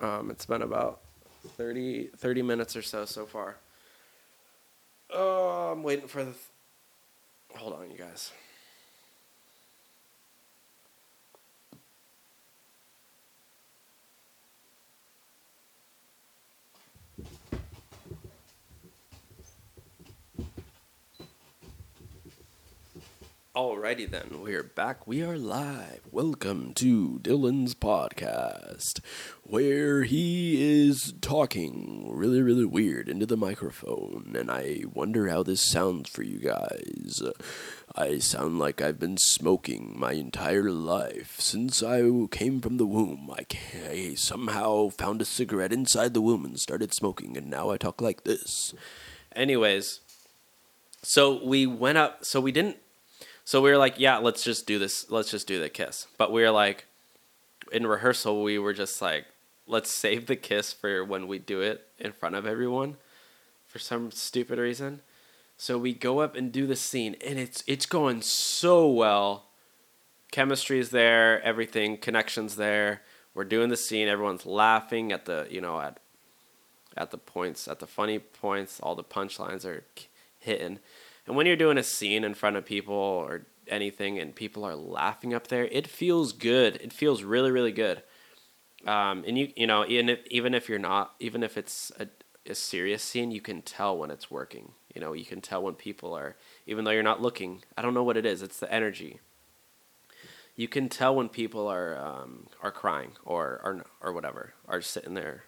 Um, 0.00 0.30
it's 0.30 0.46
been 0.46 0.62
about 0.62 1.00
30, 1.56 2.10
30 2.16 2.42
minutes 2.42 2.74
or 2.76 2.82
so 2.82 3.04
so 3.04 3.26
far. 3.26 3.56
Oh, 5.12 5.70
I'm 5.72 5.82
waiting 5.82 6.08
for 6.08 6.24
the. 6.24 6.32
Th- 6.32 6.44
Hold 7.56 7.74
on, 7.74 7.90
you 7.90 7.98
guys. 7.98 8.32
Alrighty 23.60 24.10
then, 24.10 24.40
we're 24.40 24.62
back. 24.62 25.06
We 25.06 25.22
are 25.22 25.36
live. 25.36 26.00
Welcome 26.10 26.72
to 26.76 27.20
Dylan's 27.22 27.74
podcast, 27.74 29.00
where 29.42 30.04
he 30.04 30.80
is 30.80 31.12
talking 31.20 32.10
really, 32.10 32.40
really 32.40 32.64
weird 32.64 33.06
into 33.10 33.26
the 33.26 33.36
microphone, 33.36 34.34
and 34.34 34.50
I 34.50 34.84
wonder 34.94 35.28
how 35.28 35.42
this 35.42 35.60
sounds 35.60 36.08
for 36.08 36.22
you 36.22 36.38
guys. 36.38 37.20
I 37.94 38.18
sound 38.20 38.58
like 38.58 38.80
I've 38.80 38.98
been 38.98 39.18
smoking 39.18 39.94
my 39.94 40.12
entire 40.12 40.70
life 40.70 41.38
since 41.38 41.82
I 41.82 42.00
came 42.30 42.62
from 42.62 42.78
the 42.78 42.86
womb. 42.86 43.30
I, 43.30 43.44
I 43.86 44.14
somehow 44.14 44.88
found 44.88 45.20
a 45.20 45.26
cigarette 45.26 45.70
inside 45.70 46.14
the 46.14 46.22
womb 46.22 46.46
and 46.46 46.58
started 46.58 46.94
smoking, 46.94 47.36
and 47.36 47.50
now 47.50 47.68
I 47.68 47.76
talk 47.76 48.00
like 48.00 48.24
this. 48.24 48.72
Anyways, 49.36 50.00
so 51.02 51.44
we 51.44 51.66
went 51.66 51.98
up. 51.98 52.24
So 52.24 52.40
we 52.40 52.52
didn't 52.52 52.78
so 53.50 53.60
we 53.60 53.72
were 53.72 53.78
like, 53.78 53.98
yeah, 53.98 54.18
let's 54.18 54.44
just 54.44 54.64
do 54.64 54.78
this. 54.78 55.10
Let's 55.10 55.32
just 55.32 55.48
do 55.48 55.58
the 55.58 55.68
kiss. 55.68 56.06
But 56.16 56.30
we 56.30 56.40
were 56.42 56.52
like, 56.52 56.86
in 57.72 57.84
rehearsal, 57.84 58.44
we 58.44 58.60
were 58.60 58.72
just 58.72 59.02
like, 59.02 59.26
let's 59.66 59.92
save 59.92 60.26
the 60.26 60.36
kiss 60.36 60.72
for 60.72 61.04
when 61.04 61.26
we 61.26 61.40
do 61.40 61.60
it 61.60 61.88
in 61.98 62.12
front 62.12 62.36
of 62.36 62.46
everyone 62.46 62.96
for 63.66 63.80
some 63.80 64.12
stupid 64.12 64.60
reason. 64.60 65.00
So 65.56 65.78
we 65.78 65.92
go 65.94 66.20
up 66.20 66.36
and 66.36 66.52
do 66.52 66.64
the 66.68 66.76
scene, 66.76 67.16
and 67.26 67.40
it's 67.40 67.64
it's 67.66 67.86
going 67.86 68.22
so 68.22 68.88
well. 68.88 69.46
Chemistry's 70.30 70.90
there, 70.90 71.42
everything, 71.42 71.96
connections 71.96 72.54
there. 72.54 73.02
We're 73.34 73.42
doing 73.42 73.68
the 73.68 73.76
scene. 73.76 74.06
Everyone's 74.06 74.46
laughing 74.46 75.10
at 75.10 75.24
the 75.24 75.48
you 75.50 75.60
know 75.60 75.80
at 75.80 75.98
at 76.96 77.10
the 77.10 77.18
points, 77.18 77.66
at 77.66 77.80
the 77.80 77.88
funny 77.88 78.20
points. 78.20 78.78
All 78.78 78.94
the 78.94 79.02
punchlines 79.02 79.64
are 79.64 79.82
hitting. 80.38 80.78
And 81.30 81.36
when 81.36 81.46
you're 81.46 81.54
doing 81.54 81.78
a 81.78 81.84
scene 81.84 82.24
in 82.24 82.34
front 82.34 82.56
of 82.56 82.64
people 82.64 82.92
or 82.92 83.46
anything 83.68 84.18
and 84.18 84.34
people 84.34 84.64
are 84.64 84.74
laughing 84.74 85.32
up 85.32 85.46
there, 85.46 85.64
it 85.66 85.86
feels 85.86 86.32
good. 86.32 86.74
It 86.82 86.92
feels 86.92 87.22
really, 87.22 87.52
really 87.52 87.70
good. 87.70 88.02
Um, 88.84 89.22
and 89.24 89.38
you, 89.38 89.52
you 89.54 89.68
know, 89.68 89.86
even 89.86 90.08
if, 90.08 90.18
even 90.28 90.54
if 90.54 90.68
you're 90.68 90.80
not, 90.80 91.14
even 91.20 91.44
if 91.44 91.56
it's 91.56 91.92
a, 92.00 92.08
a 92.50 92.56
serious 92.56 93.04
scene, 93.04 93.30
you 93.30 93.40
can 93.40 93.62
tell 93.62 93.96
when 93.96 94.10
it's 94.10 94.28
working. 94.28 94.72
You 94.92 95.00
know, 95.00 95.12
you 95.12 95.24
can 95.24 95.40
tell 95.40 95.62
when 95.62 95.74
people 95.74 96.14
are, 96.14 96.34
even 96.66 96.82
though 96.82 96.90
you're 96.90 97.04
not 97.04 97.22
looking. 97.22 97.62
I 97.76 97.82
don't 97.82 97.94
know 97.94 98.02
what 98.02 98.16
it 98.16 98.26
is. 98.26 98.42
It's 98.42 98.58
the 98.58 98.74
energy. 98.74 99.20
You 100.56 100.66
can 100.66 100.88
tell 100.88 101.14
when 101.14 101.28
people 101.28 101.68
are 101.68 101.96
um, 101.96 102.48
are 102.60 102.72
crying 102.72 103.12
or 103.24 103.60
or 103.62 103.86
or 104.00 104.12
whatever, 104.12 104.54
are 104.66 104.82
sitting 104.82 105.14
there 105.14 105.44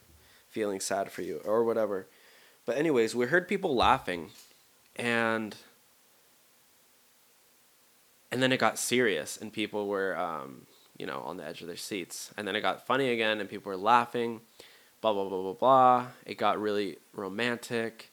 feeling 0.47 0.79
sad 0.79 1.11
for 1.11 1.23
you 1.23 1.41
or 1.45 1.65
whatever. 1.65 2.07
But 2.67 2.77
anyways, 2.77 3.17
we 3.17 3.27
heard 3.27 3.49
people 3.49 3.75
laughing 3.75 4.31
and 4.95 5.57
and 8.33 8.43
then 8.43 8.51
it 8.51 8.57
got 8.57 8.79
serious 8.79 9.37
and 9.37 9.53
people 9.53 9.87
were 9.87 10.17
um, 10.19 10.67
you 10.99 11.07
know 11.07 11.21
on 11.21 11.37
the 11.37 11.45
edge 11.45 11.61
of 11.61 11.67
their 11.69 11.77
seats. 11.77 12.33
And 12.37 12.49
then 12.49 12.57
it 12.57 12.63
got 12.63 12.87
funny 12.87 13.11
again 13.11 13.39
and 13.39 13.49
people 13.49 13.71
were 13.71 13.77
laughing 13.77 14.41
blah 15.03 15.13
blah 15.13 15.29
blah 15.29 15.43
blah 15.43 15.53
blah. 15.53 16.07
It 16.25 16.39
got 16.39 16.59
really 16.59 16.97
romantic 17.13 18.11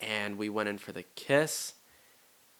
and 0.00 0.36
we 0.36 0.50
went 0.50 0.68
in 0.68 0.76
for 0.76 0.92
the 0.92 1.04
kiss. 1.14 1.74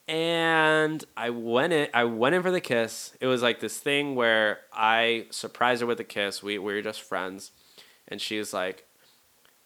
And 0.08 1.04
I 1.16 1.30
went 1.30 1.72
in 1.74 1.88
I 1.92 2.04
went 2.04 2.34
in 2.34 2.42
for 2.42 2.50
the 2.50 2.60
kiss. 2.60 3.14
It 3.20 3.26
was 3.26 3.42
like 3.42 3.60
this 3.60 3.78
thing 3.78 4.14
where 4.14 4.60
I 4.72 5.26
surprised 5.30 5.82
her 5.82 5.86
with 5.86 6.00
a 6.00 6.04
kiss. 6.04 6.42
We, 6.42 6.58
we 6.58 6.72
were 6.72 6.82
just 6.82 7.02
friends. 7.02 7.50
And 8.08 8.20
she's 8.20 8.54
like 8.54 8.86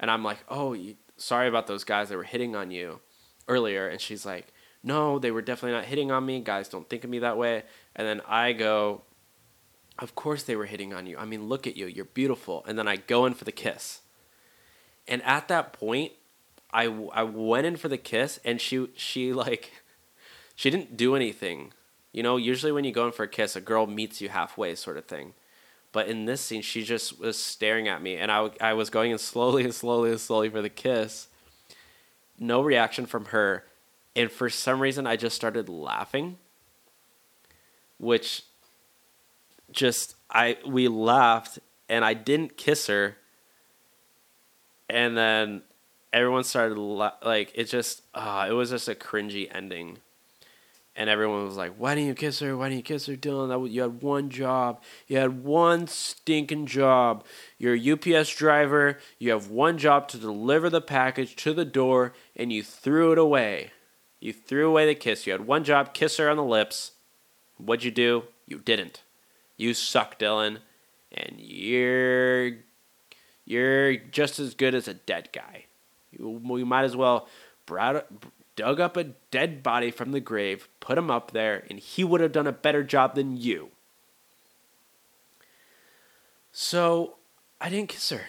and 0.01 0.11
I'm 0.11 0.25
like 0.25 0.39
oh 0.49 0.73
you, 0.73 0.97
sorry 1.17 1.47
about 1.47 1.69
those 1.69 1.85
guys 1.85 2.09
that 2.09 2.17
were 2.17 2.25
hitting 2.25 2.57
on 2.57 2.73
you 2.73 3.01
earlier. 3.47 3.87
And 3.87 4.01
she's 4.01 4.27
like 4.27 4.53
no, 4.87 5.19
they 5.19 5.33
were 5.33 5.43
definitely 5.43 5.77
not 5.77 5.87
hitting 5.87 6.13
on 6.13 6.25
me. 6.25 6.39
Guys 6.39 6.69
don't 6.69 6.89
think 6.89 7.03
of 7.03 7.11
me 7.11 7.19
that 7.19 7.37
way. 7.37 7.65
And 7.97 8.07
then 8.07 8.23
I 8.29 8.53
go, 8.53 9.03
of 9.99 10.15
course 10.15 10.45
they 10.45 10.55
were 10.55 10.67
hitting 10.67 10.95
on 10.95 11.07
you. 11.07 11.19
I 11.19 11.25
mean, 11.25 11.49
look 11.49 11.67
at 11.67 11.77
you. 11.77 11.87
You're 11.87 12.05
beautiful. 12.05 12.65
And 12.69 12.79
then 12.79 12.87
I 12.87 12.95
go 12.95 13.27
in 13.27 13.35
for 13.35 13.43
the 13.43 13.51
kiss. 13.51 14.03
And 15.09 15.23
at 15.25 15.49
that 15.49 15.73
point, 15.73 16.13
I, 16.73 16.85
I 17.13 17.25
went 17.25 17.67
in 17.67 17.77
for 17.77 17.89
the 17.89 17.99
kiss 17.99 18.39
and 18.45 18.61
she, 18.61 18.89
she 18.95 19.33
like, 19.33 19.73
she 20.55 20.71
didn't 20.71 20.97
do 20.97 21.17
anything. 21.17 21.73
You 22.13 22.23
know, 22.23 22.37
usually 22.37 22.71
when 22.71 22.85
you 22.85 22.93
go 22.93 23.07
in 23.07 23.13
for 23.13 23.25
a 23.25 23.29
kiss, 23.29 23.57
a 23.57 23.61
girl 23.61 23.89
meets 23.89 24.21
you 24.21 24.29
halfway 24.29 24.77
sort 24.77 24.99
of 24.99 25.07
thing. 25.07 25.35
But 25.91 26.07
in 26.07 26.27
this 26.27 26.41
scene, 26.41 26.63
she 26.63 26.85
just 26.85 27.19
was 27.19 27.37
staring 27.37 27.89
at 27.89 28.03
me 28.03 28.15
and 28.19 28.31
I, 28.31 28.51
I 28.61 28.75
was 28.75 28.89
going 28.89 29.11
in 29.11 29.19
slowly 29.19 29.65
and 29.65 29.75
slowly 29.75 30.11
and 30.13 30.21
slowly 30.21 30.49
for 30.49 30.63
the 30.63 30.71
kiss. 30.71 31.27
No 32.39 32.61
reaction 32.61 33.07
from 33.07 33.27
her 33.27 33.65
and 34.17 34.33
for 34.33 34.51
some 34.51 34.81
reason 34.81 35.07
I 35.07 35.15
just 35.15 35.37
started 35.37 35.69
laughing 35.69 36.39
which 37.99 38.43
just 39.71 40.17
I 40.31 40.59
we 40.67 40.89
laughed 40.89 41.59
and 41.89 42.05
I 42.05 42.15
didn't 42.15 42.57
kiss 42.57 42.87
her. 42.89 43.17
And 44.89 45.17
then 45.17 45.63
everyone 46.13 46.45
started 46.45 46.79
la- 46.79 47.15
like 47.25 47.53
it 47.55 47.65
just 47.65 48.03
uh, 48.15 48.47
it 48.49 48.53
was 48.53 48.71
just 48.71 48.89
a 48.89 48.95
cringy 48.95 49.49
ending. 49.53 49.99
And 50.99 51.11
everyone 51.11 51.45
was 51.45 51.57
like 51.57 51.75
why 51.77 51.95
didn't 51.95 52.09
you 52.09 52.15
kiss 52.15 52.41
her? 52.41 52.57
Why 52.57 52.69
didn't 52.69 52.79
you 52.79 52.85
kiss 52.85 53.07
her 53.07 53.17
dylan? 53.17 53.49
That 53.49 53.71
you 53.71 53.83
had 53.83 54.03
one 54.03 54.31
job. 54.31 54.83
You 55.07 55.19
had 55.19 55.43
one 55.45 55.87
stinking 55.87 56.67
job. 56.67 57.25
You're 57.59 57.75
a 57.75 57.93
ups 57.93 58.35
driver. 58.35 58.99
You 59.19 59.31
have 59.33 59.51
one 59.51 59.79
job 59.79 60.09
to 60.09 60.19
deliver 60.19 60.71
the 60.71 60.81
package 60.81 61.37
to 61.37 61.53
the 61.53 61.65
door 61.65 62.15
and 62.35 62.53
you 62.53 62.63
threw 62.63 63.13
it 63.13 63.19
away 63.19 63.73
you 64.27 64.33
threw 64.33 64.69
away 64.69 64.87
the 64.87 64.95
kiss. 64.97 65.25
You 65.25 65.31
had 65.31 65.47
one 65.47 65.63
job, 65.63 65.95
kiss 65.95 66.17
her 66.17 66.29
on 66.29 66.37
the 66.37 66.43
lips. 66.43 66.91
What'd 67.59 67.85
you 67.85 67.93
do? 67.93 68.25
You 68.49 68.59
didn't. 68.59 69.05
You 69.57 69.73
suck, 69.73 70.19
Dylan. 70.19 70.59
And 71.13 71.37
you're 71.39 72.55
you're 73.45 73.95
just 73.95 74.41
as 74.41 74.55
good 74.55 74.75
as 74.75 74.89
a 74.89 74.95
dead 74.95 75.29
guy. 75.33 75.67
You, 76.11 76.41
you 76.45 76.67
might 76.67 76.83
as 76.83 76.97
well 76.97 77.29
brought, 77.67 78.05
dug 78.57 78.81
up 78.81 78.97
a 78.97 79.05
dead 79.31 79.63
body 79.63 79.93
from 79.93 80.11
the 80.11 80.19
grave, 80.19 80.69
put 80.81 80.99
him 80.99 81.09
up 81.09 81.31
there, 81.31 81.65
and 81.71 81.79
he 81.79 82.03
would 82.03 82.21
have 82.21 82.33
done 82.33 82.49
a 82.49 82.53
better 82.53 82.83
job 82.83 83.15
than 83.15 83.37
you. 83.37 83.69
So 86.51 87.15
I 87.61 87.69
didn't 87.69 87.91
kiss 87.91 88.11
her. 88.11 88.25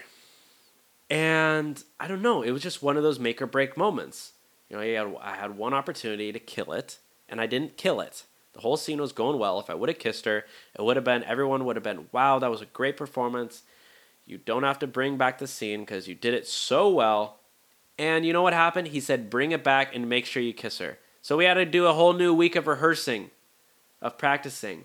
And 1.09 1.83
I 1.99 2.07
don't 2.07 2.21
know, 2.21 2.43
it 2.43 2.51
was 2.51 2.61
just 2.61 2.83
one 2.83 2.97
of 2.97 3.03
those 3.03 3.17
make 3.17 3.41
or 3.41 3.47
break 3.47 3.75
moments. 3.75 4.33
You 4.69 4.75
know, 4.75 4.81
I 4.81 4.87
had, 4.87 5.15
I 5.21 5.35
had 5.35 5.57
one 5.57 5.73
opportunity 5.73 6.31
to 6.31 6.39
kill 6.39 6.73
it, 6.73 6.99
and 7.29 7.39
I 7.39 7.45
didn't 7.45 7.77
kill 7.77 8.01
it. 8.01 8.23
The 8.53 8.61
whole 8.61 8.77
scene 8.77 8.99
was 8.99 9.11
going 9.11 9.37
well. 9.37 9.59
If 9.59 9.69
I 9.69 9.75
would 9.75 9.89
have 9.89 9.99
kissed 9.99 10.25
her, 10.25 10.45
it 10.77 10.81
would 10.81 10.95
have 10.95 11.05
been, 11.05 11.23
everyone 11.23 11.65
would 11.65 11.75
have 11.75 11.83
been, 11.83 12.07
wow, 12.11 12.39
that 12.39 12.49
was 12.49 12.61
a 12.61 12.65
great 12.65 12.97
performance. 12.97 13.63
You 14.25 14.37
don't 14.37 14.63
have 14.63 14.79
to 14.79 14.87
bring 14.87 15.17
back 15.17 15.37
the 15.37 15.47
scene 15.47 15.81
because 15.81 16.07
you 16.07 16.15
did 16.15 16.33
it 16.33 16.47
so 16.47 16.89
well. 16.89 17.37
And 17.97 18.25
you 18.25 18.33
know 18.33 18.41
what 18.41 18.53
happened? 18.53 18.89
He 18.89 18.99
said, 18.99 19.29
bring 19.29 19.51
it 19.51 19.63
back 19.63 19.95
and 19.95 20.09
make 20.09 20.25
sure 20.25 20.41
you 20.43 20.53
kiss 20.53 20.79
her. 20.79 20.97
So 21.21 21.37
we 21.37 21.45
had 21.45 21.55
to 21.55 21.65
do 21.65 21.85
a 21.85 21.93
whole 21.93 22.13
new 22.13 22.33
week 22.33 22.55
of 22.55 22.67
rehearsing, 22.67 23.31
of 24.01 24.17
practicing. 24.17 24.83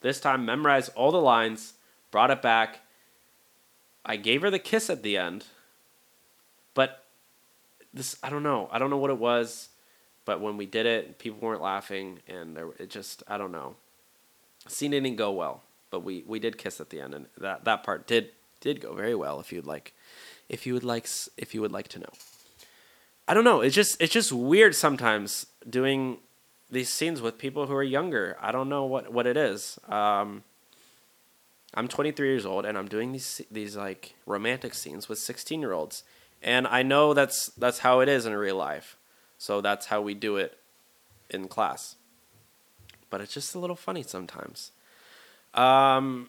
This 0.00 0.20
time, 0.20 0.44
memorized 0.44 0.90
all 0.94 1.12
the 1.12 1.20
lines, 1.20 1.74
brought 2.10 2.30
it 2.30 2.42
back. 2.42 2.80
I 4.04 4.16
gave 4.16 4.42
her 4.42 4.50
the 4.50 4.58
kiss 4.58 4.90
at 4.90 5.02
the 5.02 5.16
end, 5.16 5.46
but 6.74 7.01
this 7.94 8.16
I 8.22 8.30
don't 8.30 8.42
know. 8.42 8.68
I 8.72 8.78
don't 8.78 8.90
know 8.90 8.96
what 8.96 9.10
it 9.10 9.18
was, 9.18 9.68
but 10.24 10.40
when 10.40 10.56
we 10.56 10.66
did 10.66 10.86
it, 10.86 11.18
people 11.18 11.40
weren't 11.40 11.62
laughing, 11.62 12.20
and 12.26 12.56
there 12.56 12.68
it 12.78 12.90
just 12.90 13.22
I 13.28 13.38
don't 13.38 13.52
know. 13.52 13.76
Scene 14.68 14.92
didn't 14.92 15.16
go 15.16 15.32
well, 15.32 15.62
but 15.90 16.00
we 16.00 16.24
we 16.26 16.38
did 16.38 16.58
kiss 16.58 16.80
at 16.80 16.90
the 16.90 17.00
end, 17.00 17.14
and 17.14 17.26
that 17.38 17.64
that 17.64 17.82
part 17.82 18.06
did 18.06 18.30
did 18.60 18.80
go 18.80 18.94
very 18.94 19.14
well. 19.14 19.40
If 19.40 19.52
you'd 19.52 19.66
like, 19.66 19.94
if 20.48 20.66
you 20.66 20.74
would 20.74 20.84
like, 20.84 21.08
if 21.36 21.54
you 21.54 21.60
would 21.60 21.72
like 21.72 21.88
to 21.88 21.98
know. 21.98 22.12
I 23.28 23.34
don't 23.34 23.44
know. 23.44 23.60
It's 23.60 23.74
just 23.74 24.00
it's 24.00 24.12
just 24.12 24.32
weird 24.32 24.74
sometimes 24.74 25.46
doing 25.68 26.18
these 26.70 26.88
scenes 26.88 27.20
with 27.20 27.38
people 27.38 27.66
who 27.66 27.74
are 27.74 27.82
younger. 27.82 28.36
I 28.40 28.52
don't 28.52 28.68
know 28.68 28.84
what 28.84 29.12
what 29.12 29.26
it 29.26 29.36
is. 29.36 29.78
Um, 29.88 30.42
I'm 31.74 31.88
23 31.88 32.28
years 32.28 32.44
old 32.44 32.66
and 32.66 32.76
I'm 32.76 32.88
doing 32.88 33.12
these 33.12 33.40
these 33.50 33.76
like 33.76 34.14
romantic 34.26 34.74
scenes 34.74 35.08
with 35.08 35.18
16 35.18 35.60
year 35.60 35.72
olds 35.72 36.04
and 36.42 36.66
I 36.66 36.82
know 36.82 37.14
that's 37.14 37.46
that's 37.50 37.78
how 37.80 38.00
it 38.00 38.08
is 38.08 38.26
in 38.26 38.34
real 38.34 38.56
life. 38.56 38.96
So 39.38 39.60
that's 39.60 39.86
how 39.86 40.00
we 40.00 40.14
do 40.14 40.36
it 40.36 40.58
in 41.30 41.48
class. 41.48 41.96
But 43.10 43.20
it's 43.20 43.32
just 43.32 43.54
a 43.54 43.58
little 43.58 43.76
funny 43.76 44.02
sometimes. 44.02 44.72
Um, 45.54 46.28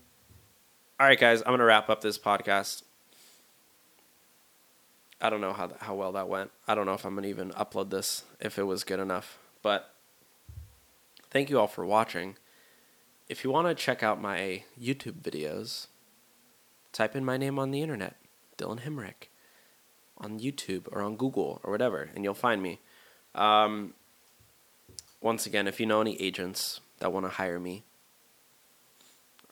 all 0.99 1.07
right, 1.07 1.19
guys, 1.19 1.41
I'm 1.41 1.53
gonna 1.53 1.65
wrap 1.65 1.89
up 1.89 2.01
this 2.01 2.17
podcast. 2.17 2.83
I 5.19 5.29
don't 5.29 5.41
know 5.41 5.53
how 5.53 5.71
how 5.79 5.95
well 5.95 6.11
that 6.13 6.27
went. 6.27 6.51
I 6.67 6.75
don't 6.75 6.85
know 6.85 6.93
if 6.93 7.05
I'm 7.05 7.15
gonna 7.15 7.27
even 7.27 7.51
upload 7.51 7.89
this 7.89 8.23
if 8.39 8.59
it 8.59 8.63
was 8.63 8.83
good 8.83 8.99
enough. 8.99 9.39
But 9.61 9.93
thank 11.31 11.49
you 11.49 11.59
all 11.59 11.67
for 11.67 11.85
watching. 11.85 12.37
If 13.29 13.43
you 13.43 13.49
want 13.49 13.67
to 13.67 13.73
check 13.73 14.03
out 14.03 14.21
my 14.21 14.63
YouTube 14.79 15.21
videos, 15.21 15.87
type 16.91 17.15
in 17.15 17.23
my 17.23 17.37
name 17.37 17.57
on 17.57 17.71
the 17.71 17.81
internet, 17.81 18.17
Dylan 18.57 18.81
Himrick 18.81 19.29
on 20.23 20.39
YouTube 20.39 20.87
or 20.91 21.01
on 21.01 21.15
Google 21.15 21.59
or 21.63 21.71
whatever, 21.71 22.09
and 22.15 22.23
you'll 22.23 22.33
find 22.33 22.61
me. 22.61 22.79
Um, 23.35 23.93
once 25.21 25.45
again, 25.45 25.67
if 25.67 25.79
you 25.79 25.85
know 25.85 26.01
any 26.01 26.19
agents 26.21 26.79
that 26.99 27.11
want 27.11 27.25
to 27.25 27.31
hire 27.31 27.59
me 27.59 27.83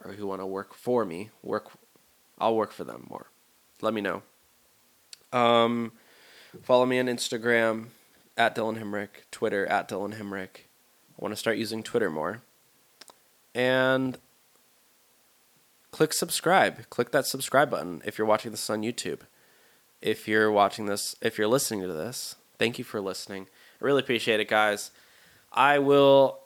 or 0.04 0.14
who 0.14 0.28
want 0.28 0.42
to 0.42 0.46
work 0.46 0.74
for 0.74 1.06
me, 1.06 1.30
work, 1.44 1.72
I'll 2.40 2.56
work 2.56 2.72
for 2.72 2.84
them 2.84 3.08
more. 3.10 3.28
Let 3.82 3.94
me 3.94 4.02
know. 4.02 4.24
Um, 5.34 5.92
follow 6.64 6.86
me 6.86 7.00
on 7.00 7.08
Instagram 7.08 7.88
at 8.38 8.56
Dylan 8.56 8.82
Himrick, 8.82 9.30
Twitter 9.32 9.66
at 9.68 9.90
Dylan 9.90 10.16
Himrick. 10.16 10.66
I 11.18 11.20
want 11.20 11.34
to 11.34 11.38
start 11.38 11.58
using 11.58 11.84
Twitter 11.84 12.10
more. 12.10 12.42
And 13.54 14.18
click 15.92 16.14
subscribe. 16.14 16.90
Click 16.90 17.12
that 17.12 17.26
subscribe 17.26 17.70
button 17.70 18.02
if 18.06 18.18
you're 18.18 18.28
watching 18.28 18.52
this 18.52 18.70
on 18.70 18.82
YouTube 18.82 19.22
if 20.02 20.28
you're 20.28 20.52
watching 20.52 20.86
this, 20.86 21.16
if 21.22 21.38
you're 21.38 21.48
listening 21.48 21.82
to 21.82 21.94
this, 21.94 22.36
thank 22.58 22.78
you 22.78 22.84
for 22.84 23.00
listening. 23.00 23.48
I 23.82 23.86
really 23.86 24.02
appreciate 24.02 24.40
it, 24.40 24.48
guys. 24.48 24.92
I 25.54 25.80
will 25.80 26.40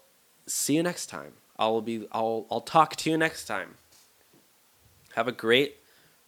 see 0.47 0.75
you 0.75 0.83
next 0.83 1.07
time. 1.07 1.33
I 1.57 1.67
will 1.67 1.81
be 1.81 2.07
I'll 2.11 2.45
I'll 2.51 2.61
talk 2.61 2.95
to 2.97 3.09
you 3.09 3.17
next 3.17 3.45
time. 3.45 3.75
Have 5.15 5.27
a 5.27 5.31
great 5.31 5.77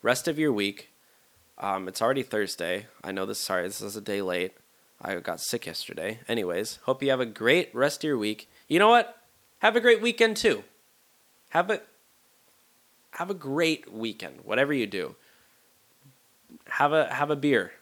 rest 0.01 0.27
of 0.27 0.39
your 0.39 0.53
week. 0.53 0.89
Um, 1.57 1.87
it's 1.87 2.01
already 2.01 2.23
Thursday. 2.23 2.85
I 3.03 3.11
know 3.11 3.25
this. 3.25 3.39
Sorry, 3.39 3.63
this 3.63 3.81
is 3.81 3.95
a 3.95 4.01
day 4.01 4.21
late. 4.21 4.55
I 5.01 5.15
got 5.15 5.41
sick 5.41 5.65
yesterday. 5.65 6.19
Anyways, 6.27 6.79
hope 6.83 7.03
you 7.03 7.09
have 7.09 7.19
a 7.19 7.25
great 7.25 7.73
rest 7.75 8.03
of 8.03 8.07
your 8.07 8.17
week. 8.17 8.49
You 8.67 8.79
know 8.79 8.89
what? 8.89 9.17
Have 9.59 9.75
a 9.75 9.81
great 9.81 10.01
weekend 10.01 10.37
too. 10.37 10.63
Have 11.49 11.69
a 11.69 11.81
have 13.11 13.29
a 13.29 13.33
great 13.33 13.91
weekend. 13.91 14.41
Whatever 14.43 14.73
you 14.73 14.87
do 14.87 15.15
have 16.69 16.93
a 16.93 17.13
have 17.13 17.29
a 17.29 17.35
beer. 17.35 17.73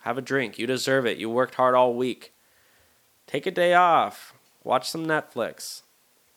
Have 0.00 0.18
a 0.18 0.22
drink. 0.22 0.58
You 0.58 0.66
deserve 0.66 1.06
it. 1.06 1.18
You 1.18 1.30
worked 1.30 1.54
hard 1.54 1.74
all 1.74 1.94
week. 1.94 2.32
Take 3.26 3.46
a 3.46 3.50
day 3.50 3.74
off. 3.74 4.34
Watch 4.64 4.88
some 4.88 5.06
Netflix. 5.06 5.82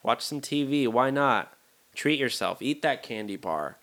Watch 0.03 0.22
some 0.22 0.39
TV. 0.39 0.88
Why 0.88 1.10
not? 1.10 1.53
Treat 1.95 2.20
yourself. 2.20 2.62
Eat 2.62 2.82
that 2.84 3.01
candy 3.01 3.38
bar. 3.38 3.78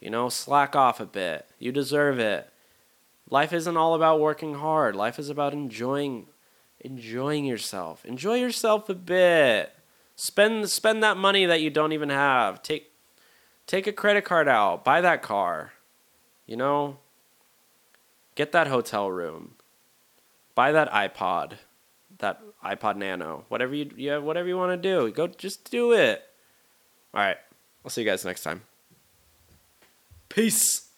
You 0.00 0.08
know, 0.08 0.28
slack 0.30 0.74
off 0.74 1.00
a 1.00 1.06
bit. 1.06 1.46
You 1.58 1.72
deserve 1.72 2.18
it. 2.18 2.50
Life 3.28 3.52
isn't 3.52 3.76
all 3.76 3.94
about 3.94 4.20
working 4.20 4.54
hard. 4.54 4.96
Life 4.96 5.18
is 5.18 5.28
about 5.28 5.52
enjoying 5.52 6.26
enjoying 6.80 7.44
yourself. 7.44 8.04
Enjoy 8.04 8.36
yourself 8.36 8.88
a 8.88 8.94
bit. 8.94 9.74
Spend 10.16 10.68
spend 10.70 11.02
that 11.02 11.16
money 11.16 11.46
that 11.46 11.60
you 11.60 11.70
don't 11.70 11.92
even 11.92 12.08
have. 12.08 12.62
Take 12.62 12.90
take 13.66 13.86
a 13.86 13.92
credit 13.92 14.24
card 14.24 14.48
out. 14.48 14.84
Buy 14.84 15.00
that 15.00 15.22
car. 15.22 15.72
You 16.50 16.56
know, 16.56 16.98
Get 18.34 18.52
that 18.52 18.68
hotel 18.68 19.10
room. 19.10 19.52
buy 20.54 20.72
that 20.72 20.90
iPod, 20.90 21.58
that 22.18 22.40
iPod 22.64 22.96
Nano, 22.96 23.44
whatever 23.48 23.74
you 23.74 24.20
whatever 24.20 24.48
you 24.48 24.56
want 24.56 24.72
to 24.72 24.88
do. 24.88 25.12
Go 25.12 25.26
just 25.26 25.70
do 25.70 25.92
it. 25.92 26.22
All 27.12 27.20
right. 27.20 27.36
I'll 27.84 27.90
see 27.90 28.00
you 28.02 28.06
guys 28.08 28.24
next 28.24 28.42
time. 28.42 28.62
Peace. 30.28 30.88